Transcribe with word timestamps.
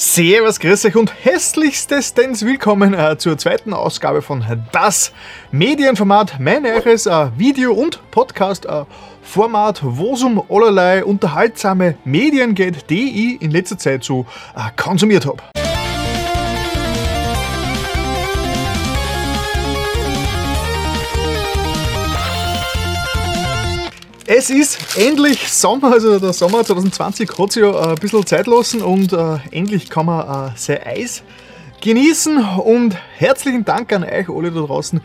Servus, 0.00 0.60
grüß 0.60 0.84
euch 0.84 0.94
und 0.94 1.12
hässlichstens 1.24 2.44
willkommen 2.44 2.94
äh, 2.94 3.18
zur 3.18 3.36
zweiten 3.36 3.74
Ausgabe 3.74 4.22
von 4.22 4.44
Das 4.70 5.12
Medienformat, 5.50 6.38
mein 6.38 6.64
eures 6.64 7.06
äh, 7.06 7.30
Video- 7.36 7.72
und 7.72 8.00
Podcast-Format, 8.12 9.80
wo 9.82 10.14
es 10.14 10.22
um 10.22 10.40
allerlei 10.48 11.04
unterhaltsame 11.04 11.96
Medien 12.04 12.54
geht, 12.54 12.88
die 12.90 13.34
ich 13.34 13.42
in 13.42 13.50
letzter 13.50 13.76
Zeit 13.76 14.04
so 14.04 14.24
äh, 14.54 14.70
konsumiert 14.80 15.26
habe. 15.26 15.42
Es 24.30 24.50
ist 24.50 24.98
endlich 24.98 25.50
Sommer, 25.50 25.90
also 25.90 26.18
der 26.18 26.34
Sommer 26.34 26.62
2020 26.62 27.30
hat 27.38 27.50
sich 27.50 27.62
ja 27.62 27.92
ein 27.92 27.94
bisschen 27.94 28.26
Zeit 28.26 28.46
lassen 28.46 28.82
und 28.82 29.10
äh, 29.14 29.38
endlich 29.52 29.88
kann 29.88 30.04
man 30.04 30.50
äh, 30.50 30.50
sein 30.54 30.80
Eis 30.84 31.22
genießen. 31.80 32.36
Und 32.58 32.94
herzlichen 33.16 33.64
Dank 33.64 33.90
an 33.90 34.04
euch 34.04 34.28
alle 34.28 34.52
da 34.52 34.60
draußen, 34.60 35.00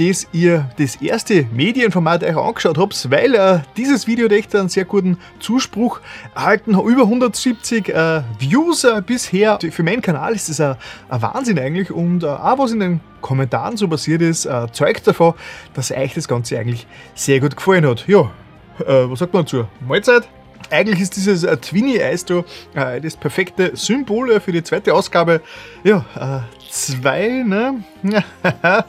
dass 0.00 0.26
ihr 0.32 0.68
das 0.76 0.96
erste 0.96 1.46
Medienformat 1.52 2.24
euch 2.24 2.36
angeschaut 2.36 2.76
habt, 2.76 3.12
weil 3.12 3.36
äh, 3.36 3.60
dieses 3.76 4.08
Video 4.08 4.26
echt 4.26 4.52
einen 4.56 4.68
sehr 4.68 4.86
guten 4.86 5.18
Zuspruch 5.38 6.00
erhalten 6.34 6.76
hat. 6.76 6.84
Über 6.84 7.02
170 7.02 7.90
äh, 7.90 8.22
Views 8.40 8.82
äh, 8.82 9.00
bisher. 9.06 9.56
Für 9.70 9.84
meinen 9.84 10.02
Kanal 10.02 10.34
ist 10.34 10.48
das 10.48 10.60
ein, 10.60 10.74
ein 11.10 11.22
Wahnsinn 11.22 11.60
eigentlich 11.60 11.92
und 11.92 12.24
äh, 12.24 12.26
auch 12.26 12.58
was 12.58 12.72
in 12.72 12.80
den 12.80 13.00
Kommentaren 13.20 13.76
so 13.76 13.86
passiert 13.86 14.20
ist, 14.20 14.46
äh, 14.46 14.66
zeugt 14.72 15.06
davon, 15.06 15.34
dass 15.74 15.92
euch 15.92 16.12
das 16.14 16.26
Ganze 16.26 16.58
eigentlich 16.58 16.88
sehr 17.14 17.38
gut 17.38 17.54
gefallen 17.54 17.86
hat. 17.86 18.08
Ja, 18.08 18.32
äh, 18.80 19.10
was 19.10 19.18
sagt 19.18 19.32
man 19.32 19.44
dazu? 19.44 19.66
Mahlzeit. 19.86 20.28
Eigentlich 20.70 21.00
ist 21.00 21.16
dieses 21.16 21.44
äh, 21.44 21.56
Twinny-Eis 21.56 22.24
da 22.24 22.44
äh, 22.74 23.00
das 23.00 23.16
perfekte 23.16 23.76
Symbol 23.76 24.30
äh, 24.30 24.40
für 24.40 24.52
die 24.52 24.62
zweite 24.62 24.94
Ausgabe. 24.94 25.40
Ja, 25.82 26.04
äh, 26.16 26.68
zwei, 26.70 27.44
ne? 27.46 27.84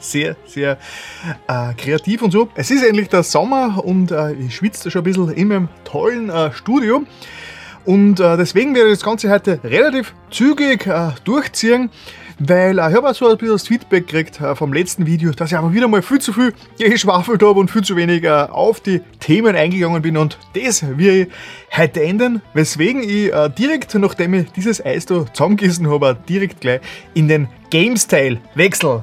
sehr, 0.00 0.36
sehr 0.46 0.78
äh, 1.46 1.74
kreativ 1.74 2.22
und 2.22 2.30
so. 2.30 2.48
Es 2.54 2.70
ist 2.70 2.82
endlich 2.82 3.08
der 3.08 3.22
Sommer 3.22 3.84
und 3.84 4.10
äh, 4.10 4.32
ich 4.32 4.56
schwitze 4.56 4.90
schon 4.90 5.02
ein 5.02 5.04
bisschen 5.04 5.30
in 5.32 5.48
meinem 5.48 5.68
tollen 5.84 6.30
Studio. 6.52 7.04
Und 7.84 8.16
deswegen 8.16 8.74
werde 8.74 8.90
ich 8.90 8.98
das 8.98 9.04
Ganze 9.04 9.30
heute 9.30 9.60
relativ 9.62 10.12
zügig 10.28 10.90
durchziehen. 11.22 11.90
Weil 12.38 12.76
ich 12.76 12.80
habe 12.80 13.08
auch 13.08 13.14
so 13.14 13.28
ein 13.28 13.38
bisschen 13.38 13.54
das 13.54 13.66
Feedback 13.66 14.06
gekriegt 14.06 14.40
äh, 14.40 14.54
vom 14.54 14.72
letzten 14.72 15.06
Video, 15.06 15.30
dass 15.32 15.52
ich 15.52 15.56
aber 15.56 15.72
wieder 15.72 15.88
mal 15.88 16.02
viel 16.02 16.20
zu 16.20 16.32
viel 16.32 16.52
geschwafelt 16.78 17.42
habe 17.42 17.58
und 17.58 17.70
viel 17.70 17.82
zu 17.82 17.96
wenig 17.96 18.24
äh, 18.24 18.28
auf 18.28 18.80
die 18.80 19.00
Themen 19.20 19.56
eingegangen 19.56 20.02
bin. 20.02 20.16
Und 20.16 20.38
das 20.54 20.84
will 20.98 21.28
ich 21.72 21.78
heute 21.78 22.02
ändern, 22.02 22.42
weswegen 22.52 23.02
ich 23.02 23.32
äh, 23.32 23.48
direkt, 23.48 23.94
nachdem 23.94 24.34
ich 24.34 24.52
dieses 24.52 24.84
Eis 24.84 25.06
da 25.06 25.24
zusammengegessen 25.32 25.88
habe, 25.90 26.16
direkt 26.28 26.60
gleich 26.60 26.80
in 27.14 27.28
den 27.28 27.48
Game-Style 27.70 28.38
wechsel. 28.54 29.02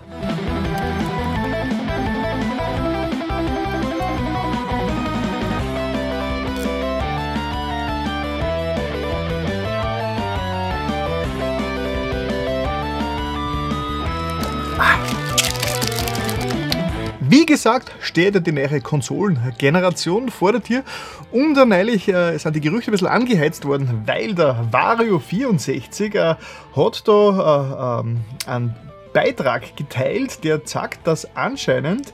Wie 17.43 17.47
gesagt, 17.47 17.91
steht 17.99 18.35
ja 18.35 18.39
die 18.39 18.53
neue 18.53 18.79
Konsolengeneration 18.79 20.29
vor 20.29 20.53
der 20.53 20.63
Tür. 20.63 20.83
Und 21.29 21.55
neulich 21.55 22.07
äh, 22.07 22.37
sind 22.37 22.55
die 22.55 22.61
Gerüchte 22.61 22.89
ein 22.89 22.93
bisschen 22.93 23.09
angeheizt 23.09 23.65
worden, 23.65 24.03
weil 24.05 24.33
der 24.33 24.65
Wario 24.71 25.19
64 25.19 26.15
äh, 26.15 26.35
hat 26.73 27.05
da 27.05 27.99
äh, 27.99 27.99
ähm, 27.99 28.21
einen 28.47 28.73
Beitrag 29.11 29.75
geteilt, 29.75 30.45
der 30.45 30.61
sagt, 30.63 31.05
dass 31.05 31.35
anscheinend 31.35 32.13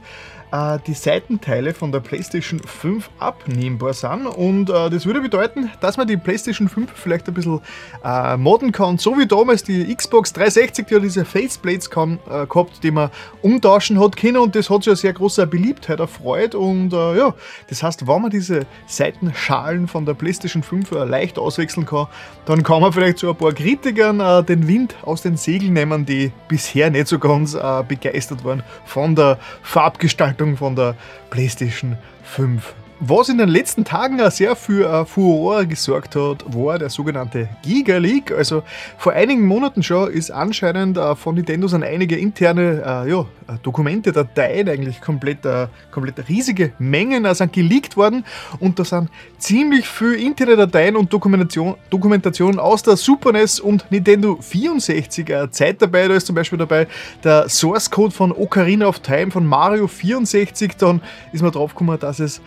äh, 0.52 0.80
die 0.86 0.94
Seitenteile 0.94 1.74
von 1.74 1.92
der 1.92 2.00
PlayStation 2.00 2.60
5 2.60 3.10
abnehmbar 3.20 3.94
sind. 3.94 4.26
Und 4.26 4.70
äh, 4.70 4.90
das 4.90 5.06
würde 5.06 5.22
bedeuten, 5.22 5.72
dass 5.82 5.98
man 5.98 6.08
die 6.08 6.18
PlayStation 6.18 6.70
5 6.70 6.92
vielleicht 6.94 7.28
ein 7.28 7.34
bisschen 7.34 7.62
äh, 8.04 8.38
modden 8.38 8.72
kann, 8.72 8.98
so 8.98 9.18
wie 9.18 9.28
damals 9.28 9.64
die 9.64 9.96
Xbox 9.96 10.34
360, 10.34 10.88
die 10.88 10.94
ja 10.94 11.00
diese 11.00 11.26
Faceplates 11.26 11.90
kann, 11.90 12.20
äh, 12.30 12.46
gehabt, 12.46 12.84
die 12.84 12.92
man 12.92 13.12
umtauschen 13.42 14.00
hat 14.00 14.18
können. 14.18 14.38
Und 14.38 14.56
das 14.56 14.70
hat 14.70 14.84
sich 14.84 14.92
ja 14.92 14.96
sehr 14.96 15.14
große 15.14 15.46
Beliebtheit 15.48 16.00
erfreut. 16.00 16.56
Und 16.56 16.94
äh, 16.94 17.18
ja, 17.18 17.34
das 17.68 17.84
heißt, 17.84 18.08
wenn 18.08 18.22
man 18.22 18.32
diese 18.32 18.66
Seitenschalen 18.88 19.88
von 19.88 20.06
der 20.06 20.14
PlayStation 20.14 20.64
5 20.64 20.92
äh, 20.92 21.04
leicht 21.06 21.38
auswechseln 21.38 21.86
kann, 21.86 22.08
dann 22.46 22.64
kann 22.64 22.82
man 22.82 22.92
vielleicht 22.92 23.20
so 23.20 23.30
ein 23.30 23.36
paar 23.36 23.54
Kritikern 23.54 24.46
den 24.46 24.68
Wind 24.68 24.96
aus 25.04 25.22
den 25.22 25.38
Segeln 25.38 25.74
nehmen, 25.74 26.06
die 26.06 26.32
bisher 26.48 26.90
nicht 26.90 27.08
so 27.08 27.20
ganz 27.20 27.56
begeistert 27.88 28.44
waren 28.44 28.64
von 28.86 29.16
der 29.16 29.38
Farbgestaltung 29.62 30.39
Abschaltung 30.40 30.58
von 30.58 30.76
der 30.76 30.96
PlayStation 31.30 31.98
5 32.24 32.74
was 33.02 33.30
in 33.30 33.38
den 33.38 33.48
letzten 33.48 33.86
Tagen 33.86 34.20
auch 34.20 34.30
sehr 34.30 34.58
für 34.58 34.92
äh, 34.92 35.06
Furore 35.06 35.66
gesorgt 35.66 36.18
hat, 36.18 36.44
war 36.54 36.78
der 36.78 36.90
sogenannte 36.90 37.48
Giga 37.64 37.96
Leak. 37.98 38.30
Also 38.30 38.64
vor 38.98 39.14
einigen 39.14 39.46
Monaten 39.46 39.84
schon 39.84 40.12
ist 40.12 40.32
anscheinend 40.32 40.98
äh, 40.98 41.16
von 41.16 41.36
Nintendo 41.36 41.70
sind 41.70 41.86
einige 41.86 42.18
interne 42.18 42.84
äh, 42.86 43.10
ja, 43.10 43.26
Dokumente, 43.64 44.12
Dateien 44.12 44.70
eigentlich 44.70 45.02
komplett, 45.02 45.46
äh, 45.46 45.68
komplett 45.92 46.28
riesige 46.30 46.74
Mengen 46.80 47.26
äh, 47.26 47.36
sind 47.36 47.54
geleakt 47.54 47.98
worden 47.98 48.26
und 48.60 48.80
da 48.80 48.86
sind 48.86 49.10
ziemlich 49.38 49.88
viele 49.88 50.18
interne 50.18 50.56
Dateien 50.56 50.96
und 50.96 51.12
Dokumentation, 51.12 51.76
Dokumentation 51.90 52.60
aus 52.60 52.84
der 52.84 52.98
Super 52.98 53.32
NES 53.32 53.60
und 53.60 53.90
Nintendo 53.92 54.38
64 54.40 55.50
Zeit 55.52 55.82
dabei. 55.82 56.08
Da 56.08 56.16
ist 56.16 56.28
zum 56.28 56.36
Beispiel 56.36 56.58
dabei 56.58 56.88
der 57.24 57.48
Source 57.50 57.90
Code 57.90 58.14
von 58.14 58.32
Ocarina 58.32 58.88
of 58.88 59.00
Time 59.00 59.32
von 59.32 59.46
Mario 59.46 59.88
64. 59.88 60.76
Dann 60.78 61.02
ist 61.32 61.42
man 61.42 61.52
drauf 61.52 61.74
gekommen, 61.74 61.98
dass 62.00 62.20
es 62.20 62.42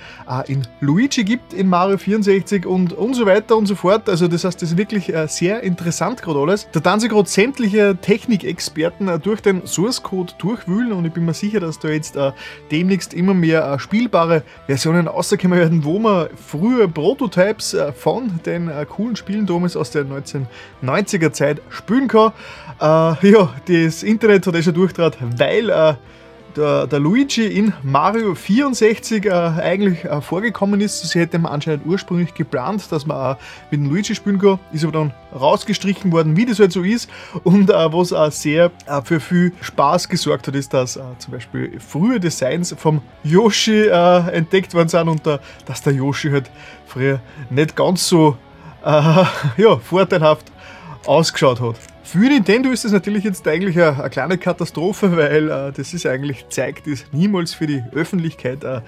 in 0.46 0.66
Luigi 0.80 1.24
gibt 1.24 1.52
in 1.52 1.68
Mario 1.68 1.98
64 1.98 2.66
und, 2.66 2.92
und 2.92 3.14
so 3.14 3.26
weiter 3.26 3.56
und 3.56 3.66
so 3.66 3.74
fort. 3.74 4.08
Also 4.08 4.28
das 4.28 4.44
heißt, 4.44 4.60
das 4.60 4.70
ist 4.70 4.76
wirklich 4.76 5.12
äh, 5.12 5.26
sehr 5.28 5.62
interessant 5.62 6.22
gerade 6.22 6.40
alles. 6.40 6.68
Da 6.72 6.80
dann 6.80 7.00
sie 7.00 7.08
gerade 7.08 7.28
sämtliche 7.28 7.96
Technikexperten 8.00 9.08
äh, 9.08 9.18
durch 9.18 9.40
den 9.40 9.66
Source 9.66 10.02
Code 10.02 10.32
durchwühlen 10.38 10.91
und 10.92 11.04
ich 11.04 11.12
bin 11.12 11.24
mir 11.24 11.34
sicher, 11.34 11.60
dass 11.60 11.78
da 11.78 11.88
jetzt 11.88 12.16
äh, 12.16 12.32
demnächst 12.70 13.14
immer 13.14 13.34
mehr 13.34 13.78
spielbare 13.78 14.42
Versionen 14.66 15.08
rauskommen 15.08 15.58
werden, 15.58 15.84
wo 15.84 15.98
man 15.98 16.28
früher 16.36 16.88
Prototypes 16.88 17.76
von 17.96 18.40
den 18.44 18.70
coolen 18.88 19.16
Spielen 19.16 19.46
damals 19.46 19.76
aus 19.76 19.90
der 19.90 20.04
1990er 20.04 21.32
Zeit 21.32 21.60
spielen 21.70 22.08
kann. 22.08 22.32
ja, 22.80 23.54
das 23.66 24.02
Internet 24.02 24.46
hat 24.46 24.54
eh 24.54 24.62
schon 24.62 24.74
durchtrat, 24.74 25.16
weil 25.38 25.96
der, 26.56 26.86
der, 26.86 27.00
Luigi 27.00 27.46
in 27.46 27.72
Mario 27.82 28.34
64 28.34 29.24
äh, 29.24 29.30
eigentlich 29.30 30.04
äh, 30.04 30.20
vorgekommen 30.20 30.80
ist. 30.80 31.02
Sie 31.02 31.18
hätte 31.18 31.38
man 31.38 31.52
anscheinend 31.52 31.86
ursprünglich 31.86 32.34
geplant, 32.34 32.90
dass 32.90 33.06
man 33.06 33.34
äh, 33.34 33.36
mit 33.70 33.80
dem 33.80 33.90
Luigi 33.90 34.14
spielen 34.14 34.38
kann, 34.38 34.58
ist 34.72 34.84
aber 34.84 34.92
dann 34.92 35.14
rausgestrichen 35.34 36.12
worden, 36.12 36.36
wie 36.36 36.46
das 36.46 36.58
halt 36.58 36.72
so 36.72 36.82
ist. 36.82 37.10
Und 37.44 37.70
äh, 37.70 37.92
was 37.92 38.12
auch 38.12 38.30
sehr 38.30 38.70
äh, 38.86 39.02
für 39.02 39.20
viel 39.20 39.52
Spaß 39.60 40.08
gesorgt 40.08 40.46
hat, 40.48 40.54
ist, 40.54 40.72
dass 40.74 40.96
äh, 40.96 41.02
zum 41.18 41.32
Beispiel 41.32 41.78
frühe 41.80 42.20
Designs 42.20 42.74
vom 42.78 43.02
Yoshi 43.24 43.88
entdeckt 43.88 44.74
worden 44.74 44.88
sind 44.88 45.08
und 45.08 45.26
dass 45.26 45.82
der 45.82 45.92
Yoshi 45.92 46.30
halt 46.30 46.50
früher 46.86 47.20
nicht 47.50 47.76
ganz 47.76 48.08
so 48.08 48.36
ja, 48.84 49.76
vorteilhaft 49.82 50.50
ausgeschaut 51.06 51.60
hat. 51.60 51.91
Für 52.12 52.18
Nintendo 52.18 52.68
ist 52.68 52.84
das 52.84 52.92
natürlich 52.92 53.24
jetzt 53.24 53.48
eigentlich 53.48 53.74
eine, 53.74 53.98
eine 53.98 54.10
kleine 54.10 54.36
Katastrophe, 54.36 55.16
weil 55.16 55.48
äh, 55.48 55.72
das 55.72 55.94
ist 55.94 56.04
eigentlich 56.04 56.46
zeigt, 56.50 56.86
das 56.86 57.06
niemals 57.10 57.54
für 57.54 57.66
die 57.66 57.82
Öffentlichkeit 57.94 58.64
äh, 58.64 58.82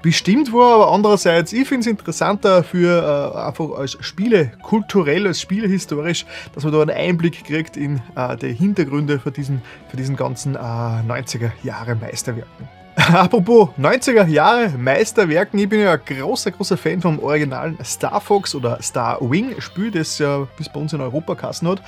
bestimmt 0.00 0.50
war. 0.54 0.76
Aber 0.76 0.90
andererseits, 0.90 1.52
ich 1.52 1.68
finde 1.68 1.80
es 1.80 1.86
interessanter 1.88 2.64
für 2.64 3.34
äh, 3.36 3.38
einfach 3.38 3.72
als 3.72 3.98
Spiele, 4.00 4.52
kulturell, 4.62 5.26
als 5.26 5.42
Spiele 5.42 5.68
historisch, 5.68 6.24
dass 6.54 6.64
man 6.64 6.72
da 6.72 6.80
einen 6.80 6.96
Einblick 6.96 7.44
kriegt 7.44 7.76
in 7.76 8.00
äh, 8.16 8.34
die 8.38 8.54
Hintergründe 8.54 9.18
für 9.18 9.30
diesen, 9.30 9.60
für 9.90 9.98
diesen 9.98 10.16
ganzen 10.16 10.56
90er 10.56 11.48
äh, 11.48 11.50
Jahre 11.62 11.96
Meisterwerken. 11.96 12.79
Apropos 12.96 13.68
90er 13.78 14.26
Jahre 14.26 14.70
Meisterwerken, 14.70 15.58
ich 15.60 15.68
bin 15.68 15.80
ja 15.80 15.92
ein 15.92 16.00
großer, 16.04 16.50
großer 16.50 16.76
Fan 16.76 17.00
vom 17.00 17.20
originalen 17.20 17.78
Star 17.84 18.20
Fox 18.20 18.52
oder 18.52 18.82
Star 18.82 19.18
Wing 19.20 19.60
Spiel, 19.60 19.92
das 19.92 20.18
ja 20.18 20.48
bis 20.56 20.68
bei 20.68 20.80
uns 20.80 20.92
in 20.92 21.00
Europa 21.00 21.36
kassen 21.36 21.68
hat. 21.68 21.82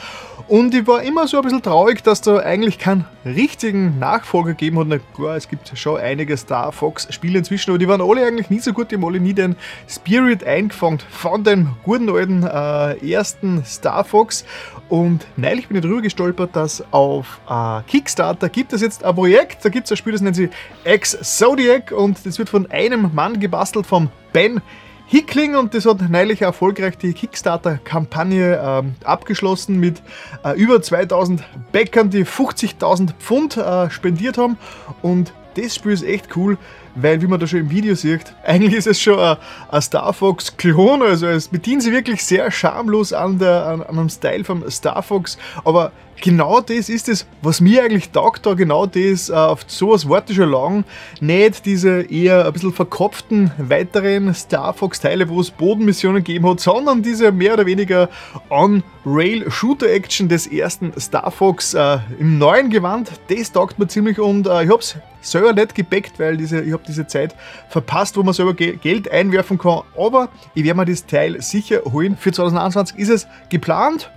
Und 0.46 0.72
ich 0.74 0.86
war 0.86 1.02
immer 1.02 1.26
so 1.26 1.38
ein 1.38 1.42
bisschen 1.42 1.62
traurig, 1.62 2.04
dass 2.04 2.20
da 2.20 2.38
eigentlich 2.38 2.78
keinen 2.78 3.04
richtigen 3.24 3.98
Nachfolger 3.98 4.50
gegeben 4.50 4.78
hat. 4.78 4.86
Na 4.86 4.98
klar, 5.14 5.36
es 5.36 5.48
gibt 5.48 5.76
schon 5.76 5.98
einige 6.00 6.36
Star 6.36 6.70
Fox 6.70 7.12
Spiele 7.12 7.38
inzwischen, 7.38 7.70
aber 7.70 7.78
die 7.78 7.88
waren 7.88 8.00
alle 8.00 8.24
eigentlich 8.24 8.48
nie 8.48 8.60
so 8.60 8.72
gut, 8.72 8.92
die 8.92 8.94
haben 8.94 9.04
alle 9.04 9.18
nie 9.18 9.34
den 9.34 9.56
Spirit 9.88 10.44
eingefangen 10.44 11.00
von 11.10 11.42
dem 11.42 11.70
guten 11.82 12.10
alten 12.10 12.44
äh, 12.44 13.12
ersten 13.12 13.64
Star 13.64 14.04
Fox. 14.04 14.44
Und 14.92 15.26
neulich 15.38 15.68
bin 15.68 15.78
ich 15.78 15.82
drüber 15.82 16.02
gestolpert, 16.02 16.54
dass 16.54 16.84
auf 16.92 17.40
äh, 17.48 17.80
Kickstarter 17.86 18.50
gibt 18.50 18.74
es 18.74 18.82
jetzt 18.82 19.02
ein 19.04 19.14
Projekt, 19.14 19.64
da 19.64 19.70
gibt 19.70 19.86
es 19.86 19.90
ein 19.90 19.96
Spiel, 19.96 20.12
das 20.12 20.20
nennt 20.20 20.36
sich 20.36 20.50
Ex 20.84 21.16
Zodiac 21.38 21.92
und 21.92 22.26
das 22.26 22.38
wird 22.38 22.50
von 22.50 22.70
einem 22.70 23.10
Mann 23.14 23.40
gebastelt, 23.40 23.86
vom 23.86 24.10
Ben 24.34 24.60
Hickling. 25.06 25.56
Und 25.56 25.72
das 25.72 25.86
hat 25.86 26.02
neulich 26.10 26.42
erfolgreich 26.42 26.98
die 26.98 27.14
Kickstarter-Kampagne 27.14 28.60
ähm, 28.62 28.94
abgeschlossen 29.02 29.80
mit 29.80 30.02
äh, 30.44 30.60
über 30.60 30.82
2000 30.82 31.42
Bäckern, 31.72 32.10
die 32.10 32.26
50.000 32.26 33.14
Pfund 33.18 33.56
äh, 33.56 33.88
spendiert 33.88 34.36
haben. 34.36 34.58
Und 35.00 35.32
das 35.54 35.74
Spiel 35.74 35.92
ist 35.92 36.04
echt 36.04 36.36
cool, 36.36 36.58
weil, 36.94 37.22
wie 37.22 37.26
man 37.26 37.40
da 37.40 37.46
schon 37.46 37.60
im 37.60 37.70
Video 37.70 37.94
sieht, 37.94 38.34
eigentlich 38.44 38.74
ist 38.74 38.86
es 38.86 39.00
schon 39.00 39.18
ein, 39.18 39.36
ein 39.70 39.82
Star 39.82 40.12
Fox-Klon, 40.12 41.02
also 41.02 41.26
es 41.26 41.48
bedient 41.48 41.82
sich 41.82 41.92
wirklich 41.92 42.24
sehr 42.24 42.50
schamlos 42.50 43.12
an, 43.12 43.38
der, 43.38 43.66
an, 43.66 43.82
an 43.82 43.98
einem 43.98 44.08
Style 44.08 44.44
vom 44.44 44.68
Star 44.70 45.02
Fox, 45.02 45.38
aber 45.64 45.92
genau 46.20 46.60
das 46.60 46.88
ist 46.88 47.08
es, 47.08 47.26
was 47.42 47.60
mir 47.60 47.82
eigentlich 47.82 48.10
taugt, 48.10 48.46
da 48.46 48.54
genau 48.54 48.86
das, 48.86 49.28
äh, 49.28 49.32
auf 49.32 49.64
sowas 49.66 50.08
warte 50.08 50.32
ich 50.32 50.38
schon 50.38 50.50
lang, 50.50 50.84
nicht 51.20 51.66
diese 51.66 52.02
eher 52.02 52.46
ein 52.46 52.52
bisschen 52.52 52.72
verkopften 52.72 53.50
weiteren 53.58 54.32
Star 54.34 54.72
Fox 54.72 55.00
Teile, 55.00 55.28
wo 55.28 55.40
es 55.40 55.50
Bodenmissionen 55.50 56.22
gegeben 56.22 56.48
hat, 56.48 56.60
sondern 56.60 57.02
diese 57.02 57.32
mehr 57.32 57.54
oder 57.54 57.66
weniger 57.66 58.08
On-Rail-Shooter-Action 58.50 60.28
des 60.28 60.46
ersten 60.46 60.98
Star 60.98 61.30
Fox 61.30 61.74
äh, 61.74 61.98
im 62.18 62.38
neuen 62.38 62.70
Gewand, 62.70 63.10
das 63.28 63.52
taugt 63.52 63.78
mir 63.78 63.88
ziemlich 63.88 64.18
und 64.18 64.46
äh, 64.46 64.64
ich 64.64 64.70
hab's 64.70 64.96
selber 65.20 65.52
nicht 65.52 65.74
gebackt, 65.74 66.18
weil 66.18 66.36
diese, 66.36 66.60
ich 66.62 66.72
habe 66.72 66.81
diese 66.86 67.06
Zeit 67.06 67.34
verpasst, 67.68 68.16
wo 68.16 68.22
man 68.22 68.34
selber 68.34 68.54
Geld 68.54 69.10
einwerfen 69.10 69.58
kann. 69.58 69.82
Aber 69.96 70.28
ich 70.54 70.64
werde 70.64 70.78
mir 70.78 70.86
das 70.86 71.06
Teil 71.06 71.40
sicher 71.40 71.82
holen. 71.84 72.16
Für 72.16 72.32
2021 72.32 72.98
ist 72.98 73.08
es 73.08 73.26
geplant. 73.48 74.10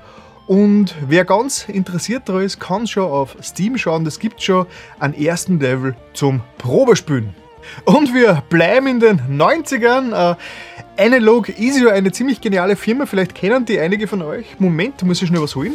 Und 0.47 0.93
wer 1.07 1.25
ganz 1.25 1.67
interessiert 1.67 2.29
daran 2.29 2.43
ist, 2.43 2.59
kann 2.59 2.85
schon 2.85 3.09
auf 3.09 3.35
Steam 3.41 3.77
schauen. 3.77 4.05
Es 4.05 4.19
gibt 4.19 4.43
schon 4.43 4.67
einen 4.99 5.15
ersten 5.15 5.59
Level 5.59 5.95
zum 6.13 6.41
Probespielen. 6.59 7.33
Und 7.83 8.13
wir 8.13 8.43
bleiben 8.49 8.87
in 8.87 8.99
den 8.99 9.21
90ern. 9.21 10.33
Äh, 10.33 10.35
Analog 10.97 11.49
ist 11.49 11.79
ja 11.79 11.89
eine 11.89 12.11
ziemlich 12.11 12.41
geniale 12.41 12.75
Firma. 12.75 13.07
Vielleicht 13.07 13.33
kennen 13.33 13.65
die 13.65 13.79
einige 13.79 14.07
von 14.07 14.21
euch. 14.21 14.45
Moment, 14.59 15.01
muss 15.03 15.21
ich 15.21 15.27
schnell 15.27 15.41
was 15.41 15.55
holen. 15.55 15.73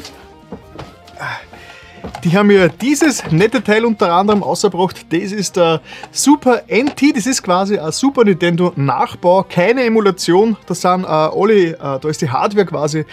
Die 2.24 2.36
haben 2.36 2.48
mir 2.48 2.68
dieses 2.68 3.22
nette 3.30 3.62
Teil 3.62 3.84
unter 3.84 4.12
anderem 4.12 4.42
ausgebracht. 4.42 5.06
Das 5.10 5.32
ist 5.32 5.56
der 5.56 5.80
Super 6.10 6.62
NT. 6.68 7.16
Das 7.16 7.26
ist 7.26 7.42
quasi 7.42 7.78
ein 7.78 7.92
Super 7.92 8.24
Nintendo 8.24 8.72
Nachbau, 8.76 9.44
keine 9.48 9.84
Emulation. 9.84 10.56
Das 10.66 10.82
sind 10.82 11.04
äh, 11.04 11.06
alle, 11.06 11.72
äh, 11.72 11.76
da 11.78 12.08
ist 12.08 12.20
die 12.20 12.28
Hardware 12.28 12.66
quasi 12.66 13.04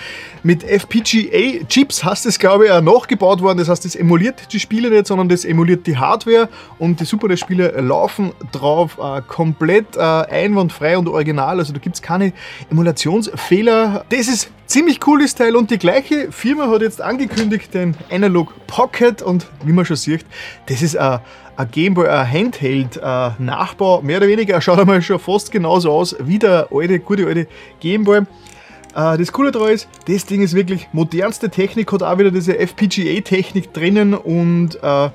mit 0.44 0.64
FPGA 0.64 1.66
Chips, 1.68 2.04
hast 2.04 2.26
es 2.26 2.38
glaube 2.38 2.66
ich 2.66 2.82
nachgebaut 2.82 3.42
worden. 3.42 3.60
Das 3.60 3.70
heißt, 3.70 3.86
das 3.86 3.96
emuliert 3.96 4.52
die 4.52 4.60
Spiele 4.60 4.90
nicht, 4.90 5.08
sondern 5.08 5.30
das 5.30 5.46
emuliert 5.46 5.88
die 5.88 5.98
Hardware 5.98 6.50
und 6.80 7.00
die 7.00 7.06
Super 7.06 7.28
NES 7.28 7.40
Spiele 7.40 7.70
laufen 7.80 8.32
drauf 8.52 8.98
äh, 9.02 9.22
komplett 9.22 9.96
äh, 9.96 10.00
einwandfrei 10.02 10.98
und 10.98 11.08
original. 11.08 11.60
Also 11.60 11.74
da 11.74 11.80
gibt 11.80 11.96
es 11.96 12.02
keine 12.02 12.34
Emulationsfehler. 12.70 14.06
Das 14.10 14.28
ist 14.28 14.52
ziemlich 14.68 15.00
cooles 15.00 15.34
Teil 15.34 15.56
und 15.56 15.72
die 15.72 15.78
gleiche 15.78 16.32
Firma 16.32 16.68
hat 16.70 16.82
jetzt 16.82 17.02
angekündigt 17.02 17.74
den 17.74 17.96
Analog 18.12 18.54
Pocket 18.68 19.22
und 19.22 19.48
wie 19.64 19.72
man 19.72 19.86
schon 19.86 19.96
sieht, 19.96 20.26
das 20.68 20.82
ist 20.82 20.98
ein, 20.98 21.20
ein 21.56 21.72
Gameboy, 21.72 22.08
ein 22.08 22.32
Handheld-Nachbau, 22.32 24.02
mehr 24.02 24.18
oder 24.18 24.28
weniger, 24.28 24.56
er 24.56 24.62
schaut 24.62 24.80
einmal 24.80 25.02
schon 25.02 25.20
fast 25.20 25.52
genauso 25.52 25.92
aus 25.92 26.16
wie 26.20 26.38
der 26.38 26.68
alte, 26.72 27.00
gute 27.00 27.26
alte 27.26 27.48
Gameboy. 27.80 28.20
Äh, 28.20 29.18
das 29.18 29.32
Coole 29.32 29.52
daran 29.52 29.70
ist, 29.70 29.88
das 30.08 30.26
Ding 30.26 30.42
ist 30.42 30.54
wirklich 30.54 30.88
modernste 30.92 31.50
Technik, 31.50 31.92
hat 31.92 32.04
auch 32.04 32.18
wieder 32.18 32.32
diese 32.32 32.58
FPGA-Technik 32.58 33.74
drinnen 33.74 34.14
und 34.14 34.78
äh, 34.84 35.10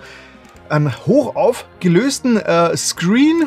einen 0.69 1.07
hoch 1.07 1.37
aufgelösten 1.37 2.39
äh, 2.39 2.77
Screen. 2.77 3.47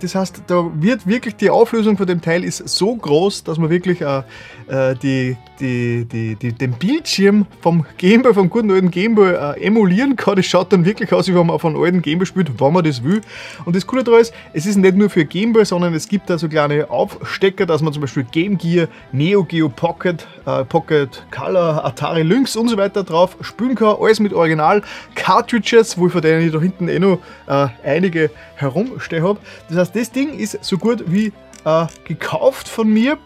Das 0.00 0.14
heißt, 0.14 0.42
da 0.46 0.70
wird 0.74 1.06
wirklich 1.06 1.36
die 1.36 1.50
Auflösung 1.50 1.96
von 1.96 2.06
dem 2.06 2.20
Teil 2.20 2.44
ist 2.44 2.68
so 2.68 2.94
groß, 2.94 3.44
dass 3.44 3.58
man 3.58 3.70
wirklich 3.70 4.00
äh, 4.00 4.22
äh, 4.68 4.94
die, 4.96 5.36
die, 5.60 6.04
die, 6.04 6.34
die, 6.36 6.52
den 6.52 6.72
Bildschirm 6.72 7.46
vom 7.60 7.84
Gameboy, 7.98 8.34
vom 8.34 8.50
guten 8.50 8.70
alten 8.70 8.90
Gameboy 8.90 9.32
äh, 9.32 9.64
emulieren 9.64 10.16
kann. 10.16 10.36
Das 10.36 10.46
schaut 10.46 10.72
dann 10.72 10.84
wirklich 10.84 11.12
aus, 11.12 11.28
wie 11.28 11.34
wenn 11.34 11.46
man 11.46 11.54
auf 11.54 11.64
einem 11.64 11.82
alten 11.82 12.02
Gameboy 12.02 12.26
spielt, 12.26 12.60
wenn 12.60 12.72
man 12.72 12.84
das 12.84 13.02
will. 13.02 13.20
Und 13.64 13.76
das 13.76 13.86
Coole 13.86 14.04
daran 14.04 14.20
ist, 14.20 14.34
es 14.52 14.66
ist 14.66 14.76
nicht 14.76 14.96
nur 14.96 15.10
für 15.10 15.24
Gameboy, 15.24 15.64
sondern 15.64 15.94
es 15.94 16.08
gibt 16.08 16.30
da 16.30 16.38
so 16.38 16.48
kleine 16.48 16.90
Aufstecker, 16.90 17.66
dass 17.66 17.82
man 17.82 17.92
zum 17.92 18.02
Beispiel 18.02 18.24
Game 18.24 18.58
Gear, 18.58 18.88
Neo 19.12 19.44
Geo 19.44 19.68
Pocket, 19.68 20.26
äh, 20.46 20.64
Pocket 20.64 21.24
Color, 21.30 21.84
Atari 21.84 22.22
Lynx 22.22 22.56
und 22.56 22.68
so 22.68 22.76
weiter 22.76 23.04
drauf 23.04 23.36
spielen 23.40 23.74
kann. 23.74 23.96
Alles 24.00 24.20
mit 24.20 24.32
Original 24.32 24.82
Cartridges, 25.14 25.98
wo 25.98 26.06
ich 26.06 26.12
von 26.12 26.22
denen 26.22 26.46
ich 26.46 26.52
da 26.52 26.60
hinten 26.60 26.88
eh 26.88 26.98
noch 26.98 27.18
äh, 27.46 27.68
einige 27.84 28.30
herumstehen 28.56 29.24
habe. 29.24 29.38
Das 29.68 29.78
heißt, 29.78 29.96
das 29.96 30.10
Ding 30.10 30.38
ist 30.38 30.58
so 30.64 30.78
gut 30.78 31.04
wie 31.06 31.32
äh, 31.64 31.86
gekauft 32.04 32.68
von 32.68 32.88
mir. 32.88 33.18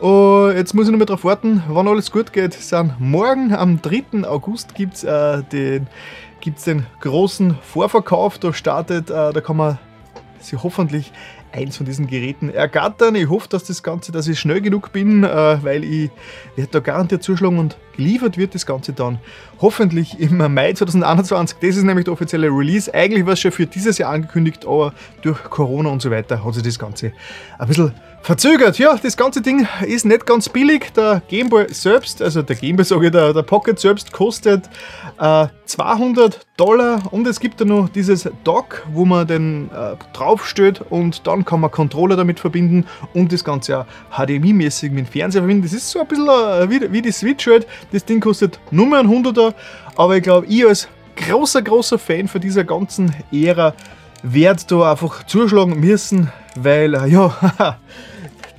Uh, 0.00 0.50
jetzt 0.50 0.74
muss 0.74 0.86
ich 0.86 0.92
noch 0.92 0.98
mal 0.98 1.06
darauf 1.06 1.24
warten, 1.24 1.64
wann 1.68 1.88
alles 1.88 2.12
gut 2.12 2.32
geht. 2.32 2.54
Sind 2.54 3.00
morgen 3.00 3.52
am 3.52 3.82
3. 3.82 4.24
August 4.28 4.76
gibt 4.76 4.94
es 4.94 5.02
äh, 5.02 5.42
den, 5.42 5.88
den 6.66 6.86
großen 7.00 7.56
Vorverkauf. 7.62 8.38
Da 8.38 8.52
startet, 8.52 9.10
äh, 9.10 9.32
da 9.32 9.40
kann 9.40 9.56
man 9.56 9.78
sie 10.38 10.56
hoffentlich 10.56 11.12
eins 11.52 11.76
von 11.76 11.86
diesen 11.86 12.06
Geräten 12.06 12.50
ergattern. 12.50 13.14
Ich 13.14 13.28
hoffe, 13.28 13.48
dass 13.48 13.64
das 13.64 13.82
Ganze, 13.82 14.12
dass 14.12 14.28
ich 14.28 14.38
schnell 14.38 14.60
genug 14.60 14.92
bin, 14.92 15.24
äh, 15.24 15.58
weil 15.62 15.84
ich 15.84 16.10
werde 16.56 16.70
da 16.72 16.80
garantiert 16.80 17.22
zuschlagen 17.22 17.58
und 17.58 17.76
geliefert 17.96 18.38
wird 18.38 18.54
das 18.54 18.66
Ganze 18.66 18.92
dann 18.92 19.18
hoffentlich 19.60 20.18
im 20.20 20.36
Mai 20.36 20.72
2021. 20.72 21.58
Das 21.60 21.76
ist 21.76 21.84
nämlich 21.84 22.04
der 22.04 22.12
offizielle 22.12 22.48
Release. 22.48 22.92
Eigentlich 22.92 23.26
war 23.26 23.32
es 23.32 23.40
schon 23.40 23.52
für 23.52 23.66
dieses 23.66 23.98
Jahr 23.98 24.12
angekündigt, 24.12 24.64
aber 24.66 24.94
durch 25.22 25.42
Corona 25.44 25.90
und 25.90 26.02
so 26.02 26.10
weiter 26.10 26.44
hat 26.44 26.54
sich 26.54 26.62
das 26.62 26.78
Ganze 26.78 27.12
ein 27.58 27.68
bisschen 27.68 27.92
verzögert. 28.22 28.78
Ja, 28.78 28.96
das 28.96 29.16
ganze 29.16 29.40
Ding 29.40 29.66
ist 29.86 30.04
nicht 30.04 30.26
ganz 30.26 30.48
billig. 30.48 30.92
Der 30.94 31.22
Gameboy 31.28 31.72
selbst, 31.72 32.20
also 32.20 32.42
der 32.42 32.56
Gameboy 32.56 32.84
sage 32.84 33.06
ich, 33.06 33.12
der, 33.12 33.32
der 33.32 33.42
Pocket 33.42 33.78
selbst 33.78 34.12
kostet 34.12 34.68
äh, 35.18 35.46
200 35.64 36.46
Dollar 36.56 37.00
und 37.12 37.26
es 37.26 37.40
gibt 37.40 37.60
da 37.60 37.64
noch 37.64 37.88
dieses 37.88 38.28
Dock, 38.44 38.86
wo 38.92 39.04
man 39.04 39.26
den 39.26 39.70
äh, 39.70 39.96
draufstellt 40.12 40.82
und 40.90 41.26
dann 41.26 41.44
kann 41.44 41.60
man 41.60 41.70
Controller 41.70 42.16
damit 42.16 42.40
verbinden 42.40 42.86
und 43.14 43.32
das 43.32 43.44
Ganze 43.44 43.80
auch 43.80 43.86
HDMI-mäßig 44.12 44.90
mit 44.90 45.06
dem 45.06 45.10
Fernseher 45.10 45.42
verbinden. 45.42 45.62
Das 45.62 45.72
ist 45.72 45.90
so 45.90 46.00
ein 46.00 46.06
bisschen 46.06 46.28
äh, 46.28 46.68
wie, 46.70 46.92
wie 46.92 47.02
die 47.02 47.12
Switch 47.12 47.46
halt. 47.46 47.66
Das 47.92 48.04
Ding 48.04 48.20
kostet 48.20 48.58
nur 48.70 48.86
mehr 48.86 49.00
ein 49.00 49.08
100er, 49.08 49.54
aber 49.96 50.16
ich 50.16 50.22
glaube, 50.22 50.46
ich 50.46 50.66
als 50.66 50.88
großer, 51.16 51.62
großer 51.62 51.98
Fan 51.98 52.28
von 52.28 52.40
dieser 52.40 52.64
ganzen 52.64 53.14
Ära 53.32 53.74
werde 54.22 54.62
da 54.66 54.90
einfach 54.90 55.24
zuschlagen 55.26 55.80
müssen, 55.80 56.30
weil, 56.56 56.94
äh, 56.94 57.06
ja, 57.08 57.78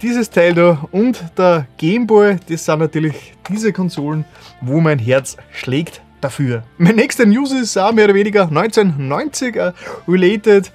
dieses 0.01 0.29
Teil 0.29 0.53
da 0.53 0.87
und 0.91 1.23
der 1.37 1.67
Game 1.77 2.07
Boy, 2.07 2.37
das 2.47 2.65
sind 2.65 2.79
natürlich 2.79 3.33
diese 3.49 3.73
Konsolen, 3.73 4.25
wo 4.61 4.79
mein 4.79 4.99
Herz 4.99 5.37
schlägt 5.51 6.01
dafür. 6.21 6.63
Mein 6.77 6.95
nächster 6.95 7.25
News 7.25 7.51
ist 7.51 7.77
auch 7.77 7.91
mehr 7.91 8.05
oder 8.05 8.13
weniger 8.13 8.43
1990 8.43 9.55
uh, 9.55 9.71
related 10.07 10.71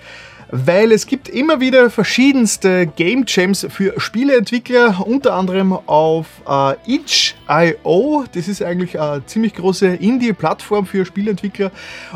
weil 0.56 0.92
es 0.92 1.08
gibt 1.08 1.28
immer 1.28 1.58
wieder 1.58 1.90
verschiedenste 1.90 2.86
Game 2.86 3.24
Jams 3.26 3.66
für 3.70 3.98
Spieleentwickler, 3.98 5.04
unter 5.04 5.34
anderem 5.34 5.72
auf 5.72 6.26
äh, 6.48 6.74
itch.io. 6.86 8.24
Das 8.32 8.46
ist 8.46 8.62
eigentlich 8.62 9.00
eine 9.00 9.26
ziemlich 9.26 9.54
große 9.54 9.88
Indie-Plattform 9.88 10.86
für 10.86 11.04
Spieleentwickler. 11.04 11.72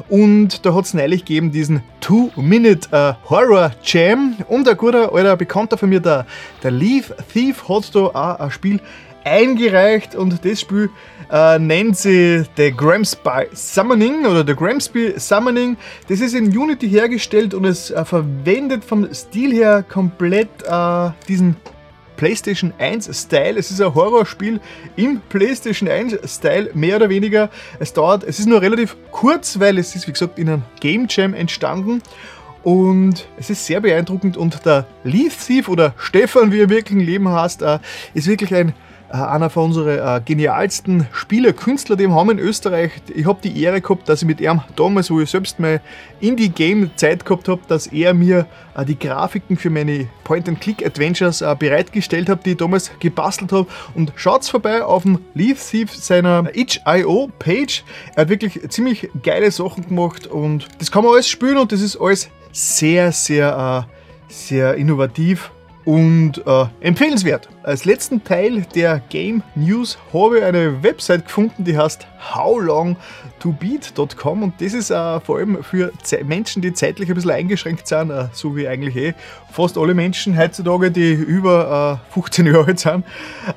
Und 0.09 0.65
da 0.65 0.73
hat 0.73 0.85
es 0.85 0.95
neulich 0.95 1.25
gegeben 1.25 1.51
diesen 1.51 1.83
Two-Minute 2.01 2.89
äh. 2.93 4.45
Und 4.47 4.69
ein 4.69 4.77
guter 4.77 5.13
alter 5.13 5.37
Bekannter 5.37 5.77
von 5.77 5.89
mir, 5.89 5.99
der, 5.99 6.25
der 6.63 6.71
Leaf 6.71 7.13
Thief, 7.33 7.69
hat 7.69 7.93
da 7.93 7.99
auch 7.99 8.39
ein 8.39 8.51
Spiel 8.53 8.81
eingereicht 9.29 10.15
und 10.15 10.45
das 10.45 10.61
Spiel 10.61 10.91
äh, 11.31 11.59
nennt 11.59 11.97
sie 11.97 12.45
The 12.57 12.73
Gramspy 12.73 13.49
Summoning 13.53 14.27
oder 14.27 14.45
The 14.47 14.55
Gramspy 14.55 15.15
Summoning. 15.19 15.77
Das 16.09 16.21
ist 16.21 16.35
in 16.35 16.57
Unity 16.57 16.89
hergestellt 16.89 17.55
und 17.55 17.65
es 17.65 17.91
äh, 17.91 18.05
verwendet 18.05 18.85
vom 18.85 19.13
Stil 19.13 19.53
her 19.53 19.85
komplett 19.89 20.49
äh, 20.67 21.11
diesen 21.29 21.57
PlayStation 22.17 22.73
1 22.79 23.11
Style. 23.17 23.59
Es 23.59 23.71
ist 23.71 23.81
ein 23.81 23.95
Horrorspiel 23.95 24.61
im 24.97 25.21
PlayStation 25.29 25.89
1 25.89 26.19
Style, 26.25 26.71
mehr 26.75 26.97
oder 26.97 27.09
weniger. 27.09 27.49
Es 27.79 27.93
dauert, 27.93 28.25
es 28.25 28.39
ist 28.39 28.47
nur 28.47 28.61
relativ 28.61 28.97
kurz, 29.13 29.61
weil 29.61 29.79
es 29.79 29.95
ist 29.95 30.09
wie 30.09 30.13
gesagt 30.13 30.39
in 30.39 30.49
einem 30.49 30.63
Game 30.81 31.07
Jam 31.09 31.33
entstanden. 31.33 32.03
Und 32.65 33.27
es 33.39 33.51
ist 33.51 33.65
sehr 33.65 33.81
beeindruckend 33.81 34.37
und 34.37 34.67
der 34.67 34.87
Leaf 35.05 35.47
Thief 35.47 35.69
oder 35.69 35.95
Stefan, 35.97 36.53
wie 36.53 36.61
er 36.61 36.69
wirklich 36.69 36.99
im 36.99 37.07
Leben 37.07 37.29
heißt, 37.29 37.63
äh, 37.63 37.79
ist 38.15 38.27
wirklich 38.27 38.53
ein 38.55 38.75
einer 39.11 39.49
von 39.49 39.65
unseren 39.65 39.99
äh, 39.99 40.21
genialsten 40.25 41.07
Spielerkünstler, 41.13 41.97
die 41.97 42.09
wir 42.09 42.15
haben 42.15 42.31
in 42.31 42.39
Österreich. 42.39 42.93
Ich 43.15 43.27
habe 43.27 43.39
die 43.43 43.63
Ehre 43.63 43.81
gehabt, 43.81 44.09
dass 44.09 44.23
ich 44.23 44.29
mit 44.29 44.41
ihm 44.41 44.61
damals, 44.77 45.11
wo 45.11 45.21
ich 45.21 45.31
selbst 45.31 45.59
mal 45.59 45.81
Indie-Game-Zeit 46.21 47.25
gehabt 47.25 47.49
habe, 47.49 47.61
dass 47.69 47.87
er 47.87 48.13
mir 48.13 48.47
äh, 48.77 48.85
die 48.85 48.99
Grafiken 48.99 49.57
für 49.57 49.71
meine 49.71 50.09
Point-and-Click-Adventures 50.25 51.41
äh, 51.41 51.57
bereitgestellt 51.59 52.29
hat, 52.29 52.45
die 52.45 52.51
ich 52.51 52.57
damals 52.59 52.91
gebastelt 53.01 53.53
habe. 53.53 53.67
Und 53.95 54.13
schaut 54.17 54.45
vorbei 54.45 54.85
auf 54.85 55.05
dem 55.05 55.21
Leaf 55.35 55.67
Thief 55.71 55.95
seiner 55.95 56.45
itch.io-Page. 56.55 57.85
Er 58.15 58.23
hat 58.23 58.29
wirklich 58.29 58.69
ziemlich 58.69 59.09
geile 59.23 59.51
Sachen 59.51 59.89
gemacht 59.89 60.27
und 60.27 60.69
das 60.79 60.91
kann 60.91 61.03
man 61.03 61.15
alles 61.15 61.29
spielen 61.29 61.57
und 61.57 61.73
das 61.73 61.81
ist 61.81 61.97
alles 61.97 62.29
sehr, 62.53 63.13
sehr, 63.13 63.87
äh, 63.89 64.33
sehr 64.33 64.75
innovativ 64.75 65.51
und 65.89 66.47
äh, 66.47 66.67
empfehlenswert. 66.81 67.49
Als 67.63 67.87
letzten 67.87 68.23
Teil 68.23 68.67
der 68.75 69.01
Game 69.09 69.43
News 69.55 69.97
habe 70.13 70.41
ich 70.41 70.45
eine 70.45 70.83
Website 70.83 71.25
gefunden, 71.25 71.65
die 71.65 71.79
heißt 71.79 72.07
howlongtobeat.com 72.35 74.43
und 74.43 74.61
das 74.61 74.75
ist 74.75 74.91
äh, 74.91 75.21
vor 75.21 75.39
allem 75.39 75.65
für 75.65 75.91
Ze 76.03 76.23
Menschen, 76.25 76.61
die 76.61 76.75
zeitlich 76.75 77.09
ein 77.09 77.15
bisschen 77.15 77.31
eingeschränkt 77.31 77.89
sind, 77.89 78.11
äh, 78.11 78.27
so 78.33 78.55
wie 78.55 78.69
eigentlich 78.69 78.97
eh 78.97 79.15
fast 79.51 79.79
alle 79.79 79.95
Menschen 79.95 80.39
heutzutage, 80.39 80.91
die 80.91 81.15
über 81.15 81.99
15 82.11 82.45
äh, 82.45 82.51
Jahre 82.51 82.67
alt 82.67 82.81
sind. 82.81 83.07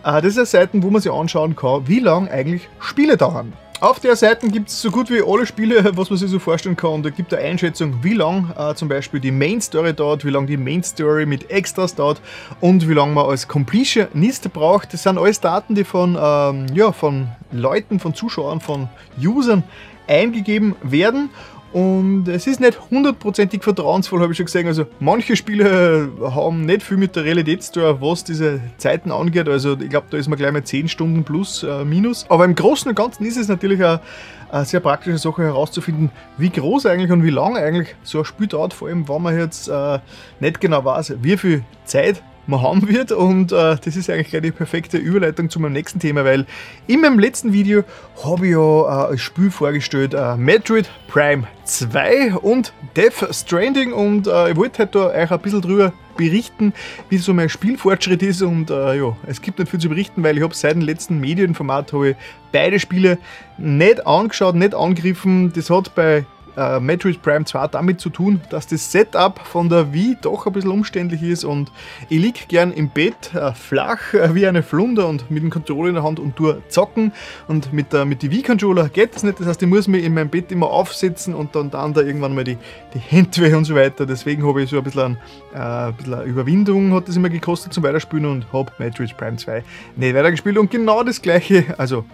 Äh, 0.01 0.21
das 0.21 0.27
ist 0.27 0.37
eine 0.37 0.45
Seite, 0.45 0.81
wo 0.81 0.89
man 0.89 1.01
sich 1.01 1.11
anschauen 1.11 1.57
kann, 1.57 1.85
wie 1.89 1.99
lange 1.99 2.31
eigentlich 2.31 2.69
Spiele 2.79 3.17
dauern. 3.17 3.51
Auf 3.81 3.99
der 3.99 4.15
Seite 4.15 4.47
gibt 4.47 4.69
es 4.69 4.79
so 4.79 4.91
gut 4.91 5.09
wie 5.09 5.23
alle 5.25 5.43
Spiele, 5.47 5.83
was 5.97 6.11
man 6.11 6.19
sich 6.19 6.29
so 6.29 6.37
vorstellen 6.37 6.75
kann. 6.75 7.01
Da 7.01 7.09
gibt 7.09 7.33
eine 7.33 7.43
Einschätzung, 7.43 8.03
wie 8.03 8.13
lang 8.13 8.53
äh, 8.55 8.75
zum 8.75 8.87
Beispiel 8.87 9.19
die 9.19 9.31
Main 9.31 9.59
Story 9.59 9.91
dauert, 9.91 10.23
wie 10.23 10.29
lang 10.29 10.45
die 10.45 10.55
Main 10.55 10.83
Story 10.83 11.25
mit 11.25 11.49
Extras 11.49 11.95
dauert 11.95 12.21
und 12.59 12.87
wie 12.87 12.93
lange 12.93 13.13
man 13.13 13.25
als 13.25 13.47
Completionist 13.47 14.53
braucht. 14.53 14.93
Das 14.93 15.01
sind 15.01 15.17
alles 15.17 15.39
Daten, 15.39 15.73
die 15.73 15.83
von, 15.83 16.15
ähm, 16.15 16.67
ja, 16.75 16.91
von 16.91 17.29
Leuten, 17.51 17.99
von 17.99 18.13
Zuschauern, 18.13 18.61
von 18.61 18.87
Usern 19.19 19.63
eingegeben 20.07 20.75
werden 20.83 21.31
und 21.73 22.27
es 22.27 22.47
ist 22.47 22.59
nicht 22.59 22.79
hundertprozentig 22.89 23.63
vertrauensvoll, 23.63 24.21
habe 24.21 24.33
ich 24.33 24.37
schon 24.37 24.45
gesehen. 24.45 24.67
Also 24.67 24.85
manche 24.99 25.35
Spiele 25.35 26.09
haben 26.21 26.65
nicht 26.65 26.83
viel 26.83 26.97
mit 26.97 27.15
der 27.15 27.23
Realität 27.23 27.63
zu 27.63 27.73
tun, 27.73 27.97
was 28.01 28.25
diese 28.25 28.59
Zeiten 28.77 29.11
angeht. 29.11 29.47
Also 29.47 29.77
ich 29.79 29.89
glaube, 29.89 30.07
da 30.09 30.17
ist 30.17 30.27
man 30.27 30.37
gleich 30.37 30.51
mal 30.51 30.63
10 30.63 30.89
Stunden 30.89 31.23
plus, 31.23 31.63
äh, 31.63 31.85
minus. 31.85 32.25
Aber 32.29 32.43
im 32.43 32.55
Großen 32.55 32.89
und 32.89 32.95
Ganzen 32.95 33.25
ist 33.25 33.37
es 33.37 33.47
natürlich 33.47 33.81
eine, 33.81 34.01
eine 34.49 34.65
sehr 34.65 34.81
praktische 34.81 35.17
Sache 35.17 35.43
herauszufinden, 35.43 36.11
wie 36.37 36.49
groß 36.49 36.87
eigentlich 36.87 37.11
und 37.11 37.23
wie 37.23 37.29
lang 37.29 37.55
eigentlich 37.55 37.95
so 38.03 38.19
ein 38.19 38.25
Spiel 38.25 38.47
dauert. 38.47 38.73
Vor 38.73 38.89
allem, 38.89 39.07
wenn 39.07 39.21
man 39.21 39.37
jetzt 39.37 39.69
äh, 39.69 39.99
nicht 40.41 40.59
genau 40.59 40.83
weiß, 40.83 41.15
wie 41.21 41.37
viel 41.37 41.63
Zeit 41.85 42.21
man 42.51 42.61
haben 42.61 42.87
wird. 42.87 43.11
Und 43.11 43.51
äh, 43.51 43.77
das 43.83 43.95
ist 43.95 44.09
eigentlich 44.09 44.29
gleich 44.29 44.43
die 44.43 44.51
perfekte 44.51 44.97
Überleitung 44.97 45.49
zu 45.49 45.59
meinem 45.59 45.73
nächsten 45.73 45.99
Thema, 45.99 46.23
weil 46.23 46.45
in 46.85 47.01
meinem 47.01 47.17
letzten 47.17 47.51
Video 47.53 47.83
habe 48.23 48.45
ich 48.45 48.51
ja 48.51 49.07
äh, 49.07 49.13
ein 49.13 49.17
Spiel 49.17 49.49
vorgestellt, 49.49 50.13
äh, 50.13 50.37
Metroid 50.37 50.89
Prime 51.07 51.47
2 51.63 52.35
und 52.35 52.73
Death 52.95 53.27
Stranding 53.31 53.93
und 53.93 54.27
äh, 54.27 54.51
ich 54.51 54.55
wollte 54.55 54.79
halt 54.79 54.95
euch 54.95 55.31
ein 55.31 55.39
bisschen 55.39 55.61
drüber 55.61 55.93
berichten, 56.17 56.73
wie 57.09 57.17
so 57.17 57.33
mein 57.33 57.49
Spielfortschritt 57.49 58.21
ist 58.21 58.41
und 58.41 58.69
äh, 58.69 58.97
ja, 58.97 59.15
es 59.25 59.41
gibt 59.41 59.59
nicht 59.59 59.71
viel 59.71 59.79
zu 59.79 59.89
berichten, 59.89 60.23
weil 60.23 60.37
ich 60.37 60.43
habe 60.43 60.53
seit 60.53 60.73
dem 60.73 60.81
letzten 60.81 61.19
Medienformat 61.19 61.93
habe 61.93 62.15
beide 62.51 62.79
Spiele 62.79 63.17
nicht 63.57 64.05
angeschaut, 64.05 64.55
nicht 64.55 64.75
angegriffen. 64.75 65.53
Das 65.53 65.69
hat 65.69 65.95
bei 65.95 66.25
äh, 66.57 66.79
Metroid 66.79 67.21
Prime 67.21 67.45
2 67.45 67.67
damit 67.67 68.01
zu 68.01 68.09
tun, 68.09 68.41
dass 68.49 68.67
das 68.67 68.91
Setup 68.91 69.39
von 69.39 69.69
der 69.69 69.93
Wii 69.93 70.17
doch 70.21 70.45
ein 70.47 70.53
bisschen 70.53 70.71
umständlich 70.71 71.23
ist 71.23 71.43
und 71.43 71.71
ich 72.09 72.19
liege 72.19 72.39
gern 72.47 72.71
im 72.71 72.89
Bett 72.89 73.33
äh, 73.33 73.53
flach 73.53 74.13
äh, 74.13 74.33
wie 74.35 74.47
eine 74.47 74.63
Flunder 74.63 75.07
und 75.07 75.29
mit 75.31 75.43
dem 75.43 75.49
Controller 75.49 75.89
in 75.89 75.95
der 75.95 76.03
Hand 76.03 76.19
und 76.19 76.35
tue 76.35 76.61
zocken. 76.69 77.11
Und 77.47 77.73
mit, 77.73 77.93
der, 77.93 78.05
mit 78.05 78.21
die 78.21 78.31
Wii-Controller 78.31 78.89
geht 78.89 79.15
das 79.15 79.23
nicht, 79.23 79.39
das 79.39 79.47
heißt 79.47 79.61
ich 79.61 79.67
muss 79.67 79.87
mich 79.87 80.03
in 80.03 80.13
meinem 80.13 80.29
Bett 80.29 80.51
immer 80.51 80.69
aufsetzen 80.69 81.33
und 81.33 81.55
dann, 81.55 81.69
dann 81.71 81.93
da 81.93 82.01
irgendwann 82.01 82.35
mal 82.35 82.43
die, 82.43 82.57
die 82.93 82.99
Hände 82.99 83.41
weh 83.41 83.53
und 83.55 83.65
so 83.65 83.75
weiter, 83.75 84.05
deswegen 84.05 84.45
habe 84.47 84.63
ich 84.63 84.69
so 84.69 84.77
ein 84.77 84.83
bisschen, 84.83 85.17
äh, 85.53 85.57
ein 85.57 85.93
bisschen 85.95 86.25
Überwindung 86.25 86.93
hat 86.93 87.07
das 87.07 87.15
immer 87.15 87.29
gekostet 87.29 87.73
zum 87.73 87.83
Weiterspielen 87.83 88.25
und 88.25 88.53
habe 88.53 88.71
Metroid 88.77 89.15
Prime 89.17 89.37
2 89.37 89.63
nicht 89.95 90.15
weitergespielt. 90.15 90.57
Und 90.57 90.71
genau 90.71 91.03
das 91.03 91.21
gleiche, 91.21 91.65
also 91.77 92.05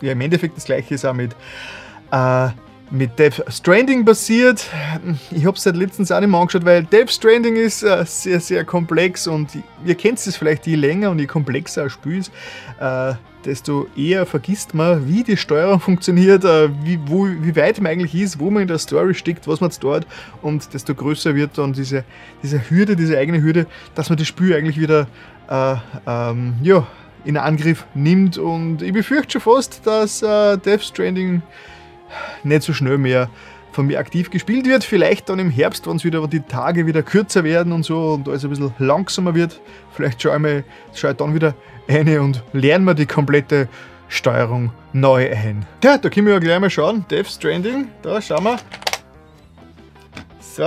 ja 0.00 0.12
im 0.12 0.20
Endeffekt 0.20 0.56
das 0.56 0.64
gleiche 0.64 0.94
ist 0.94 1.04
auch 1.04 1.14
mit 1.14 1.34
äh, 2.10 2.48
mit 2.90 3.18
Death 3.18 3.42
Stranding 3.48 4.04
passiert. 4.04 4.66
Ich 5.30 5.44
habe 5.44 5.56
es 5.56 5.62
seit 5.62 5.76
letztens 5.76 6.10
auch 6.10 6.20
nicht 6.20 6.30
mehr 6.30 6.40
angeschaut, 6.40 6.64
weil 6.64 6.84
Death 6.84 7.10
Stranding 7.10 7.56
ist 7.56 7.82
äh, 7.82 8.04
sehr, 8.06 8.40
sehr 8.40 8.64
komplex 8.64 9.26
und 9.26 9.50
ihr 9.84 9.94
kennt 9.94 10.18
es 10.18 10.36
vielleicht, 10.36 10.66
je 10.66 10.76
länger 10.76 11.10
und 11.10 11.18
je 11.18 11.26
komplexer 11.26 11.84
ein 11.84 11.90
Spiel 11.90 12.18
ist, 12.18 12.32
äh, 12.80 13.14
desto 13.44 13.86
eher 13.96 14.26
vergisst 14.26 14.74
man, 14.74 15.08
wie 15.08 15.22
die 15.22 15.36
Steuerung 15.36 15.80
funktioniert, 15.88 16.44
äh, 16.44 16.68
wie, 16.82 16.98
wo, 17.06 17.26
wie 17.26 17.54
weit 17.56 17.80
man 17.80 17.92
eigentlich 17.92 18.14
ist, 18.14 18.38
wo 18.38 18.50
man 18.50 18.62
in 18.62 18.68
der 18.68 18.78
Story 18.78 19.14
steckt, 19.14 19.46
was 19.46 19.60
man 19.60 19.70
dort 19.80 20.06
und 20.42 20.72
desto 20.72 20.94
größer 20.94 21.34
wird 21.34 21.58
dann 21.58 21.72
diese, 21.72 22.04
diese 22.42 22.70
Hürde, 22.70 22.96
diese 22.96 23.18
eigene 23.18 23.42
Hürde, 23.42 23.66
dass 23.94 24.08
man 24.08 24.18
das 24.18 24.26
Spiel 24.26 24.54
eigentlich 24.54 24.78
wieder 24.78 25.06
äh, 25.48 25.74
ähm, 26.06 26.54
ja, 26.62 26.86
in 27.24 27.36
Angriff 27.36 27.84
nimmt 27.94 28.38
und 28.38 28.82
ich 28.82 28.92
befürchte 28.92 29.32
schon 29.32 29.54
fast, 29.54 29.86
dass 29.86 30.22
äh, 30.22 30.56
Death 30.56 30.82
Stranding 30.82 31.42
nicht 32.42 32.62
so 32.62 32.72
schnell 32.72 32.98
mehr 32.98 33.28
von 33.72 33.86
mir 33.86 33.98
aktiv 33.98 34.30
gespielt 34.30 34.66
wird. 34.66 34.84
Vielleicht 34.84 35.28
dann 35.28 35.38
im 35.38 35.50
Herbst, 35.50 35.86
wenn 35.86 35.96
es 35.96 36.04
wieder 36.04 36.26
die 36.26 36.40
Tage 36.40 36.86
wieder 36.86 37.02
kürzer 37.02 37.44
werden 37.44 37.72
und 37.72 37.84
so 37.84 38.14
und 38.14 38.28
alles 38.28 38.44
ein 38.44 38.50
bisschen 38.50 38.74
langsamer 38.78 39.34
wird. 39.34 39.60
Vielleicht 39.92 40.22
schaue 40.22 40.34
ich, 40.34 40.40
mal, 40.40 40.64
schaue 40.94 41.12
ich 41.12 41.16
dann 41.16 41.34
wieder 41.34 41.54
eine 41.86 42.20
und 42.20 42.42
lerne 42.52 42.84
mir 42.84 42.94
die 42.94 43.06
komplette 43.06 43.68
Steuerung 44.08 44.72
neu 44.92 45.30
ein. 45.30 45.66
Ja, 45.84 45.98
da 45.98 46.08
können 46.08 46.26
wir 46.26 46.34
ja 46.34 46.38
gleich 46.40 46.60
mal 46.60 46.70
schauen. 46.70 47.04
Death 47.10 47.28
Stranding, 47.28 47.88
da 48.02 48.20
schauen 48.20 48.44
wir. 48.44 48.58
So, 50.40 50.62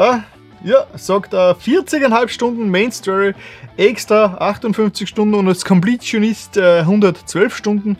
ja, 0.63 0.85
sagt 0.95 1.33
er 1.33 1.55
40,5 1.57 2.27
Stunden 2.29 2.69
Main 2.69 2.91
Story, 2.91 3.33
extra 3.77 4.37
58 4.37 5.09
Stunden 5.09 5.33
und 5.33 5.47
als 5.47 5.65
Completionist 5.65 6.55
äh, 6.57 6.79
112 6.79 7.55
Stunden. 7.55 7.97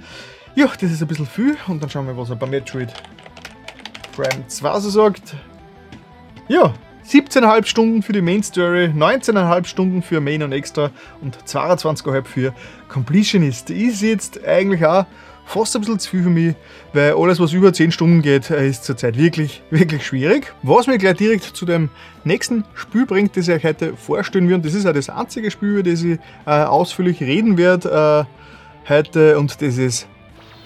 Ja, 0.56 0.68
das 0.68 0.92
ist 0.92 1.02
ein 1.02 1.08
bisschen 1.08 1.26
viel 1.26 1.58
und 1.68 1.82
dann 1.82 1.90
schauen 1.90 2.08
wir, 2.08 2.16
was 2.16 2.30
er 2.30 2.36
bei 2.36 2.46
Metroid 2.46 2.94
Prime 4.16 4.48
2 4.48 4.80
so 4.80 4.90
sagt. 4.90 5.36
Ja, 6.48 6.74
17,5 7.08 7.66
Stunden 7.66 8.04
für 8.04 8.14
die 8.14 8.22
Main 8.22 8.44
Story, 8.44 8.86
19,5 8.86 9.66
Stunden 9.66 10.02
für 10.02 10.22
Main 10.22 10.44
und 10.44 10.52
Extra 10.52 10.92
und 11.22 11.38
22,5 11.46 12.26
für 12.26 12.54
Completionist. 12.90 13.70
Ist 13.70 14.02
jetzt 14.02 14.46
eigentlich 14.46 14.86
auch 14.86 15.06
fast 15.46 15.76
ein 15.76 15.82
bisschen 15.82 16.00
zu 16.00 16.10
viel 16.10 16.24
für 16.24 16.30
mich, 16.30 16.56
weil 16.94 17.14
alles, 17.14 17.40
was 17.40 17.54
über 17.54 17.74
10 17.74 17.92
Stunden 17.92 18.22
geht, 18.22 18.50
äh, 18.50 18.68
ist 18.68 18.84
zurzeit 18.84 19.18
wirklich, 19.18 19.64
wirklich 19.70 20.06
schwierig. 20.06 20.54
Was 20.64 20.88
mir 20.88 20.98
gleich 20.98 21.18
direkt 21.18 21.44
zu 21.44 21.66
dem 21.66 21.90
nächsten 22.24 22.64
Spiel 22.76 23.06
bringt, 23.06 23.36
das 23.36 23.48
ich 23.48 23.56
euch 23.56 23.64
heute 23.64 23.98
vorstellen 23.98 24.48
will, 24.48 24.56
und 24.56 24.66
das 24.66 24.74
ist 24.74 24.86
auch 24.86 24.94
das 24.94 25.10
einzige 25.10 25.52
Spiel, 25.52 25.70
über 25.70 25.84
das 25.84 26.04
ich 26.04 26.20
äh, 26.46 26.52
ausführlich 26.52 27.22
reden 27.22 27.58
werde 27.58 28.28
äh, 28.88 28.90
heute, 28.90 29.38
und 29.40 29.62
das 29.62 29.78
ist 29.78 30.08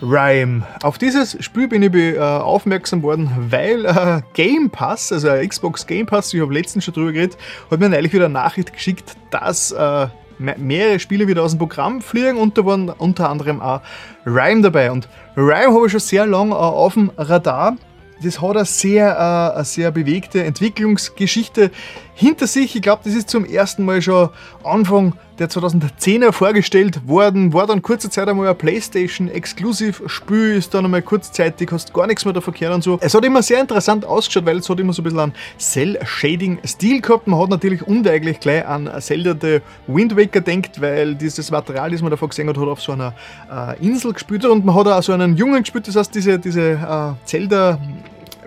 Rhyme. 0.01 0.63
Auf 0.83 0.97
dieses 0.97 1.43
Spiel 1.43 1.67
bin 1.67 1.81
ich 1.83 1.93
äh, 1.93 2.19
aufmerksam 2.19 3.01
worden, 3.01 3.29
weil 3.49 3.85
äh, 3.85 4.21
Game 4.33 4.69
Pass, 4.69 5.11
also 5.11 5.29
Xbox 5.29 5.87
Game 5.87 6.05
Pass, 6.05 6.33
ich 6.33 6.41
habe 6.41 6.53
letztens 6.53 6.83
schon 6.83 6.93
drüber 6.93 7.11
geredet, 7.11 7.37
hat 7.71 7.79
mir 7.79 7.89
neulich 7.89 8.13
wieder 8.13 8.25
eine 8.25 8.33
Nachricht 8.33 8.73
geschickt, 8.73 9.15
dass 9.31 9.71
äh, 9.71 10.07
mehrere 10.37 10.99
Spiele 10.99 11.27
wieder 11.27 11.43
aus 11.43 11.51
dem 11.51 11.59
Programm 11.59 12.01
fliegen 12.01 12.37
und 12.37 12.57
da 12.57 12.65
waren 12.65 12.89
unter 12.89 13.29
anderem 13.29 13.61
auch 13.61 13.81
Rhyme 14.25 14.61
dabei. 14.61 14.91
Und 14.91 15.07
Rhyme 15.37 15.73
habe 15.73 15.85
ich 15.85 15.91
schon 15.91 16.01
sehr 16.01 16.25
lange 16.25 16.51
äh, 16.51 16.57
auf 16.57 16.93
dem 16.93 17.11
Radar 17.17 17.77
das 18.23 18.41
hat 18.41 18.55
eine 18.55 18.65
sehr, 18.65 19.11
äh, 19.11 19.55
eine 19.55 19.65
sehr 19.65 19.91
bewegte 19.91 20.43
Entwicklungsgeschichte 20.43 21.71
hinter 22.15 22.47
sich. 22.47 22.75
Ich 22.75 22.81
glaube, 22.81 23.01
das 23.03 23.13
ist 23.13 23.29
zum 23.29 23.45
ersten 23.45 23.85
Mal 23.85 24.01
schon 24.01 24.29
Anfang 24.63 25.13
der 25.37 25.49
2010er 25.49 26.31
vorgestellt 26.31 27.07
worden. 27.07 27.53
War 27.53 27.67
dann 27.67 27.81
kurze 27.81 28.09
Zeit 28.09 28.29
einmal 28.29 28.47
ein 28.47 28.57
PlayStation 28.57 29.27
Exclusive 29.27 30.07
Spiel, 30.07 30.55
ist 30.55 30.73
dann 30.73 30.85
einmal 30.85 31.01
kurzzeitig, 31.01 31.69
hast 31.71 31.93
gar 31.93 32.07
nichts 32.07 32.23
mehr 32.23 32.33
davon 32.33 32.53
gehört 32.53 32.73
und 32.73 32.83
so. 32.83 32.97
Es 33.01 33.13
hat 33.13 33.25
immer 33.25 33.43
sehr 33.43 33.59
interessant 33.59 34.05
ausgeschaut, 34.05 34.45
weil 34.45 34.57
es 34.57 34.69
hat 34.69 34.79
immer 34.79 34.93
so 34.93 35.01
ein 35.01 35.03
bisschen 35.03 35.19
einen 35.19 35.33
Cell-Shading-Stil 35.59 37.01
gehabt. 37.01 37.27
Man 37.27 37.39
hat 37.39 37.49
natürlich 37.49 37.85
unweigerlich 37.85 38.39
gleich 38.39 38.65
an 38.65 38.89
Zelda 38.99 39.35
The 39.39 39.59
Wind 39.87 40.15
Waker 40.15 40.39
denkt, 40.39 40.79
weil 40.79 41.15
dieses 41.15 41.51
Material, 41.51 41.91
das 41.91 42.01
man 42.01 42.11
davon 42.11 42.29
gesehen 42.29 42.47
hat, 42.47 42.57
hat 42.57 42.67
auf 42.67 42.81
so 42.81 42.93
einer 42.93 43.13
äh, 43.51 43.85
Insel 43.85 44.13
gespielt 44.13 44.45
und 44.45 44.63
man 44.63 44.73
hat 44.73 44.87
auch 44.87 45.03
so 45.03 45.11
einen 45.11 45.35
Jungen 45.35 45.61
gespielt. 45.61 45.87
Das 45.89 45.97
heißt, 45.97 46.15
diese, 46.15 46.39
diese 46.39 46.71
äh, 46.71 47.27
Zelda 47.27 47.77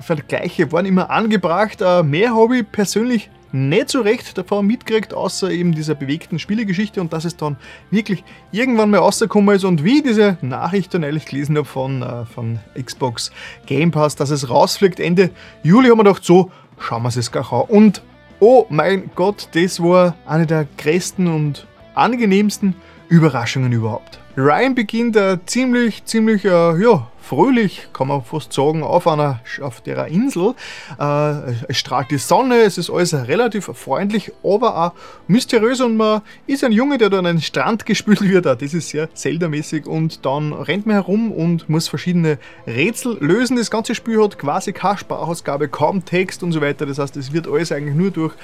Vergleiche 0.01 0.71
waren 0.73 0.87
immer 0.87 1.11
angebracht. 1.11 1.83
Äh, 1.83 2.03
mehr 2.03 2.35
habe 2.35 2.59
ich 2.59 2.73
persönlich 2.73 3.29
nicht 3.53 3.91
so 3.91 4.01
recht 4.01 4.37
davon 4.37 4.67
mitgekriegt, 4.67 5.15
außer 5.15 5.51
eben 5.51 5.75
dieser 5.75 5.95
bewegten 5.95 6.39
Spielegeschichte 6.39 7.01
und 7.01 7.13
dass 7.13 7.25
es 7.25 7.37
dann 7.37 7.57
wirklich 7.91 8.25
irgendwann 8.53 8.91
mal 8.91 8.99
rausgekommen 8.99 9.55
ist 9.55 9.65
und 9.65 9.85
wie 9.85 10.03
diese 10.03 10.39
Nachricht 10.43 10.93
dann 10.95 11.03
ehrlich 11.03 11.27
gelesen 11.27 11.57
habe 11.57 11.67
von, 11.67 12.03
äh, 12.03 12.25
von 12.27 12.59
Xbox 12.81 13.31
Game 13.67 13.91
Pass, 13.91 14.17
dass 14.17 14.31
es 14.31 14.49
rausfliegt 14.49 15.01
Ende 15.01 15.31
Juli, 15.63 15.89
haben 15.89 15.99
wir 15.99 16.05
gedacht, 16.05 16.25
so, 16.25 16.51
schauen 16.79 17.03
wir 17.03 17.09
es 17.09 17.33
gar 17.33 17.53
an. 17.53 17.65
Und 17.69 18.03
oh 18.41 18.67
mein 18.69 19.11
Gott, 19.15 19.49
das 19.53 19.83
war 19.83 20.15
eine 20.27 20.47
der 20.47 20.67
größten 20.77 21.27
und 21.27 21.67
angenehmsten 21.95 22.75
Überraschungen 23.09 23.73
überhaupt. 23.73 24.21
Ryan 24.37 24.75
beginnt 24.75 25.17
äh, 25.17 25.39
ziemlich, 25.47 26.05
ziemlich, 26.05 26.45
äh, 26.45 26.81
ja, 26.81 27.09
fröhlich, 27.29 27.89
kann 27.93 28.09
man 28.09 28.25
fast 28.25 28.55
sagen, 28.55 28.83
auf 28.83 29.07
einer 29.07 29.41
auf 29.61 29.83
der 29.83 30.07
Insel. 30.07 30.55
Äh, 30.99 31.53
es 31.69 31.77
strahlt 31.77 32.11
die 32.11 32.17
Sonne, 32.17 32.63
es 32.63 32.79
ist 32.79 32.89
alles 32.89 33.13
relativ 33.13 33.67
freundlich, 33.75 34.33
aber 34.43 34.77
auch 34.77 34.93
mysteriös 35.27 35.83
und 35.83 35.99
man 35.99 36.23
ist 36.47 36.65
ein 36.65 36.73
Junge, 36.73 36.97
der 36.97 37.11
da 37.11 37.19
an 37.19 37.27
den 37.27 37.43
Strand 37.43 37.85
gespült 37.85 38.23
wird. 38.23 38.47
Das 38.47 38.63
ist 38.63 38.89
sehr 38.89 39.15
Zelda-mäßig 39.15 39.87
und 39.87 40.25
dann 40.25 40.55
rennt 40.55 40.87
man 40.87 40.95
herum 40.95 41.31
und 41.31 41.69
muss 41.69 41.87
verschiedene 41.89 42.39
Rätsel 42.67 43.19
lösen. 43.21 43.59
Das 43.59 43.71
ganze 43.71 43.95
Spiel 43.95 44.23
hat 44.23 44.39
quasi 44.39 44.73
keine 44.73 44.97
Sprachausgabe, 44.97 45.69
kaum 45.69 46.07
Text 46.07 46.43
und 46.43 46.53
so 46.53 46.63
weiter. 46.63 46.87
Das 46.87 46.99
heißt, 46.99 47.17
es 47.19 47.33
wird 47.33 47.47
alles 47.47 47.73
eigentlich 47.73 47.95
nur 47.95 48.11
durch 48.11 48.35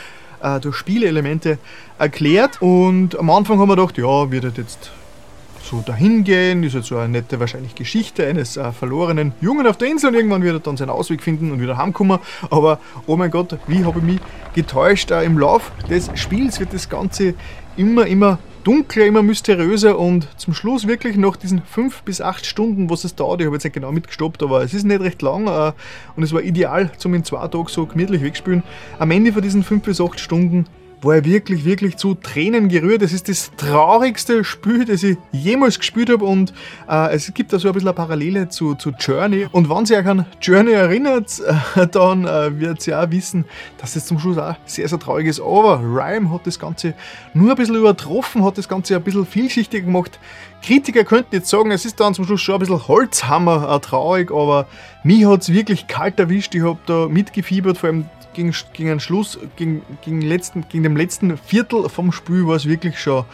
äh, 0.43 0.61
durch 0.61 0.77
Spielelemente 0.77 1.59
erklärt. 1.99 2.61
Und 2.61 3.19
am 3.19 3.31
Anfang 3.31 3.59
haben 3.59 3.69
wir 3.69 3.77
gedacht, 3.77 3.97
ja, 3.97 4.31
wird 4.31 4.45
das 4.45 4.57
jetzt 4.59 4.93
so 5.65 5.81
dahin 5.81 6.25
gehen, 6.25 6.63
ist 6.63 6.75
jetzt 6.75 6.89
so 6.89 6.97
eine 6.99 7.09
nette 7.09 7.41
wahrscheinlich 7.41 7.75
Geschichte 7.75 8.27
eines 8.27 8.57
äh, 8.57 8.73
verlorenen 8.73 9.33
Jungen 9.41 9.67
auf 9.67 9.77
der 9.77 9.89
Insel 9.89 10.11
und 10.11 10.15
irgendwann 10.15 10.43
wird 10.43 10.57
er 10.57 10.61
dann 10.61 10.77
seinen 10.77 10.91
Ausweg 10.91 11.23
finden 11.23 11.51
und 11.53 11.61
wieder 11.61 11.77
heimkommen. 11.77 12.19
Aber 12.51 12.79
oh 13.07 13.17
mein 13.17 13.31
Gott, 13.31 13.57
wie 13.67 13.85
habe 13.85 13.99
ich 13.99 14.05
mich 14.05 14.21
getäuscht. 14.55 15.11
Äh, 15.11 15.25
Im 15.25 15.39
Lauf 15.39 15.73
des 15.89 16.11
Spiels 16.15 16.61
wird 16.61 16.73
das 16.73 16.89
Ganze 16.89 17.35
immer, 17.77 18.07
immer 18.07 18.39
dunkler, 18.65 19.07
immer 19.07 19.23
mysteriöser 19.23 19.99
und 19.99 20.27
zum 20.39 20.55
Schluss 20.55 20.87
wirklich 20.87 21.17
nach 21.17 21.37
diesen 21.37 21.63
fünf 21.63 22.03
bis 22.03 22.21
acht 22.21 22.47
Stunden, 22.47 22.89
was 22.89 23.05
es 23.05 23.15
dauert, 23.15 23.41
ich 23.41 23.47
habe 23.47 23.57
jetzt 23.57 23.65
nicht 23.65 23.75
genau 23.75 23.93
mitgestoppt, 23.93 24.43
aber 24.43 24.63
es 24.63 24.73
ist 24.73 24.85
nicht 24.85 25.01
recht 25.01 25.21
lang 25.23 25.47
äh, 25.47 25.73
und 26.17 26.23
es 26.23 26.33
war 26.33 26.43
ideal 26.43 26.91
zum 26.97 27.15
in 27.15 27.25
zwei 27.25 27.47
Tagen 27.47 27.69
so 27.69 27.87
gemütlich 27.87 28.23
wegspülen. 28.23 28.63
Am 28.99 29.11
Ende 29.11 29.33
von 29.33 29.43
diesen 29.43 29.63
fünf 29.63 29.85
bis 29.85 30.01
acht 30.01 30.19
Stunden 30.19 30.67
war 31.05 31.17
er 31.17 31.25
wirklich, 31.25 31.65
wirklich 31.65 31.97
zu 31.97 32.15
Tränen 32.15 32.69
gerührt. 32.69 33.03
Es 33.03 33.13
ist 33.13 33.29
das 33.29 33.51
traurigste 33.57 34.45
Spiel, 34.45 34.85
das 34.85 35.03
ich 35.03 35.17
jemals 35.33 35.79
gespielt 35.79 36.11
habe 36.11 36.25
und 36.25 36.53
äh, 36.89 37.15
es 37.15 37.33
gibt 37.35 37.53
da 37.53 37.59
so 37.59 37.69
ein 37.69 37.75
bisschen 37.75 37.89
eine 37.89 37.95
Parallele 37.95 38.49
zu, 38.49 38.75
zu 38.75 38.91
Journey. 38.99 39.47
Und 39.53 39.69
wenn 39.69 39.87
Sie 39.87 39.95
euch 39.95 40.07
an 40.07 40.27
Journey 40.41 40.73
erinnert, 40.73 41.41
äh, 41.77 41.87
dann 41.87 42.27
äh, 42.27 42.59
wird 42.59 42.87
ihr 42.87 43.01
auch 43.01 43.11
wissen, 43.11 43.45
dass 43.79 43.97
es 43.97 44.07
zum 44.07 44.19
Schluss 44.19 44.39
auch 44.39 44.57
sehr, 44.65 44.89
sehr 44.89 44.99
traurig 44.99 45.27
ist. 45.27 45.41
Aber 45.41 45.81
Rhyme 45.81 46.33
hat 46.33 46.47
das 46.47 46.59
Ganze 46.59 46.95
nur 47.35 47.51
ein 47.51 47.57
bisschen 47.57 47.77
übertroffen, 47.77 48.45
hat 48.45 48.59
das 48.59 48.69
Ganze 48.69 48.97
ein 48.97 49.03
bisschen 49.03 49.27
vielschichtiger 49.27 49.85
gemacht. 49.85 50.19
Kritiker 50.65 51.05
könnten 51.05 51.35
jetzt 51.35 51.51
sagen, 51.51 51.71
es 51.71 51.85
ist 51.85 52.01
dann 52.01 52.15
zum 52.15 52.25
Schluss 52.25 52.41
schon 52.41 52.55
ein 52.55 52.61
bisschen 52.61 52.89
Holzhammer 52.89 53.71
äh, 53.71 53.81
traurig, 53.81 54.31
aber 54.31 54.67
mich 55.03 55.27
hat 55.27 55.43
es 55.43 55.53
wirklich 55.53 55.89
kalt 55.89 56.19
erwischt. 56.19 56.55
Ich 56.55 56.63
habe 56.63 56.79
da 56.87 57.07
mitgefiebert, 57.07 57.77
vor 57.77 57.91
allem 57.91 58.07
gegen, 58.33 58.55
gegen 58.73 58.89
den 58.89 59.01
Schluss, 59.01 59.39
gegen, 59.57 59.83
gegen, 60.03 60.23
letzten, 60.23 60.67
gegen 60.69 60.83
dem 60.85 60.97
letzten 60.97 61.37
Viertel 61.37 61.87
vom 61.91 62.13
Spiel 62.13 62.47
war 62.47 62.57
es 62.57 62.67
wirklich 62.67 62.99
schon 62.99 63.27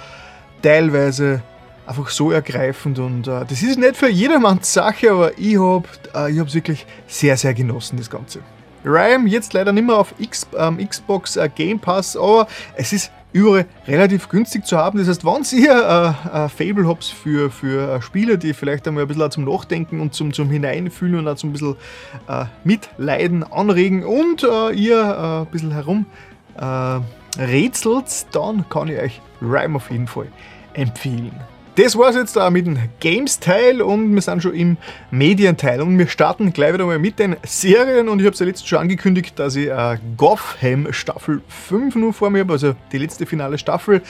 teilweise 0.60 1.42
einfach 1.86 2.08
so 2.08 2.32
ergreifend 2.32 2.98
und 2.98 3.28
äh, 3.28 3.44
das 3.46 3.62
ist 3.62 3.78
nicht 3.78 3.96
für 3.96 4.08
jedermanns 4.08 4.72
Sache, 4.72 5.12
aber 5.12 5.38
ich 5.38 5.56
habe 5.56 5.84
äh, 6.14 6.36
es 6.36 6.54
wirklich 6.54 6.84
sehr, 7.06 7.36
sehr 7.36 7.54
genossen, 7.54 7.96
das 7.96 8.10
Ganze. 8.10 8.40
Rhyme 8.84 9.28
jetzt 9.28 9.52
leider 9.52 9.72
nicht 9.72 9.86
mehr 9.86 9.96
auf 9.96 10.14
X, 10.18 10.46
ähm, 10.58 10.78
Xbox 10.86 11.36
äh, 11.36 11.48
Game 11.54 11.78
Pass, 11.78 12.16
aber 12.16 12.48
es 12.74 12.92
ist 12.92 13.12
überall 13.32 13.66
relativ 13.86 14.28
günstig 14.28 14.66
zu 14.66 14.76
haben. 14.76 14.98
Das 14.98 15.08
heißt, 15.08 15.24
wenn 15.24 15.42
ihr 15.58 16.14
äh, 16.32 16.44
äh, 16.44 16.48
Fable 16.48 16.88
habt 16.88 17.04
für, 17.04 17.50
für 17.50 17.96
äh, 17.96 18.02
Spiele, 18.02 18.38
die 18.38 18.54
vielleicht 18.54 18.86
einmal 18.88 19.04
ein 19.04 19.08
bisschen 19.08 19.30
zum 19.30 19.44
Nachdenken 19.44 20.00
und 20.00 20.14
zum, 20.14 20.32
zum 20.32 20.50
Hineinfühlen 20.50 21.18
und 21.18 21.28
auch 21.28 21.36
zum 21.36 21.50
ein 21.50 21.52
bisschen 21.52 21.76
äh, 22.28 22.44
Mitleiden 22.64 23.44
anregen 23.44 24.04
und 24.04 24.42
äh, 24.42 24.72
ihr 24.72 25.00
äh, 25.00 25.40
ein 25.40 25.46
bisschen 25.46 25.72
herum 25.72 26.06
äh, 26.56 27.00
rätselt, 27.40 28.26
dann 28.32 28.68
kann 28.68 28.88
ich 28.88 28.98
euch 28.98 29.20
Rhyme 29.40 29.76
auf 29.76 29.90
jeden 29.90 30.06
Fall 30.06 30.26
empfehlen. 30.74 31.32
Das 31.76 31.96
war's 31.96 32.16
jetzt 32.16 32.34
da 32.34 32.50
mit 32.50 32.66
dem 32.66 32.78
Games-Teil 32.98 33.80
und 33.80 34.12
wir 34.12 34.20
sind 34.20 34.42
schon 34.42 34.54
im 34.54 34.76
Medienteil 35.12 35.80
und 35.80 35.96
wir 35.96 36.08
starten 36.08 36.52
gleich 36.52 36.74
wieder 36.74 36.84
mal 36.84 36.98
mit 36.98 37.20
den 37.20 37.36
Serien 37.44 38.08
und 38.08 38.18
ich 38.18 38.26
habe 38.26 38.34
es 38.34 38.40
ja 38.40 38.46
letztens 38.46 38.68
schon 38.68 38.80
angekündigt, 38.80 39.38
dass 39.38 39.54
ich 39.54 39.68
äh, 39.68 39.98
Gotham 40.16 40.92
Staffel 40.92 41.42
5 41.48 41.94
nur 41.94 42.12
vor 42.12 42.30
mir 42.30 42.40
habe, 42.40 42.54
also 42.54 42.74
die 42.90 42.98
letzte 42.98 43.24
finale 43.24 43.56
Staffel. 43.56 44.02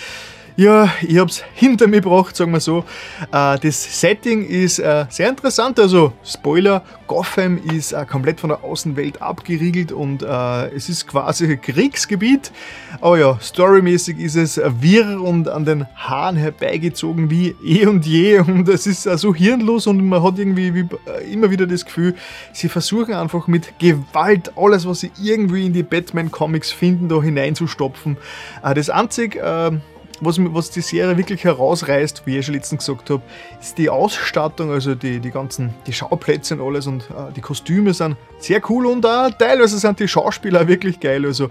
Ja, 0.57 0.93
ich 1.03 1.17
habe 1.19 1.31
es 1.31 1.43
hinter 1.55 1.87
mir 1.87 2.01
gebracht, 2.01 2.35
sagen 2.35 2.53
wir 2.53 2.61
so. 2.61 2.85
Äh, 3.33 3.59
das 3.59 4.01
Setting 4.01 4.45
ist 4.45 4.79
äh, 4.79 5.07
sehr 5.09 5.29
interessant, 5.29 5.79
also 5.79 6.13
Spoiler, 6.25 6.83
Gotham 7.07 7.59
ist 7.73 7.93
äh, 7.93 8.05
komplett 8.05 8.41
von 8.41 8.51
der 8.51 8.65
Außenwelt 8.65 9.23
abgeriegelt 9.23 9.93
und 9.93 10.23
es 10.23 10.89
ist 10.89 11.07
quasi 11.07 11.57
Kriegsgebiet. 11.57 12.53
Aber 13.01 13.19
ja, 13.19 13.39
storymäßig 13.41 14.19
ist 14.19 14.37
es 14.37 14.61
wirr 14.81 15.21
und 15.21 15.49
an 15.49 15.65
den 15.65 15.87
Haaren 15.95 16.37
herbeigezogen 16.37 17.31
wie 17.31 17.55
eh 17.65 17.87
und 17.87 18.07
je 18.07 18.39
und 18.47 18.69
es 18.69 18.87
ist 18.87 19.05
so 19.05 19.35
hirnlos 19.35 19.87
und 19.87 20.07
man 20.07 20.23
hat 20.23 20.39
irgendwie 20.39 20.75
wie, 20.75 20.87
immer 21.31 21.51
wieder 21.51 21.67
das 21.67 21.85
Gefühl, 21.85 22.15
sie 22.53 22.69
versuchen 22.69 23.15
einfach 23.15 23.47
mit 23.47 23.79
Gewalt 23.79 24.53
alles, 24.57 24.87
was 24.87 25.01
sie 25.01 25.11
irgendwie 25.21 25.67
in 25.67 25.73
die 25.73 25.83
Batman-Comics 25.83 26.71
finden, 26.71 27.09
da 27.09 27.23
hineinzustopfen. 27.23 28.17
Das 28.63 28.91
einzige 28.91 29.81
was, 30.21 30.39
was 30.39 30.71
die 30.71 30.81
Serie 30.81 31.17
wirklich 31.17 31.45
herausreißt, 31.45 32.23
wie 32.27 32.39
ich 32.39 32.47
schon 32.47 32.55
letztens 32.55 32.85
gesagt 32.85 33.11
habe, 33.11 33.23
ist 33.61 33.79
die 33.79 33.91
Ausstattung, 33.91 34.71
also 34.71 34.95
die, 34.95 35.21
die 35.21 35.31
ganzen 35.31 35.75
die 35.87 35.93
Schauplätze 35.93 36.55
und 36.55 36.61
alles 36.61 36.87
und 36.87 37.03
äh, 37.11 37.33
die 37.35 37.41
Kostüme 37.41 37.95
sind 37.95 38.17
sehr 38.39 38.61
cool 38.71 38.87
und 38.87 39.05
auch 39.07 39.31
teilweise 39.31 39.79
sind 39.79 39.99
die 39.99 40.09
Schauspieler 40.09 40.67
wirklich 40.69 41.01
geil. 41.01 41.25
Also 41.25 41.51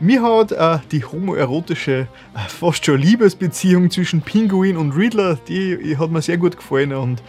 mir 0.00 0.22
hat 0.22 0.52
äh, 0.52 0.78
die 0.90 1.04
homoerotische, 1.04 1.92
äh, 2.34 2.48
fast 2.48 2.84
schon 2.84 3.00
Liebesbeziehung 3.00 3.90
zwischen 3.90 4.22
Pinguin 4.22 4.76
und 4.76 4.92
Riddler, 4.92 5.38
die, 5.48 5.78
die 5.82 5.98
hat 5.98 6.10
mir 6.10 6.22
sehr 6.22 6.38
gut 6.38 6.56
gefallen 6.56 6.92
und 6.92 7.22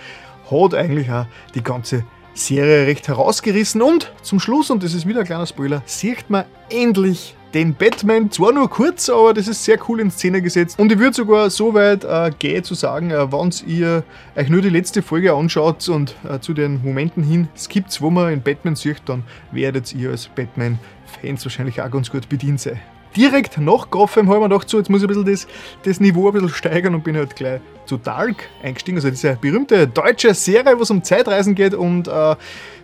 hat 0.49 0.73
eigentlich 0.73 1.09
auch 1.11 1.25
die 1.53 1.63
ganze 1.63 2.03
Serie 2.33 2.85
recht 2.85 3.07
herausgerissen. 3.07 3.81
Und 3.81 4.11
zum 4.21 4.39
Schluss, 4.39 4.69
und 4.69 4.83
das 4.83 4.93
ist 4.93 5.07
wieder 5.07 5.21
ein 5.21 5.25
kleiner 5.25 5.45
Spoiler, 5.45 5.81
sieht 5.85 6.29
man 6.29 6.45
endlich 6.69 7.35
den 7.55 7.73
Batman. 7.73 8.29
Zwar 8.29 8.51
nur 8.51 8.69
kurz, 8.69 9.09
aber 9.09 9.33
das 9.33 9.47
ist 9.47 9.63
sehr 9.63 9.79
cool 9.87 10.01
in 10.01 10.11
Szene 10.11 10.41
gesetzt. 10.41 10.77
Und 10.77 10.91
ich 10.91 10.99
würde 10.99 11.15
sogar 11.15 11.49
so 11.49 11.73
weit 11.73 12.03
äh, 12.03 12.31
gehen 12.37 12.63
zu 12.63 12.75
sagen, 12.75 13.09
äh, 13.09 13.31
wenn 13.31 13.51
ihr 13.65 14.03
euch 14.35 14.49
nur 14.49 14.61
die 14.61 14.69
letzte 14.69 15.01
Folge 15.01 15.33
anschaut 15.33 15.87
und 15.89 16.15
äh, 16.29 16.39
zu 16.39 16.53
den 16.53 16.83
Momenten 16.83 17.23
hin 17.23 17.47
skippt, 17.57 18.01
wo 18.01 18.11
man 18.11 18.33
in 18.33 18.41
Batman 18.41 18.75
sieht, 18.75 19.01
dann 19.05 19.23
werdet 19.51 19.95
ihr 19.95 20.11
als 20.11 20.27
Batman-Fans 20.27 21.45
wahrscheinlich 21.45 21.81
auch 21.81 21.89
ganz 21.89 22.11
gut 22.11 22.29
bedient 22.29 22.59
sein 22.59 22.79
direkt 23.15 23.57
nach 23.57 23.89
Gotham 23.89 24.27
habe 24.27 24.39
ich 24.39 24.41
mir 24.41 24.49
gedacht, 24.49 24.69
so, 24.69 24.77
jetzt 24.77 24.89
muss 24.89 25.01
ich 25.01 25.07
ein 25.07 25.23
bisschen 25.23 25.25
das, 25.25 25.47
das 25.83 26.01
Niveau 26.01 26.27
ein 26.27 26.33
bisschen 26.33 26.49
steigern 26.49 26.95
und 26.95 27.05
bin 27.05 27.15
halt 27.15 27.33
gleich 27.33 27.61
zu 27.85 27.97
Dark 27.97 28.49
eingestiegen. 28.63 28.97
Also 28.97 29.09
diese 29.09 29.37
berühmte 29.39 29.87
deutsche 29.87 30.33
Serie, 30.33 30.77
wo 30.77 30.83
es 30.83 30.91
um 30.91 31.03
Zeitreisen 31.03 31.55
geht 31.55 31.73
und 31.73 32.07
äh, 32.07 32.35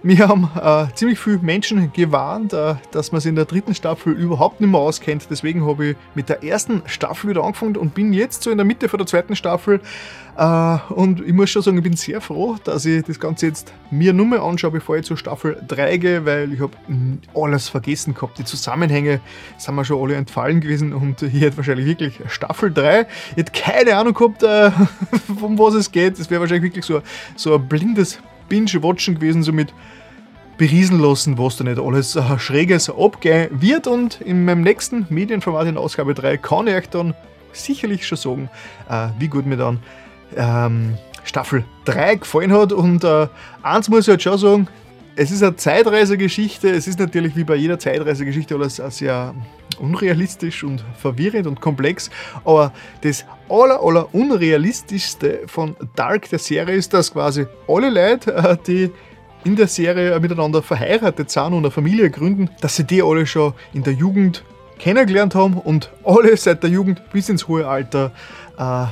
wir 0.03 0.27
haben 0.27 0.49
äh, 0.59 0.91
ziemlich 0.95 1.19
viele 1.19 1.37
Menschen 1.39 1.93
gewarnt, 1.93 2.53
äh, 2.53 2.73
dass 2.91 3.11
man 3.11 3.21
sich 3.21 3.29
in 3.29 3.35
der 3.35 3.45
dritten 3.45 3.75
Staffel 3.75 4.13
überhaupt 4.13 4.59
nicht 4.59 4.71
mehr 4.71 4.79
auskennt. 4.79 5.27
Deswegen 5.29 5.65
habe 5.67 5.89
ich 5.89 5.97
mit 6.15 6.27
der 6.27 6.43
ersten 6.43 6.81
Staffel 6.87 7.29
wieder 7.29 7.43
angefangen 7.43 7.77
und 7.77 7.93
bin 7.93 8.11
jetzt 8.11 8.41
so 8.41 8.49
in 8.49 8.57
der 8.57 8.65
Mitte 8.65 8.89
von 8.89 8.97
der 8.97 9.05
zweiten 9.05 9.35
Staffel. 9.35 9.79
Äh, 10.37 10.77
und 10.89 11.21
ich 11.21 11.33
muss 11.33 11.51
schon 11.51 11.61
sagen, 11.61 11.77
ich 11.77 11.83
bin 11.83 11.95
sehr 11.95 12.19
froh, 12.19 12.55
dass 12.63 12.85
ich 12.85 13.03
das 13.03 13.19
Ganze 13.19 13.45
jetzt 13.45 13.73
mir 13.91 14.11
nur 14.11 14.25
mal 14.25 14.39
anschaue, 14.39 14.71
bevor 14.71 14.97
ich 14.97 15.05
zur 15.05 15.17
Staffel 15.17 15.61
3 15.67 15.97
gehe, 15.97 16.25
weil 16.25 16.51
ich 16.51 16.61
habe 16.61 16.73
alles 17.35 17.69
vergessen 17.69 18.15
gehabt. 18.15 18.39
Die 18.39 18.45
Zusammenhänge 18.45 19.21
sind 19.59 19.75
mir 19.75 19.85
schon 19.85 20.01
alle 20.01 20.15
entfallen 20.15 20.61
gewesen 20.61 20.93
und 20.93 21.19
hier 21.19 21.41
hätte 21.41 21.57
wahrscheinlich 21.57 21.85
wirklich 21.85 22.19
Staffel 22.27 22.73
3. 22.73 23.05
Ich 23.31 23.37
hätte 23.37 23.51
keine 23.51 23.97
Ahnung 23.97 24.15
gehabt, 24.15 24.41
äh, 24.41 24.71
um 25.41 25.57
was 25.57 25.73
es 25.73 25.91
geht. 25.91 26.19
Das 26.19 26.29
wäre 26.29 26.41
wahrscheinlich 26.41 26.71
wirklich 26.71 26.85
so, 26.85 27.01
so 27.35 27.55
ein 27.55 27.67
blindes 27.67 28.19
Binge-Watchen 28.49 29.15
gewesen, 29.15 29.43
so 29.43 29.53
mit 29.53 29.73
beriesen 30.57 30.99
lassen, 30.99 31.37
was 31.37 31.57
da 31.57 31.63
nicht 31.63 31.79
alles 31.79 32.15
äh, 32.15 32.37
Schräges 32.37 32.89
abgehen 32.89 33.49
wird. 33.61 33.87
Und 33.87 34.21
in 34.21 34.45
meinem 34.45 34.61
nächsten 34.61 35.07
Medienformat 35.09 35.67
in 35.67 35.77
Ausgabe 35.77 36.13
3 36.13 36.37
kann 36.37 36.67
ich 36.67 36.75
euch 36.75 36.89
dann 36.89 37.15
sicherlich 37.51 38.05
schon 38.05 38.17
sagen, 38.17 38.49
äh, 38.89 39.07
wie 39.17 39.27
gut 39.27 39.45
mir 39.45 39.57
dann 39.57 39.79
ähm, 40.35 40.97
Staffel 41.23 41.63
3 41.85 42.15
gefallen 42.15 42.51
hat. 42.51 42.73
Und 42.73 43.03
äh, 43.03 43.27
eins 43.63 43.89
muss 43.89 44.01
ich 44.01 44.09
halt 44.09 44.21
schon 44.21 44.37
sagen, 44.37 44.67
es 45.15 45.31
ist 45.31 45.43
eine 45.43 45.55
Zeitreisegeschichte. 45.55 46.69
Es 46.69 46.87
ist 46.87 46.99
natürlich 46.99 47.35
wie 47.35 47.43
bei 47.43 47.55
jeder 47.55 47.79
Zeitreisegeschichte 47.79 48.55
alles 48.55 48.75
sehr 48.75 49.33
unrealistisch 49.79 50.63
und 50.63 50.83
verwirrend 50.97 51.47
und 51.47 51.59
komplex. 51.59 52.09
Aber 52.45 52.71
das 53.01 53.25
aller, 53.49 53.81
aller 53.81 54.13
unrealistischste 54.13 55.41
von 55.47 55.75
Dark 55.95 56.29
der 56.29 56.39
Serie 56.39 56.75
ist, 56.75 56.93
dass 56.93 57.11
quasi 57.11 57.45
alle 57.67 57.89
Leute, 57.89 58.33
äh, 58.33 58.57
die 58.65 58.91
in 59.43 59.55
der 59.55 59.67
Serie 59.67 60.19
miteinander 60.19 60.61
verheiratet 60.61 61.31
sind 61.31 61.53
und 61.53 61.59
eine 61.59 61.71
Familie 61.71 62.11
gründen, 62.11 62.49
dass 62.61 62.75
sie 62.75 62.83
die 62.83 63.01
alle 63.01 63.25
schon 63.25 63.53
in 63.73 63.83
der 63.83 63.93
Jugend 63.93 64.43
kennengelernt 64.77 65.35
haben 65.35 65.55
und 65.55 65.91
alle 66.03 66.35
seit 66.37 66.63
der 66.63 66.69
Jugend 66.69 67.01
bis 67.11 67.29
ins 67.29 67.47
hohe 67.47 67.67
Alter 67.67 68.11
äh, 68.57 68.85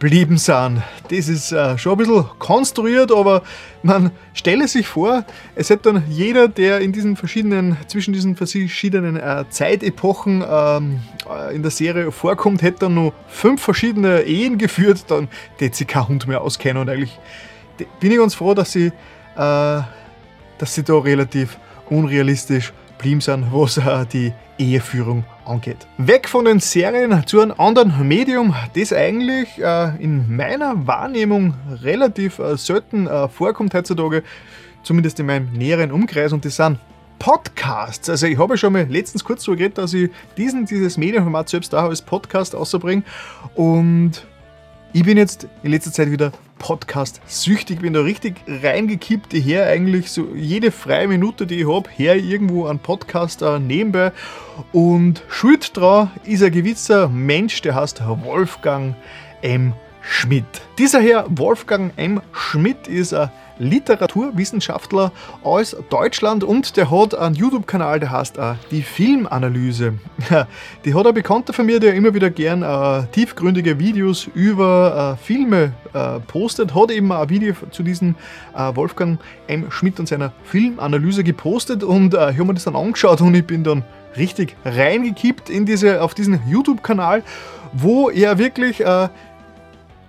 zusammenblieben 0.00 0.38
sind. 0.38 0.82
Das 1.10 1.28
ist 1.28 1.52
äh, 1.52 1.76
schon 1.78 1.92
ein 1.92 1.98
bisschen 1.98 2.24
konstruiert, 2.38 3.12
aber 3.12 3.42
man 3.82 4.10
stelle 4.32 4.66
sich 4.66 4.86
vor, 4.86 5.24
es 5.54 5.70
hätte 5.70 5.92
dann 5.92 6.04
jeder, 6.08 6.48
der 6.48 6.80
in 6.80 6.92
diesen 6.92 7.16
verschiedenen, 7.16 7.76
zwischen 7.86 8.12
diesen 8.12 8.36
verschiedenen 8.36 9.16
äh, 9.16 9.44
Zeitepochen 9.50 10.42
ähm, 10.48 11.00
äh, 11.28 11.54
in 11.54 11.62
der 11.62 11.70
Serie 11.70 12.10
vorkommt, 12.12 12.62
hätte 12.62 12.80
dann 12.80 12.94
nur 12.94 13.12
fünf 13.28 13.62
verschiedene 13.62 14.22
Ehen 14.22 14.58
geführt, 14.58 15.04
dann 15.08 15.28
hätte 15.58 15.76
sich 15.76 15.86
kein 15.86 16.08
Hund 16.08 16.26
mehr 16.26 16.40
auskennen 16.40 16.82
und 16.82 16.88
eigentlich 16.88 17.18
bin 17.98 18.10
ich 18.10 18.18
ganz 18.18 18.34
froh, 18.34 18.54
dass 18.54 18.72
sie 18.72 18.92
äh, 19.36 19.82
dass 20.58 20.74
sie 20.74 20.82
da 20.82 20.98
relativ 20.98 21.58
unrealistisch 21.88 22.72
blieben 23.00 23.20
sind, 23.20 23.46
was 23.52 23.78
äh, 23.78 24.06
die 24.06 24.32
Eheführung 24.58 25.24
angeht. 25.44 25.86
Weg 25.98 26.28
von 26.28 26.44
den 26.44 26.60
Serien 26.60 27.26
zu 27.26 27.40
einem 27.40 27.54
anderen 27.58 28.06
Medium, 28.06 28.54
das 28.74 28.92
eigentlich 28.92 29.58
äh, 29.58 29.96
in 30.02 30.36
meiner 30.36 30.86
Wahrnehmung 30.86 31.54
relativ 31.82 32.40
selten 32.56 33.08
vorkommt 33.30 33.74
heutzutage, 33.74 34.22
zumindest 34.82 35.18
in 35.18 35.26
meinem 35.26 35.52
näheren 35.52 35.90
Umkreis, 35.90 36.32
und 36.32 36.44
das 36.44 36.56
sind 36.56 36.78
Podcasts. 37.20 38.08
Also 38.08 38.26
ich 38.26 38.38
habe 38.38 38.56
schon 38.56 38.72
mal 38.72 38.86
letztens 38.88 39.22
kurz 39.22 39.44
so 39.44 39.52
geredet, 39.52 39.78
dass 39.78 39.92
ich 39.92 40.10
diesen, 40.36 40.64
dieses 40.64 40.96
Medienformat 40.96 41.48
selbst 41.48 41.74
auch 41.74 41.84
als 41.84 42.02
Podcast 42.02 42.54
außerbringe. 42.54 43.02
Und 43.54 44.26
ich 44.92 45.04
bin 45.04 45.18
jetzt 45.18 45.46
in 45.62 45.70
letzter 45.70 45.92
Zeit 45.92 46.10
wieder 46.10 46.32
Podcast-süchtig, 46.60 47.80
bin 47.80 47.94
da 47.94 48.02
richtig 48.02 48.36
reingekippt. 48.46 49.32
Höre 49.32 49.66
eigentlich 49.66 50.12
so 50.12 50.28
jede 50.36 50.70
freie 50.70 51.08
Minute, 51.08 51.46
die 51.46 51.62
ich 51.62 51.68
habe, 51.68 51.90
her 51.90 52.14
irgendwo 52.14 52.66
einen 52.66 52.78
Podcast 52.78 53.42
nebenbei. 53.58 54.12
Und 54.72 55.24
schuld 55.28 55.76
dran 55.76 56.12
ist 56.24 56.44
ein 56.44 56.52
gewisser 56.52 57.08
Mensch, 57.08 57.62
der 57.62 57.74
heißt 57.74 58.00
Wolfgang 58.22 58.94
M. 59.42 59.72
Schmidt. 60.02 60.44
Dieser 60.78 61.00
Herr 61.00 61.26
Wolfgang 61.30 61.92
M. 61.96 62.20
Schmidt 62.32 62.86
ist 62.86 63.14
ein 63.14 63.30
Literaturwissenschaftler 63.60 65.12
aus 65.44 65.76
Deutschland 65.90 66.42
und 66.42 66.76
der 66.76 66.90
hat 66.90 67.14
einen 67.14 67.34
YouTube-Kanal, 67.34 68.00
der 68.00 68.10
heißt 68.10 68.38
uh, 68.38 68.54
die 68.70 68.82
Filmanalyse. 68.82 69.94
die 70.84 70.94
hat 70.94 71.06
ein 71.06 71.14
Bekannter 71.14 71.52
von 71.52 71.66
mir, 71.66 71.78
der 71.78 71.94
immer 71.94 72.12
wieder 72.14 72.30
gern 72.30 72.62
uh, 72.62 73.06
tiefgründige 73.12 73.78
Videos 73.78 74.28
über 74.34 75.14
uh, 75.14 75.24
Filme 75.24 75.72
postet, 76.28 76.72
hat 76.72 76.92
eben 76.92 77.10
ein 77.10 77.28
Video 77.28 77.52
zu 77.72 77.82
diesem 77.82 78.14
Wolfgang 78.74 79.18
M. 79.48 79.72
Schmidt 79.72 79.98
und 79.98 80.06
seiner 80.06 80.32
Filmanalyse 80.44 81.24
gepostet 81.24 81.82
und 81.82 82.14
ich 82.14 82.20
habe 82.20 82.44
mir 82.44 82.54
das 82.54 82.62
dann 82.62 82.76
angeschaut 82.76 83.20
und 83.20 83.34
ich 83.34 83.44
bin 83.44 83.64
dann 83.64 83.82
richtig 84.16 84.54
reingekippt 84.64 85.50
in 85.50 85.66
diese, 85.66 86.00
auf 86.00 86.14
diesen 86.14 86.40
YouTube-Kanal, 86.48 87.24
wo 87.72 88.08
er 88.08 88.38
wirklich 88.38 88.84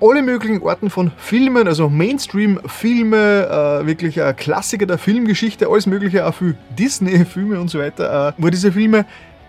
alle 0.02 0.24
möglichen 0.24 0.66
Arten 0.68 0.90
von 0.90 1.12
Filmen, 1.18 1.68
also 1.68 1.88
Mainstream-Filme, 1.88 3.82
äh, 3.82 3.86
wirklich 3.86 4.18
äh, 4.18 4.34
Klassiker 4.34 4.88
der 4.88 4.98
Filmgeschichte, 4.98 5.70
alles 5.70 5.86
Mögliche, 5.86 6.26
auch 6.26 6.34
für 6.34 6.56
Disney-Filme 6.78 7.60
und 7.60 7.70
so 7.70 7.80
weiter, 7.80 8.30
äh, 8.30 8.34
wo 8.38 8.50
diese 8.50 8.72
Filme 8.72 9.06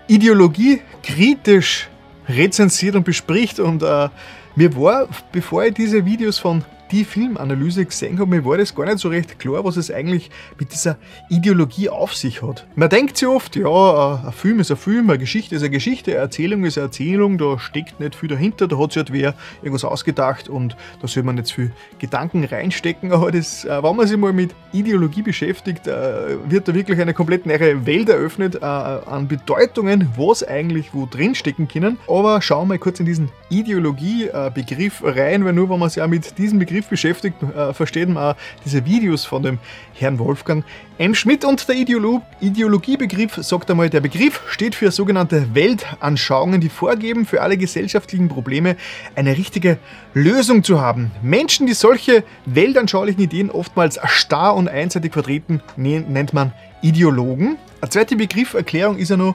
ideologiekritisch 0.09 1.89
rezensiert 2.29 2.95
und 2.95 3.05
bespricht. 3.05 3.61
Und 3.61 3.83
äh, 3.83 4.09
mir 4.55 4.77
war, 4.77 5.09
bevor 5.33 5.65
ich 5.65 5.75
diese 5.75 6.05
Videos 6.05 6.39
von 6.39 6.65
die 6.93 7.05
Filmanalyse 7.05 7.85
gesehen 7.87 8.19
habe, 8.21 8.31
mir 8.31 8.45
war 8.45 8.59
das 8.59 8.75
gar 8.75 8.85
nicht 8.85 8.99
so 8.99 9.09
recht 9.09 9.39
klar, 9.39 9.65
was 9.65 9.77
es 9.77 9.91
eigentlich 9.91 10.31
mit 10.59 10.73
dieser 10.73 10.99
Ideologie 11.31 11.89
auf 11.89 12.15
sich 12.15 12.43
hat. 12.43 12.67
Man 12.77 12.91
denkt 12.91 13.17
sich 13.17 13.27
oft, 13.27 13.57
ja, 13.57 14.23
ein 14.27 14.33
Film 14.33 14.61
ist 14.61 14.71
ein 14.71 14.77
Film, 14.77 15.09
eine 15.09 15.19
Geschichte 15.19 15.57
ist 15.57 15.63
eine 15.63 15.71
Geschichte, 15.71 16.13
eine 16.13 16.21
Erzählung 16.21 16.65
ist 16.65 16.77
eine 16.77 16.87
Erzählung, 16.87 17.39
da 17.39 17.59
steckt 17.59 17.99
nicht 17.99 18.15
viel 18.15 18.29
dahinter, 18.29 18.69
da 18.69 18.79
hat 18.79 18.93
sich 18.93 18.99
halt 18.99 19.13
wer 19.13 19.35
irgendwas 19.63 19.85
ausgedacht 19.85 20.49
und 20.49 20.77
da 21.01 21.09
soll 21.09 21.23
man 21.23 21.37
nicht 21.37 21.51
viel 21.51 21.73
Gedanken 21.99 22.45
reinstecken, 22.45 23.13
aber 23.13 23.33
das, 23.33 23.65
äh, 23.65 23.83
wenn 23.83 23.97
man 23.97 24.07
sich 24.07 24.17
mal 24.17 24.33
mit 24.33 24.55
Ideologie 24.73 25.23
beschäftigt, 25.23 25.87
äh, 25.87 26.37
wird 26.49 26.69
da 26.69 26.75
wirklich 26.75 27.01
eine 27.01 27.15
komplett 27.15 27.47
neue 27.47 27.87
Welt 27.87 28.09
eröffnet 28.09 28.57
äh, 28.57 28.65
an 28.65 29.29
Bedeutungen, 29.29 30.09
was 30.17 30.47
eigentlich 30.47 30.93
wo 30.93 31.07
drin 31.07 31.35
stecken 31.35 31.69
können. 31.69 31.99
Aber 32.07 32.43
schauen 32.43 32.69
wir 32.69 32.75
mal 32.75 32.79
kurz 32.79 33.01
in 33.01 33.07
diesen 33.07 33.31
Ideologie-Begriff 33.51 35.03
rein, 35.05 35.45
weil 35.45 35.53
nur 35.53 35.71
wenn 35.71 35.79
man 35.79 35.91
sich 35.91 36.03
auch 36.03 36.09
mit 36.09 36.39
diesem 36.39 36.59
Begriff 36.59 36.82
Begriff 36.83 36.89
beschäftigt, 36.89 37.37
äh, 37.43 37.73
man 38.15 38.33
auch 38.33 38.37
diese 38.65 38.85
Videos 38.85 39.25
von 39.25 39.43
dem 39.43 39.59
Herrn 39.95 40.19
Wolfgang 40.19 40.65
M. 40.99 41.15
Schmidt 41.15 41.45
und 41.45 41.69
der 41.69 41.77
Ideolo 41.77 42.23
Ideologiebegriff 42.41 43.37
sagt 43.37 43.71
einmal, 43.71 43.91
der 43.91 44.01
Begriff 44.01 44.41
steht 44.49 44.75
für 44.75 44.91
sogenannte 44.91 45.55
Weltanschauungen, 45.55 46.61
die 46.61 46.69
vorgeben, 46.69 47.27
für 47.27 47.43
alle 47.43 47.57
gesellschaftlichen 47.57 48.29
Probleme 48.29 48.77
eine 49.15 49.37
richtige 49.37 49.79
Lösung 50.15 50.65
zu 50.65 50.81
haben. 50.81 51.11
Menschen, 51.23 51.67
die 51.67 51.75
solche 51.75 52.25
weltanschaulichen 52.47 53.23
Ideen 53.23 53.51
oftmals 53.51 53.99
starr 54.05 54.55
und 54.55 54.69
einseitig 54.69 55.13
vertreten, 55.13 55.63
nennt 55.77 56.33
man 56.33 56.53
Ideologen. 56.83 57.57
Eine 57.81 57.91
zweite 57.91 58.15
Begrifferklärung 58.15 58.97
ist 58.97 59.09
ja 59.09 59.17
noch, 59.17 59.35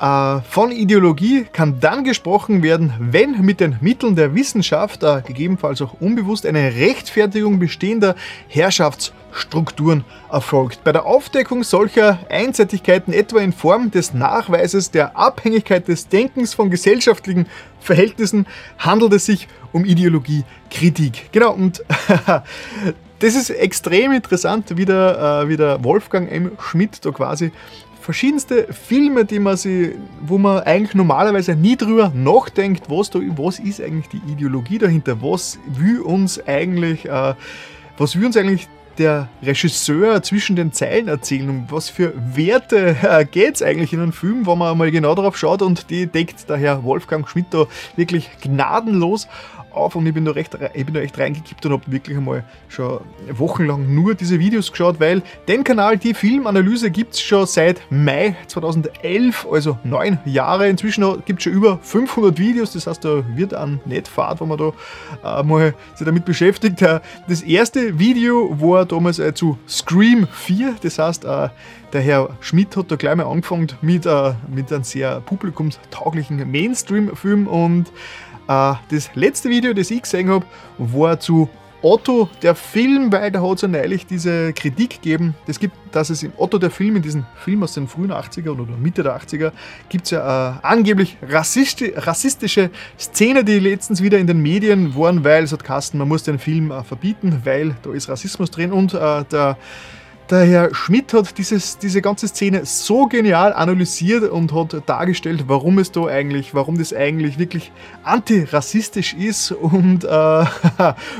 äh, 0.00 0.40
von 0.50 0.70
Ideologie 0.70 1.46
kann 1.50 1.80
dann 1.80 2.04
gesprochen 2.04 2.62
werden, 2.62 2.92
wenn 2.98 3.40
mit 3.40 3.60
den 3.60 3.76
Mitteln 3.80 4.16
der 4.16 4.34
Wissenschaft, 4.34 5.02
äh, 5.02 5.22
gegebenenfalls 5.26 5.80
auch 5.80 5.94
unbewusst, 6.00 6.44
eine 6.44 6.74
Rechtfertigung 6.74 7.58
bestehender 7.58 8.14
Herrschaftsstrukturen 8.48 10.04
erfolgt. 10.30 10.84
Bei 10.84 10.92
der 10.92 11.06
Aufdeckung 11.06 11.62
solcher 11.62 12.18
Einseitigkeiten, 12.28 13.14
etwa 13.14 13.40
in 13.40 13.54
Form 13.54 13.90
des 13.90 14.12
Nachweises 14.12 14.90
der 14.90 15.16
Abhängigkeit 15.16 15.88
des 15.88 16.08
Denkens 16.08 16.52
von 16.52 16.70
gesellschaftlichen 16.70 17.46
Verhältnissen, 17.80 18.46
handelt 18.78 19.14
es 19.14 19.24
sich 19.24 19.48
um 19.72 19.84
Ideologiekritik. 19.86 21.30
Genau, 21.32 21.52
und 21.52 21.82
das 23.18 23.34
ist 23.34 23.50
extrem 23.50 24.12
interessant, 24.12 24.76
wie 24.76 24.84
der, 24.84 25.42
äh, 25.44 25.48
wie 25.48 25.56
der 25.56 25.82
Wolfgang 25.82 26.30
M. 26.30 26.52
Schmidt 26.58 27.04
da 27.04 27.10
quasi 27.10 27.52
verschiedenste 28.06 28.72
Filme, 28.72 29.24
die 29.24 29.40
man 29.40 29.56
sie, 29.56 29.96
wo 30.20 30.38
man 30.38 30.62
eigentlich 30.62 30.94
normalerweise 30.94 31.56
nie 31.56 31.76
drüber 31.76 32.12
nachdenkt, 32.14 32.88
was, 32.88 33.10
da, 33.10 33.18
was 33.36 33.58
ist 33.58 33.80
eigentlich 33.80 34.08
die 34.08 34.30
Ideologie 34.30 34.78
dahinter, 34.78 35.20
was 35.20 35.58
will 35.66 36.00
uns 36.02 36.40
eigentlich, 36.46 37.06
äh, 37.06 37.34
was 37.98 38.16
will 38.16 38.26
uns 38.26 38.36
eigentlich 38.36 38.68
der 38.98 39.28
Regisseur 39.42 40.22
zwischen 40.22 40.56
den 40.56 40.72
Zeilen 40.72 41.08
erzählen, 41.08 41.50
um 41.50 41.66
was 41.68 41.90
für 41.90 42.12
Werte 42.16 42.96
äh, 43.02 43.24
geht 43.24 43.56
es 43.56 43.62
eigentlich 43.62 43.92
in 43.92 44.00
einem 44.00 44.12
Film, 44.12 44.46
wenn 44.46 44.58
man 44.58 44.78
mal 44.78 44.90
genau 44.90 45.14
darauf 45.14 45.36
schaut? 45.36 45.62
Und 45.62 45.90
die 45.90 46.06
deckt 46.06 46.48
der 46.48 46.56
Herr 46.56 46.84
Wolfgang 46.84 47.28
Schmidt 47.28 47.46
da 47.50 47.66
wirklich 47.96 48.30
gnadenlos 48.40 49.28
auf 49.76 49.94
und 49.94 50.06
ich 50.06 50.14
bin 50.14 50.24
da, 50.24 50.32
recht, 50.32 50.56
ich 50.74 50.84
bin 50.84 50.94
da 50.94 51.00
echt 51.00 51.18
reingekippt 51.18 51.64
und 51.66 51.72
habe 51.72 51.82
wirklich 51.86 52.16
einmal 52.16 52.44
schon 52.68 53.00
wochenlang 53.30 53.94
nur 53.94 54.14
diese 54.14 54.38
Videos 54.38 54.70
geschaut, 54.70 55.00
weil 55.00 55.22
den 55.48 55.64
Kanal, 55.64 55.96
die 55.96 56.14
Filmanalyse, 56.14 56.90
gibt 56.90 57.14
es 57.14 57.20
schon 57.20 57.46
seit 57.46 57.80
Mai 57.90 58.36
2011, 58.46 59.46
also 59.50 59.78
neun 59.84 60.18
Jahre. 60.24 60.68
Inzwischen 60.68 61.04
gibt 61.24 61.40
es 61.40 61.44
schon 61.44 61.52
über 61.52 61.78
500 61.82 62.38
Videos, 62.38 62.72
das 62.72 62.86
heißt, 62.86 63.04
da 63.04 63.22
wird 63.34 63.54
ein 63.54 63.80
Netfahrt, 63.84 64.40
wo 64.40 64.46
man 64.46 64.58
da 64.58 65.40
äh, 65.40 65.42
mal 65.42 65.74
sich 65.94 66.04
damit 66.04 66.24
beschäftigt. 66.24 66.82
Äh, 66.82 67.00
das 67.28 67.42
erste 67.42 67.98
Video 67.98 68.60
war 68.60 68.86
damals 68.86 69.18
äh, 69.18 69.34
zu 69.34 69.58
Scream 69.68 70.26
4, 70.32 70.76
das 70.82 70.98
heißt, 70.98 71.24
äh, 71.24 71.48
der 71.92 72.00
Herr 72.00 72.30
Schmidt 72.40 72.76
hat 72.76 72.90
da 72.90 72.96
gleich 72.96 73.16
mal 73.16 73.26
angefangen 73.26 73.68
mit, 73.80 74.06
äh, 74.06 74.32
mit 74.52 74.72
einem 74.72 74.84
sehr 74.84 75.20
publikumstauglichen 75.20 76.50
Mainstream-Film 76.50 77.46
und 77.46 77.92
das 78.46 79.10
letzte 79.14 79.48
Video, 79.48 79.72
das 79.72 79.90
ich 79.90 80.02
gesehen 80.02 80.30
habe, 80.30 80.46
war 80.78 81.18
zu 81.18 81.48
Otto 81.82 82.28
der 82.42 82.54
Film, 82.54 83.12
weil 83.12 83.30
da 83.30 83.40
hat 83.42 83.56
es 83.56 83.62
ja 83.62 83.68
neulich 83.68 84.06
diese 84.06 84.52
Kritik 84.52 85.02
gegeben, 85.02 85.34
das 85.46 85.60
gibt, 85.60 85.76
dass 85.92 86.10
es 86.10 86.22
im 86.22 86.32
Otto 86.36 86.58
der 86.58 86.70
Film, 86.70 86.96
in 86.96 87.02
diesem 87.02 87.26
Film 87.36 87.62
aus 87.62 87.74
den 87.74 87.86
frühen 87.86 88.12
80er 88.12 88.50
oder 88.50 88.66
Mitte 88.76 89.02
der 89.02 89.16
80er, 89.16 89.52
gibt 89.88 90.06
es 90.06 90.10
ja 90.10 90.56
äh, 90.56 90.58
angeblich 90.62 91.16
rassisti 91.22 91.92
rassistische 91.94 92.70
Szene, 92.98 93.44
die 93.44 93.58
letztens 93.58 94.02
wieder 94.02 94.18
in 94.18 94.26
den 94.26 94.40
Medien 94.40 94.96
waren, 94.96 95.22
weil 95.22 95.44
es 95.44 95.52
hat 95.52 95.62
Kasten, 95.64 95.98
man 95.98 96.08
muss 96.08 96.22
den 96.22 96.38
Film 96.38 96.70
äh, 96.70 96.82
verbieten, 96.82 97.42
weil 97.44 97.76
da 97.82 97.92
ist 97.92 98.08
Rassismus 98.08 98.50
drin. 98.50 98.72
Und 98.72 98.94
äh, 98.94 99.24
der 99.30 99.56
der 100.30 100.44
Herr 100.44 100.74
Schmidt 100.74 101.12
hat 101.12 101.38
dieses, 101.38 101.78
diese 101.78 102.02
ganze 102.02 102.28
Szene 102.28 102.64
so 102.64 103.06
genial 103.06 103.52
analysiert 103.52 104.28
und 104.30 104.52
hat 104.52 104.82
dargestellt, 104.86 105.44
warum 105.46 105.78
es 105.78 105.92
da 105.92 106.06
eigentlich, 106.06 106.54
warum 106.54 106.78
das 106.78 106.92
eigentlich 106.92 107.38
wirklich 107.38 107.72
antirassistisch 108.02 109.14
ist 109.14 109.52
und 109.52 110.04
äh, 110.04 110.08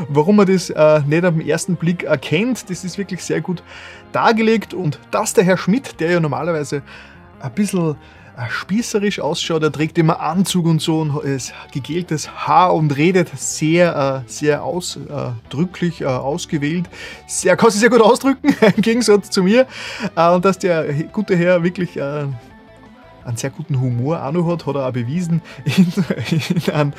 warum 0.09 0.37
man 0.37 0.47
das 0.47 0.71
äh, 0.71 1.01
nicht 1.07 1.25
am 1.25 1.41
ersten 1.41 1.77
Blick 1.77 2.03
erkennt. 2.03 2.69
Das 2.69 2.85
ist 2.85 2.99
wirklich 2.99 3.23
sehr 3.23 3.41
gut 3.41 3.63
dargelegt 4.13 4.75
und 4.75 4.99
dass 5.11 5.35
der 5.35 5.45
Herr 5.45 5.57
Schmidt, 5.57 6.01
der 6.01 6.11
ja 6.11 6.21
normalerweise 6.21 6.83
ein 7.41 7.53
bisschen 7.53 7.97
spießerisch 8.49 9.21
ausschaut. 9.21 9.63
Er 9.63 9.71
trägt 9.73 9.97
immer 9.99 10.21
Anzug 10.21 10.67
und 10.67 10.83
so 10.83 11.01
und 11.01 11.25
ist 11.25 11.55
gegeltes 11.73 12.47
Haar 12.47 12.75
und 12.75 12.95
redet 12.97 13.31
sehr, 13.37 14.25
äh, 14.27 14.31
sehr 14.31 14.63
ausdrücklich, 14.63 16.03
äh, 16.03 16.07
ausgewählt. 16.07 16.89
Sehr, 17.27 17.57
kann 17.57 17.71
sich 17.71 17.81
sehr 17.81 17.91
gut 17.91 18.03
ausdrücken, 18.03 18.55
im 18.77 18.83
Gegensatz 18.83 19.31
zu 19.31 19.43
mir. 19.43 19.67
Und 20.15 20.45
dass 20.45 20.59
der 20.59 20.93
gute 21.13 21.35
Herr 21.37 21.63
wirklich 21.63 21.99
einen 22.01 22.39
sehr 23.37 23.51
guten 23.51 23.81
Humor 23.81 24.25
auch 24.25 24.33
noch 24.33 24.51
hat, 24.51 24.67
hat 24.67 24.75
er 24.77 24.87
auch 24.87 24.93
bewiesen 24.93 25.43
in, 25.65 25.93
in 26.31 26.41
einem 26.73 26.93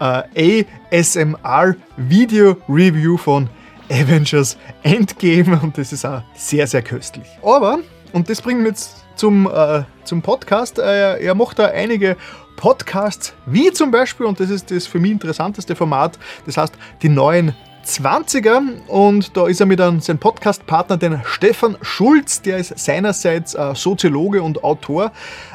äh, 0.00 0.64
ASMR-Video-Review 0.90 3.16
von 3.16 3.48
Avengers 3.90 4.58
Endgame 4.82 5.58
und 5.62 5.78
das 5.78 5.92
ist 5.92 6.04
auch 6.04 6.22
sehr, 6.34 6.66
sehr 6.66 6.82
köstlich. 6.82 7.26
Aber, 7.42 7.78
und 8.12 8.28
das 8.28 8.42
bringt 8.42 8.60
mich 8.60 8.70
jetzt 8.70 9.07
zum, 9.18 9.46
äh, 9.46 9.82
zum 10.04 10.22
Podcast. 10.22 10.78
Äh, 10.78 11.22
er 11.22 11.34
macht 11.34 11.58
da 11.58 11.66
einige 11.66 12.16
Podcasts, 12.56 13.34
wie 13.46 13.70
zum 13.72 13.90
Beispiel, 13.90 14.26
und 14.26 14.40
das 14.40 14.50
ist 14.50 14.70
das 14.70 14.86
für 14.86 14.98
mich 14.98 15.12
interessanteste 15.12 15.76
Format, 15.76 16.18
das 16.46 16.56
heißt 16.56 16.74
die 17.02 17.08
neuen 17.08 17.54
20er 17.88 18.86
und 18.86 19.34
da 19.34 19.46
ist 19.46 19.60
er 19.60 19.66
mit 19.66 19.80
einem, 19.80 20.00
seinem 20.00 20.18
Podcastpartner, 20.18 20.98
den 20.98 21.22
Stefan 21.24 21.78
Schulz, 21.80 22.42
der 22.42 22.58
ist 22.58 22.78
seinerseits 22.78 23.54
äh, 23.54 23.74
Soziologe 23.74 24.42
und 24.42 24.62
Autor, 24.62 25.10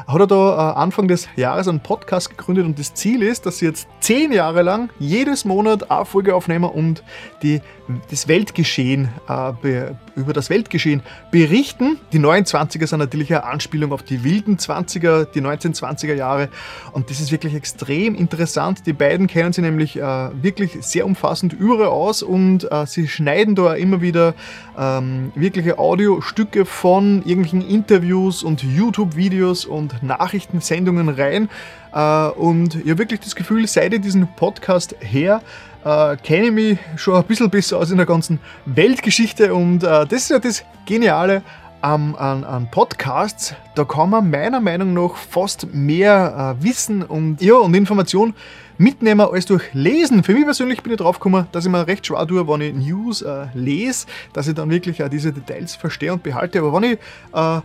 hat 0.08 0.20
er 0.20 0.26
da 0.26 0.72
äh, 0.72 0.76
Anfang 0.76 1.06
des 1.06 1.28
Jahres 1.36 1.68
einen 1.68 1.78
Podcast 1.78 2.30
gegründet 2.30 2.66
und 2.66 2.78
das 2.78 2.92
Ziel 2.92 3.22
ist, 3.22 3.46
dass 3.46 3.58
sie 3.58 3.66
jetzt 3.66 3.86
zehn 4.00 4.32
Jahre 4.32 4.62
lang 4.62 4.90
jedes 4.98 5.44
Monat 5.44 5.90
eine 5.92 6.04
Folge 6.04 6.34
aufnehmen 6.34 6.68
und 6.68 7.04
die, 7.42 7.60
das 8.10 8.26
Weltgeschehen, 8.26 9.10
äh, 9.28 9.52
be, 9.62 9.96
über 10.16 10.32
das 10.32 10.50
Weltgeschehen 10.50 11.02
berichten. 11.30 11.98
Die 12.12 12.18
29er 12.18 12.88
sind 12.88 12.98
natürlich 12.98 13.32
eine 13.32 13.44
Anspielung 13.44 13.92
auf 13.92 14.02
die 14.02 14.24
wilden 14.24 14.56
20er, 14.56 15.26
die 15.26 15.40
1920er 15.40 16.14
Jahre 16.14 16.48
und 16.92 17.10
das 17.10 17.20
ist 17.20 17.30
wirklich 17.30 17.54
extrem 17.54 18.16
interessant. 18.16 18.86
Die 18.86 18.92
beiden 18.92 19.28
kennen 19.28 19.52
sie 19.52 19.62
nämlich 19.62 19.96
wirklich 19.96 20.72
sehr 20.80 21.06
umfassend 21.06 21.52
überall 21.52 21.88
aus 21.88 22.23
und 22.24 22.70
äh, 22.70 22.86
sie 22.86 23.06
schneiden 23.06 23.54
da 23.54 23.74
immer 23.74 24.00
wieder 24.00 24.34
ähm, 24.76 25.30
wirkliche 25.34 25.78
Audiostücke 25.78 26.64
von 26.64 27.22
irgendwelchen 27.24 27.68
Interviews 27.68 28.42
und 28.42 28.62
YouTube-Videos 28.62 29.64
und 29.66 30.02
Nachrichtensendungen 30.02 31.08
rein. 31.08 31.48
Äh, 31.92 32.28
und 32.30 32.74
ich 32.74 32.90
habe 32.90 32.98
wirklich 32.98 33.20
das 33.20 33.36
Gefühl, 33.36 33.66
seit 33.68 33.92
ich 33.92 34.00
diesen 34.00 34.26
Podcast 34.34 34.96
her, 35.00 35.42
äh, 35.84 36.16
kenne 36.16 36.46
ich 36.46 36.52
mich 36.52 36.78
schon 36.96 37.14
ein 37.14 37.24
bisschen 37.24 37.50
besser 37.50 37.78
aus 37.78 37.90
in 37.90 37.98
der 37.98 38.06
ganzen 38.06 38.40
Weltgeschichte 38.64 39.54
und 39.54 39.84
äh, 39.84 40.06
das 40.06 40.22
ist 40.22 40.30
ja 40.30 40.38
das 40.38 40.64
Geniale 40.86 41.42
an, 41.84 42.14
an, 42.16 42.44
an, 42.44 42.70
Podcasts, 42.70 43.54
da 43.74 43.84
kann 43.84 44.08
man 44.08 44.30
meiner 44.30 44.58
Meinung 44.58 44.94
nach 44.94 45.16
fast 45.16 45.74
mehr 45.74 46.56
äh, 46.58 46.64
Wissen 46.64 47.02
und, 47.02 47.42
ja, 47.42 47.56
und 47.56 47.74
Information 47.74 48.32
mitnehmen 48.78 49.20
als 49.20 49.44
durch 49.44 49.62
Lesen. 49.74 50.22
Für 50.22 50.32
mich 50.32 50.44
persönlich 50.44 50.82
bin 50.82 50.92
ich 50.92 50.98
drauf 50.98 51.18
gekommen, 51.18 51.46
dass 51.52 51.66
ich 51.66 51.70
mir 51.70 51.86
recht 51.86 52.06
schwer 52.06 52.26
tue, 52.26 52.48
wenn 52.48 52.62
ich 52.62 52.74
News 52.74 53.20
äh, 53.20 53.48
lese, 53.52 54.06
dass 54.32 54.48
ich 54.48 54.54
dann 54.54 54.70
wirklich 54.70 55.04
auch 55.04 55.10
diese 55.10 55.30
Details 55.30 55.76
verstehe 55.76 56.14
und 56.14 56.22
behalte. 56.22 56.60
Aber 56.60 56.72
wenn 56.72 56.84
ich 56.84 56.98
äh, 57.34 57.60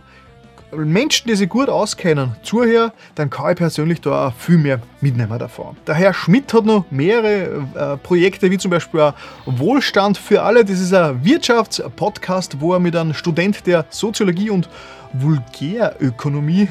Menschen, 0.74 1.28
die 1.28 1.34
sich 1.34 1.48
gut 1.48 1.68
auskennen, 1.68 2.36
zuhöre, 2.42 2.92
dann 3.14 3.30
kann 3.30 3.50
ich 3.50 3.56
persönlich 3.56 4.00
da 4.00 4.28
auch 4.28 4.34
viel 4.34 4.58
mehr 4.58 4.80
mitnehmen 5.00 5.38
davon. 5.38 5.76
Der 5.86 5.94
Herr 5.94 6.14
Schmidt 6.14 6.52
hat 6.52 6.64
noch 6.64 6.84
mehrere 6.90 7.66
äh, 7.74 7.96
Projekte, 7.96 8.50
wie 8.50 8.58
zum 8.58 8.70
Beispiel 8.70 9.12
Wohlstand 9.46 10.18
für 10.18 10.42
alle. 10.42 10.64
Das 10.64 10.80
ist 10.80 10.92
ein 10.92 11.24
Wirtschaftspodcast, 11.24 12.60
wo 12.60 12.74
er 12.74 12.80
mit 12.80 12.96
einem 12.96 13.14
Student 13.14 13.66
der 13.66 13.86
Soziologie 13.90 14.50
und 14.50 14.68
Vulgärökonomie 15.12 16.68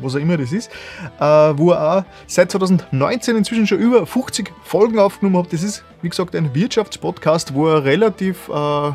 was 0.00 0.14
auch 0.14 0.20
immer 0.20 0.36
das 0.36 0.52
ist, 0.52 0.70
äh, 1.18 1.24
wo 1.24 1.72
er 1.72 1.98
auch 1.98 2.04
seit 2.26 2.50
2019 2.52 3.36
inzwischen 3.36 3.66
schon 3.66 3.78
über 3.78 4.06
50 4.06 4.52
Folgen 4.62 4.98
aufgenommen 5.00 5.42
hat. 5.42 5.52
Das 5.52 5.64
ist, 5.64 5.84
wie 6.02 6.08
gesagt, 6.08 6.36
ein 6.36 6.54
Wirtschaftspodcast, 6.54 7.54
wo 7.54 7.68
er 7.68 7.84
relativ 7.84 8.48
äh, 8.48 8.92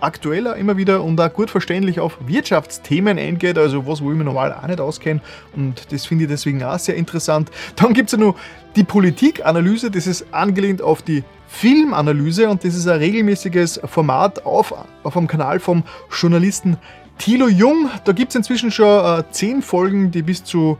aktueller 0.00 0.56
immer 0.56 0.76
wieder 0.76 1.02
und 1.02 1.20
auch 1.20 1.32
gut 1.32 1.50
verständlich 1.50 2.00
auf 2.00 2.18
Wirtschaftsthemen 2.26 3.18
eingeht, 3.18 3.58
also 3.58 3.86
was, 3.86 4.02
wo 4.02 4.10
ich 4.10 4.16
mich 4.16 4.24
normal 4.24 4.52
auch 4.52 4.66
nicht 4.66 4.80
auskenne 4.80 5.20
und 5.54 5.92
das 5.92 6.06
finde 6.06 6.24
ich 6.24 6.30
deswegen 6.30 6.62
auch 6.62 6.78
sehr 6.78 6.96
interessant. 6.96 7.50
Dann 7.76 7.94
gibt 7.94 8.08
es 8.08 8.12
ja 8.12 8.24
noch 8.24 8.36
die 8.76 8.84
Politikanalyse, 8.84 9.90
das 9.90 10.06
ist 10.06 10.26
angelehnt 10.32 10.82
auf 10.82 11.02
die 11.02 11.24
Filmanalyse 11.48 12.48
und 12.48 12.62
das 12.62 12.74
ist 12.74 12.86
ein 12.86 12.98
regelmäßiges 12.98 13.80
Format 13.84 14.44
auf, 14.44 14.74
auf 15.02 15.14
dem 15.14 15.26
Kanal 15.26 15.58
vom 15.60 15.82
Journalisten 16.10 16.76
Thilo 17.18 17.48
Jung, 17.48 17.90
da 18.04 18.12
gibt 18.12 18.30
es 18.30 18.36
inzwischen 18.36 18.70
schon 18.70 19.20
äh, 19.20 19.24
10 19.30 19.62
Folgen, 19.62 20.10
die 20.10 20.22
bis 20.22 20.44
zu 20.44 20.78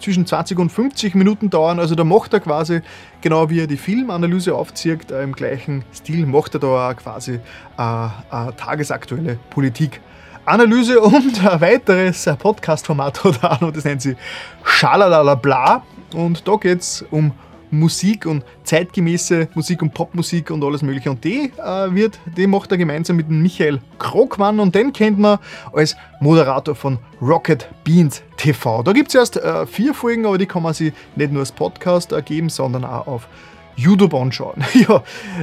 zwischen 0.00 0.26
20 0.26 0.58
und 0.58 0.70
50 0.70 1.14
Minuten 1.14 1.50
dauern. 1.50 1.78
Also 1.78 1.94
da 1.94 2.04
macht 2.04 2.32
er 2.32 2.40
quasi, 2.40 2.80
genau 3.20 3.50
wie 3.50 3.60
er 3.60 3.66
die 3.66 3.76
Filmanalyse 3.76 4.54
aufzieht, 4.54 5.10
äh, 5.10 5.22
im 5.22 5.32
gleichen 5.32 5.84
Stil 5.94 6.26
macht 6.26 6.54
er 6.54 6.60
da 6.60 6.90
auch 6.90 6.96
quasi 6.96 7.34
äh, 7.34 7.38
eine 7.78 8.56
tagesaktuelle 8.56 9.38
Politikanalyse 9.50 11.00
und 11.02 11.46
ein 11.46 11.60
weiteres 11.60 12.28
Podcast-Format 12.38 13.24
hat 13.24 13.42
er 13.42 13.52
auch 13.52 13.60
noch, 13.60 13.72
das 13.72 13.84
nennt 13.84 14.02
sich 14.02 14.16
Schalalala 14.64 15.82
Und 16.14 16.48
da 16.48 16.56
geht 16.56 16.80
es 16.80 17.04
um 17.10 17.32
Musik 17.70 18.26
und 18.26 18.44
zeitgemäße 18.66 19.48
Musik 19.54 19.80
und 19.82 19.94
Popmusik 19.94 20.50
und 20.50 20.62
alles 20.62 20.82
mögliche. 20.82 21.10
Und 21.10 21.24
die, 21.24 21.52
äh, 21.56 21.94
wird, 21.94 22.18
die 22.36 22.46
macht 22.46 22.70
er 22.72 22.78
gemeinsam 22.78 23.16
mit 23.16 23.30
Michael 23.30 23.80
Krogmann 23.98 24.60
und 24.60 24.74
den 24.74 24.92
kennt 24.92 25.18
man 25.18 25.38
als 25.72 25.96
Moderator 26.20 26.74
von 26.74 26.98
Rocket 27.22 27.68
Beans 27.84 28.22
TV. 28.36 28.82
Da 28.82 28.92
gibt 28.92 29.08
es 29.08 29.14
erst 29.14 29.36
äh, 29.36 29.66
vier 29.66 29.94
Folgen, 29.94 30.26
aber 30.26 30.38
die 30.38 30.46
kann 30.46 30.62
man 30.62 30.74
sich 30.74 30.92
nicht 31.14 31.32
nur 31.32 31.40
als 31.40 31.52
Podcast 31.52 32.12
ergeben, 32.12 32.48
sondern 32.48 32.84
auch 32.84 33.06
auf 33.06 33.28
YouTube 33.76 34.14
anschauen. 34.14 34.64
ja, 34.74 35.02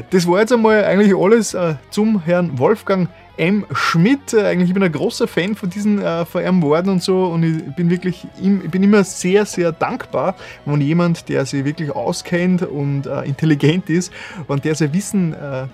das 0.09 0.27
war 0.27 0.39
jetzt 0.39 0.51
einmal 0.51 0.83
eigentlich 0.83 1.15
alles 1.15 1.53
äh, 1.53 1.75
zum 1.89 2.21
Herrn 2.23 2.57
Wolfgang 2.59 3.09
M. 3.37 3.65
Schmidt. 3.71 4.33
Äh, 4.33 4.45
eigentlich 4.45 4.73
bin 4.73 4.83
ich 4.83 4.89
ein 4.89 4.93
großer 4.93 5.27
Fan 5.27 5.55
von 5.55 5.69
diesen 5.69 6.01
äh, 6.01 6.25
Worten 6.61 6.89
und 6.89 7.01
so 7.01 7.25
und 7.25 7.43
ich 7.43 7.75
bin 7.75 7.89
wirklich 7.89 8.25
ich 8.41 8.69
bin 8.69 8.83
immer 8.83 9.03
sehr, 9.03 9.45
sehr 9.45 9.71
dankbar, 9.71 10.35
wenn 10.65 10.81
jemand, 10.81 11.29
der 11.29 11.45
sich 11.45 11.65
wirklich 11.65 11.91
auskennt 11.91 12.61
und 12.61 13.05
äh, 13.05 13.23
intelligent 13.23 13.89
ist 13.89 14.11
und 14.47 14.65
der 14.65 14.75
sein 14.75 14.93
Wissen 14.93 15.33
äh, 15.33 15.65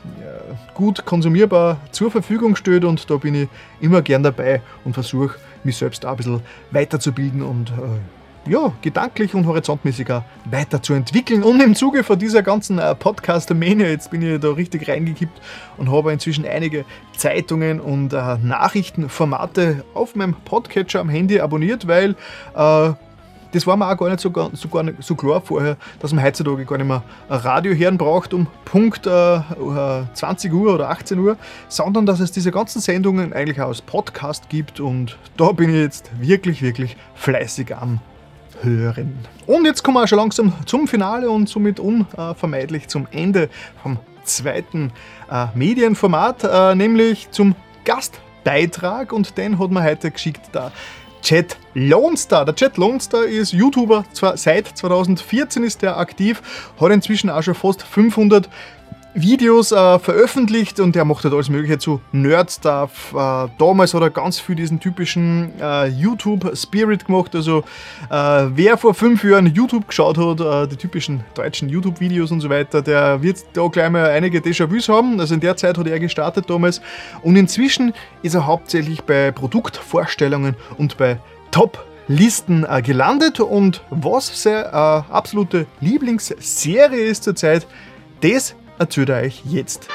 gut 0.74 1.06
konsumierbar 1.06 1.78
zur 1.92 2.12
Verfügung 2.12 2.56
stellt 2.56 2.86
und 2.86 3.10
da 3.10 3.18
bin 3.18 3.36
ich 3.36 3.50
immer 3.82 4.02
gern 4.02 4.24
dabei 4.24 4.62
und 4.86 4.94
versuche 4.94 5.38
mich 5.64 5.78
selbst 5.78 6.06
auch 6.06 6.12
ein 6.12 6.18
bisschen 6.18 6.42
weiterzubilden 6.72 7.42
und 7.42 7.70
äh, 7.70 8.19
ja, 8.50 8.74
gedanklich 8.82 9.36
und 9.36 9.46
horizontmäßiger 9.46 10.26
weiterzuentwickeln. 10.50 11.44
Und 11.44 11.62
im 11.62 11.76
Zuge 11.76 12.04
von 12.04 12.18
dieser 12.18 12.42
ganzen 12.42 12.80
äh, 12.80 12.96
Podcast-Mania, 12.96 13.88
jetzt 13.88 14.10
bin 14.12 14.22
ich 14.22 14.40
da 14.40 14.50
richtig 14.50 14.88
reingekippt 14.88 15.40
und 15.78 15.92
habe 15.92 16.12
inzwischen 16.12 16.46
einige 16.46 16.84
Zeitungen 17.16 17.80
und 17.80 18.14
äh, 18.14 18.38
Nachrichtenformate 18.38 19.84
auf 19.94 20.16
meinem 20.16 20.34
Podcatcher 20.34 21.00
am 21.00 21.10
Handy 21.10 21.40
abonniert, 21.40 21.88
weil 21.88 22.16
äh, 22.56 22.94
das 23.52 23.66
war 23.66 23.78
mir 23.78 23.92
auch 23.92 23.98
gar 23.98 24.10
nicht 24.10 24.20
so, 24.20 24.32
so, 24.54 24.70
gar 24.70 24.84
nicht 24.84 25.02
so 25.02 25.16
klar 25.16 25.42
vorher, 25.42 25.78
dass 26.00 26.14
man 26.14 26.24
heutzutage 26.24 26.66
gar 26.66 26.78
nicht 26.78 26.88
mehr 26.88 27.04
Radio 27.30 27.74
hören 27.74 27.98
braucht 27.98 28.34
um 28.34 28.48
Punkt 28.66 29.08
äh, 29.08 29.42
20 30.14 30.54
Uhr 30.54 30.74
oder 30.74 30.90
18 30.90 31.20
Uhr, 31.20 31.38
sondern 31.68 32.06
dass 32.06 32.20
es 32.20 32.32
diese 32.32 32.52
ganzen 32.52 32.82
Sendungen 32.82 33.34
eigentlich 33.34 33.62
auch 33.62 33.68
als 33.68 33.82
Podcast 33.82 34.50
gibt 34.50 34.80
und 34.80 35.18
da 35.38 35.52
bin 35.52 35.70
ich 35.70 35.76
jetzt 35.76 36.12
wirklich, 36.20 36.62
wirklich 36.62 36.96
fleißig 37.16 37.76
am 37.76 38.00
hören. 38.62 39.18
Und 39.46 39.66
jetzt 39.66 39.84
kommen 39.84 39.98
wir 39.98 40.08
schon 40.08 40.20
langsam 40.20 40.54
zum 40.66 40.88
Finale 40.88 41.30
und 41.30 41.50
somit 41.50 41.80
unvermeidlich 41.80 42.88
zum 42.88 43.08
Ende 43.12 43.50
vom 43.82 44.00
zweiten 44.24 44.92
äh, 45.32 45.48
Medienformat, 45.56 46.44
äh, 46.44 46.76
nämlich 46.76 47.32
zum 47.32 47.56
Gastbeitrag 47.86 49.12
und 49.12 49.38
den 49.38 49.60
hat 49.60 49.72
man 49.72 49.84
heute 49.84 50.12
geschickt 50.12 50.50
da. 50.52 50.72
Chat 51.22 51.58
Lonestar. 51.74 52.46
Der 52.46 52.56
Chat 52.56 52.78
Lonestar 52.78 53.26
ist 53.26 53.52
YouTuber, 53.52 54.06
zwar 54.14 54.38
seit 54.38 54.68
2014 54.68 55.64
ist 55.64 55.84
er 55.84 55.98
aktiv, 55.98 56.42
hat 56.80 56.92
inzwischen 56.92 57.30
auch 57.30 57.44
schon 57.44 57.56
fast 57.56 57.84
500 57.84 58.50
Videos 59.14 59.72
äh, 59.72 60.00
veröffentlicht 60.00 60.80
und 60.80 60.96
er 60.96 61.04
macht 61.04 61.24
halt 61.24 61.34
alles 61.34 61.50
Mögliche 61.50 61.80
zu 61.80 62.00
Nerd-Stuff. 62.12 63.14
Äh, 63.14 63.48
damals 63.58 63.94
hat 63.94 64.02
er 64.02 64.10
ganz 64.12 64.40
viel 64.40 64.56
diesen 64.56 64.80
typischen 64.80 65.52
äh, 65.60 65.88
YouTube-Spirit 65.88 67.06
gemacht. 67.06 67.36
Also, 67.36 67.64
äh, 68.10 68.14
wer 68.54 68.78
vor 68.78 68.94
fünf 68.94 69.24
Jahren 69.24 69.48
YouTube 69.48 69.88
geschaut 69.88 70.18
hat, 70.18 70.40
äh, 70.40 70.68
die 70.68 70.76
typischen 70.76 71.24
deutschen 71.34 71.70
YouTube-Videos 71.70 72.32
und 72.32 72.42
so 72.42 72.50
weiter, 72.50 72.82
der 72.82 73.22
wird 73.22 73.44
da 73.54 73.68
gleich 73.68 73.90
mal 73.90 74.10
einige 74.12 74.40
Déjà-vus 74.40 74.90
haben. 74.90 75.20
Also, 75.20 75.34
in 75.34 75.40
der 75.40 75.58
Zeit 75.58 75.78
hat 75.78 75.88
er 75.88 76.00
gestartet 76.00 76.50
damals. 76.50 76.80
Und 77.24 77.36
inzwischen 77.36 77.94
ist 78.22 78.36
er 78.36 78.46
hauptsächlich 78.46 79.02
bei 79.02 79.32
Produktvorstellungen 79.32 80.56
und 80.78 80.98
bei 80.98 81.18
Top 81.52 81.84
Listen 82.08 82.66
äh, 82.68 82.82
gelandet 82.82 83.40
und 83.40 83.84
was 83.92 84.42
seine 84.42 84.66
äh, 84.66 85.14
absolute 85.14 85.68
Lieblingsserie 85.80 87.06
ist 87.06 87.24
zurzeit, 87.24 87.68
das 88.22 88.56
erzählt 88.80 89.10
er 89.10 89.22
euch 89.22 89.44
jetzt. 89.46 89.88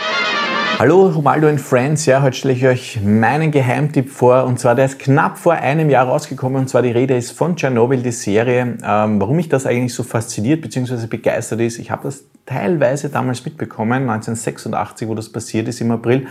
Hallo 0.79 1.07
Romaldo 1.07 1.49
and 1.49 1.61
Friends, 1.61 2.05
ja, 2.05 2.21
heute 2.21 2.37
stelle 2.37 2.55
ich 2.55 2.67
euch 2.67 3.01
meinen 3.01 3.53
Geheimtipp 3.53 4.11
vor 4.11 4.45
und 4.45 4.59
zwar 4.59 4.75
der 4.75 4.87
ist 4.87 4.99
knapp 4.99 5.39
vor 5.39 5.55
einem 5.55 5.89
Jahr 5.89 6.07
rausgekommen 6.07 6.63
und 6.63 6.69
zwar 6.69 6.83
die 6.83 6.91
Rede 6.91 7.17
ist 7.17 7.31
von 7.31 7.57
Tschernobyl, 7.57 8.03
die 8.03 8.11
Serie. 8.11 8.77
Ähm, 8.85 9.21
warum 9.21 9.37
mich 9.37 9.49
das 9.49 9.67
eigentlich 9.67 9.95
so 9.95 10.03
fasziniert 10.03 10.63
bzw. 10.63 11.07
begeistert 11.07 11.61
ist, 11.61 11.79
ich 11.79 11.93
habe 11.93 12.03
das 12.03 12.25
teilweise 12.45 13.09
damals 13.09 13.45
mitbekommen, 13.45 14.11
1986, 14.11 15.09
wo 15.09 15.15
das 15.15 15.31
passiert 15.31 15.69
ist 15.69 15.81
im 15.81 15.93
April. 15.93 16.27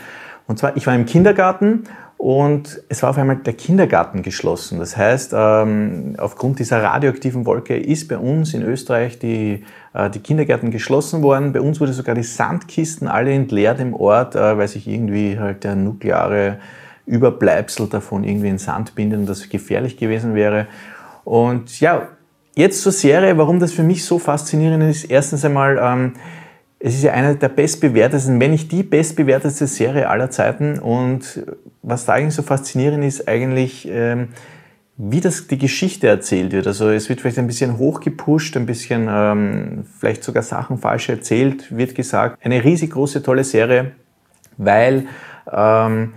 Und 0.48 0.60
zwar, 0.60 0.76
ich 0.76 0.86
war 0.88 0.96
im 0.96 1.06
Kindergarten 1.06 1.84
und 2.18 2.82
es 2.88 3.04
war 3.04 3.10
auf 3.10 3.18
einmal 3.18 3.38
der 3.38 3.54
Kindergarten 3.54 4.22
geschlossen. 4.22 4.80
Das 4.80 4.96
heißt, 4.96 5.34
ähm, 5.36 6.16
aufgrund 6.18 6.60
dieser 6.60 6.82
radioaktiven 6.82 7.46
Wolke 7.46 7.78
ist 7.78 8.08
bei 8.08 8.18
uns 8.18 8.54
in 8.54 8.62
Österreich 8.62 9.20
die, 9.20 9.66
äh, 9.94 10.10
die 10.10 10.20
Kindergärten 10.20 10.72
geschlossen 10.72 11.22
worden. 11.22 11.52
Bei 11.52 11.60
uns 11.60 11.82
wurde 11.82 11.92
sogar 11.92 12.16
die 12.16 12.24
Sandkisten 12.24 13.08
alle 13.08 13.34
entleert 13.34 13.80
im 13.80 13.94
Ort, 13.94 14.36
äh, 14.36 14.58
weil 14.58 14.68
sich 14.68 14.88
irgendwie 14.88 15.38
halt 15.38 15.64
der 15.66 15.76
nukleare 15.76 16.60
Überbleibsel 17.06 17.88
davon 17.88 18.24
irgendwie 18.24 18.48
in 18.48 18.58
Sand 18.58 18.96
bindet 18.96 19.20
und 19.20 19.28
das 19.28 19.50
gefährlich 19.50 19.98
gewesen 19.98 20.36
wäre. 20.36 20.68
Und 21.26 21.80
ja, 21.82 22.08
jetzt 22.56 22.82
zur 22.82 22.92
Serie, 22.92 23.38
warum 23.38 23.60
das 23.60 23.74
für 23.74 23.84
mich 23.84 24.06
so 24.06 24.20
faszinierend 24.20 24.84
ist. 24.84 25.06
Erstens 25.06 25.44
einmal, 25.44 25.78
ähm, 25.82 26.14
es 26.86 26.96
ist 26.96 27.04
ja 27.04 27.14
eine 27.14 27.38
der 27.38 27.48
bestbewertesten, 27.48 28.38
wenn 28.42 28.52
nicht 28.52 28.70
die 28.74 28.84
bestbewertete 28.84 29.68
Serie 29.68 30.10
aller 30.10 30.30
Zeiten. 30.30 30.80
Und 30.80 31.46
was 31.82 32.04
da 32.04 32.14
eigentlich 32.14 32.34
so 32.34 32.44
faszinierend 32.44 33.06
ist, 33.06 33.26
eigentlich, 33.26 33.88
ähm, 33.90 34.28
wie 34.98 35.22
das 35.22 35.48
die 35.48 35.58
Geschichte 35.58 36.10
erzählt 36.10 36.52
wird. 36.52 36.68
Also 36.68 36.90
es 36.90 37.08
wird 37.08 37.22
vielleicht 37.22 37.40
ein 37.40 37.48
bisschen 37.48 37.78
hochgepusht, 37.78 38.58
ein 38.58 38.66
bisschen 38.66 39.08
ähm, 39.10 39.86
vielleicht 39.98 40.26
sogar 40.26 40.44
Sachen 40.44 40.78
falsch 40.78 41.08
erzählt, 41.08 41.74
wird 41.76 41.96
gesagt. 41.96 42.46
Eine 42.46 42.62
riesig 42.62 42.92
große, 42.92 43.24
tolle 43.24 43.46
Serie, 43.46 43.94
weil 44.58 45.06
ähm, 45.50 46.12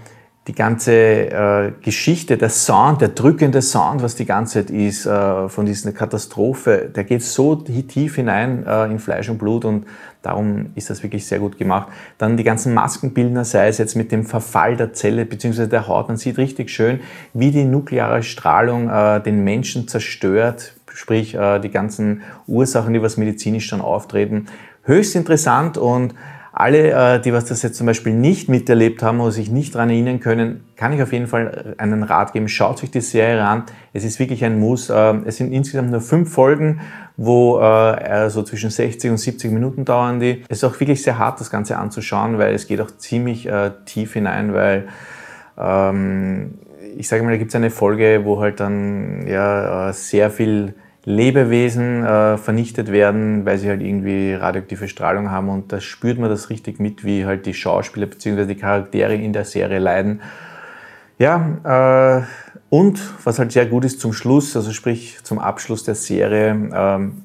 die 0.47 0.55
ganze 0.55 0.93
äh, 0.93 1.73
Geschichte, 1.83 2.37
der 2.37 2.51
Sound, 2.51 3.01
der 3.01 3.09
drückende 3.09 3.63
Sound, 3.63 4.03
was 4.03 4.15
die 4.15 4.27
ganze 4.27 4.61
Zeit 4.61 4.71
ist, 4.71 5.05
äh, 5.05 5.49
von 5.49 5.67
dieser 5.67 5.91
Katastrophe, 5.91 6.89
der 6.95 7.03
geht 7.03 7.25
so 7.25 7.57
tief 7.57 8.15
hinein 8.15 8.65
äh, 8.65 8.85
in 8.87 9.01
Fleisch 9.01 9.29
und 9.29 9.39
Blut 9.39 9.65
und 9.65 9.87
darum 10.23 10.67
ist 10.77 10.89
das 10.89 11.03
wirklich 11.03 11.27
sehr 11.27 11.41
gut 11.41 11.59
gemacht. 11.59 11.89
Dann 12.19 12.37
die 12.37 12.45
ganzen 12.45 12.75
Maskenbildner, 12.75 13.45
sei 13.45 13.67
es 13.67 13.79
jetzt 13.79 13.97
mit 13.97 14.13
dem 14.13 14.25
Verfall 14.25 14.77
der 14.77 14.93
Zelle 14.93 15.25
bzw. 15.25 15.67
der 15.67 15.89
Haut, 15.89 16.07
man 16.07 16.17
sieht 16.17 16.39
richtig 16.39 16.71
schön, 16.71 17.01
wie 17.35 17.51
die 17.51 17.65
nukleare 17.65 18.23
Strahlung 18.23 18.89
äh, 18.89 19.21
den 19.21 19.43
Menschen 19.43 19.89
zerstört, 19.89 20.75
sprich 20.95 21.35
äh, 21.35 21.59
die 21.59 21.71
ganzen 21.71 22.23
Ursachen, 22.47 22.95
die 22.95 23.03
was 23.03 23.17
medizinisch 23.17 23.69
dann 23.71 23.81
auftreten. 23.81 24.47
Höchst 24.85 25.17
interessant 25.17 25.77
und 25.77 26.15
alle, 26.59 27.17
äh, 27.17 27.21
die 27.21 27.35
was 27.35 27.45
das 27.45 27.61
jetzt 27.61 27.77
zum 27.77 27.87
Beispiel 27.87 28.15
nicht 28.15 28.49
miterlebt 28.49 29.03
haben 29.03 29.21
oder 29.21 29.31
sich 29.31 29.51
nicht 29.51 29.75
daran 29.75 29.91
erinnern 29.91 30.21
können, 30.21 30.65
kann 30.75 30.91
ich 30.95 31.03
auf 31.03 31.13
jeden 31.13 31.27
Fall 31.27 31.75
einen 31.77 32.03
Rat 32.03 32.33
geben. 32.33 32.49
Schaut 32.49 32.83
euch 32.83 32.91
die 32.91 33.03
Serie 33.03 33.45
an. 33.45 33.65
Es 33.93 34.05
ist 34.05 34.19
wirklich 34.19 34.43
ein 34.43 34.59
Muss. 34.59 34.91
Ähm, 34.91 35.25
es 35.27 35.37
sind 35.37 35.53
insgesamt 35.53 35.91
nur 35.91 36.01
fünf 36.01 36.33
Folgen, 36.33 36.81
wo 37.19 37.61
äh, 37.61 38.31
so 38.31 38.43
zwischen 38.43 38.71
60 38.71 39.11
und 39.11 39.19
70 39.19 39.53
Minuten 39.53 39.85
dauern 39.85 40.19
die. 40.19 40.45
Es 40.49 40.59
ist 40.59 40.65
auch 40.65 40.81
wirklich 40.81 41.03
sehr 41.03 41.19
hart, 41.19 41.41
das 41.41 41.51
Ganze 41.51 41.77
anzuschauen, 41.77 42.39
weil 42.39 42.55
es 42.55 42.67
geht 42.67 42.81
auch 42.81 42.91
ziemlich 42.91 43.47
äh, 43.47 43.73
tief 43.85 44.15
hinein, 44.15 44.55
weil 44.55 44.89
ähm, 45.59 46.55
ich 46.97 47.07
sage 47.07 47.23
mal, 47.23 47.33
da 47.33 47.37
gibt 47.37 47.51
es 47.51 47.55
eine 47.55 47.69
Folge, 47.69 48.23
wo 48.25 48.41
halt 48.41 48.61
dann 48.61 49.27
ja 49.27 49.93
sehr 49.93 50.31
viel 50.31 50.73
Lebewesen 51.09 52.05
äh, 52.05 52.37
vernichtet 52.37 52.91
werden, 52.91 53.47
weil 53.47 53.59
sie 53.59 53.69
halt 53.69 53.81
irgendwie 53.81 54.35
radioaktive 54.35 54.89
Strahlung 54.89 55.31
haben 55.31 55.49
und 55.49 55.73
da 55.73 55.81
spürt 55.81 56.19
man 56.19 56.29
das 56.29 56.51
richtig 56.51 56.81
mit, 56.81 57.05
wie 57.05 57.25
halt 57.25 57.47
die 57.47 57.55
Schauspieler 57.55 58.07
bzw. 58.07 58.45
die 58.45 58.57
Charaktere 58.57 59.15
in 59.15 59.33
der 59.33 59.45
Serie 59.45 59.79
leiden. 59.79 60.21
Ja, 61.19 62.19
äh, 62.19 62.25
und 62.71 63.01
was 63.23 63.39
halt 63.39 63.53
sehr 63.53 63.67
gut 63.67 63.85
ist 63.85 64.01
zum 64.01 64.13
Schluss, 64.13 64.57
also 64.57 64.73
sprich 64.73 65.19
zum 65.23 65.39
Abschluss 65.39 65.85
der 65.85 65.95
Serie, 65.95 66.71
ähm, 66.75 67.23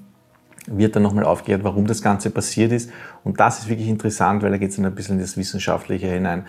wird 0.68 0.96
dann 0.96 1.02
nochmal 1.02 1.26
aufgeklärt, 1.26 1.64
warum 1.64 1.88
das 1.88 2.04
Ganze 2.04 2.30
passiert 2.30 2.72
ist. 2.72 2.92
Und 3.24 3.40
das 3.40 3.60
ist 3.60 3.70
wirklich 3.70 3.88
interessant, 3.88 4.44
weil 4.44 4.52
da 4.52 4.58
geht 4.58 4.70
es 4.70 4.76
dann 4.76 4.86
ein 4.86 4.94
bisschen 4.94 5.16
in 5.16 5.22
das 5.22 5.38
Wissenschaftliche 5.38 6.08
hinein. 6.08 6.46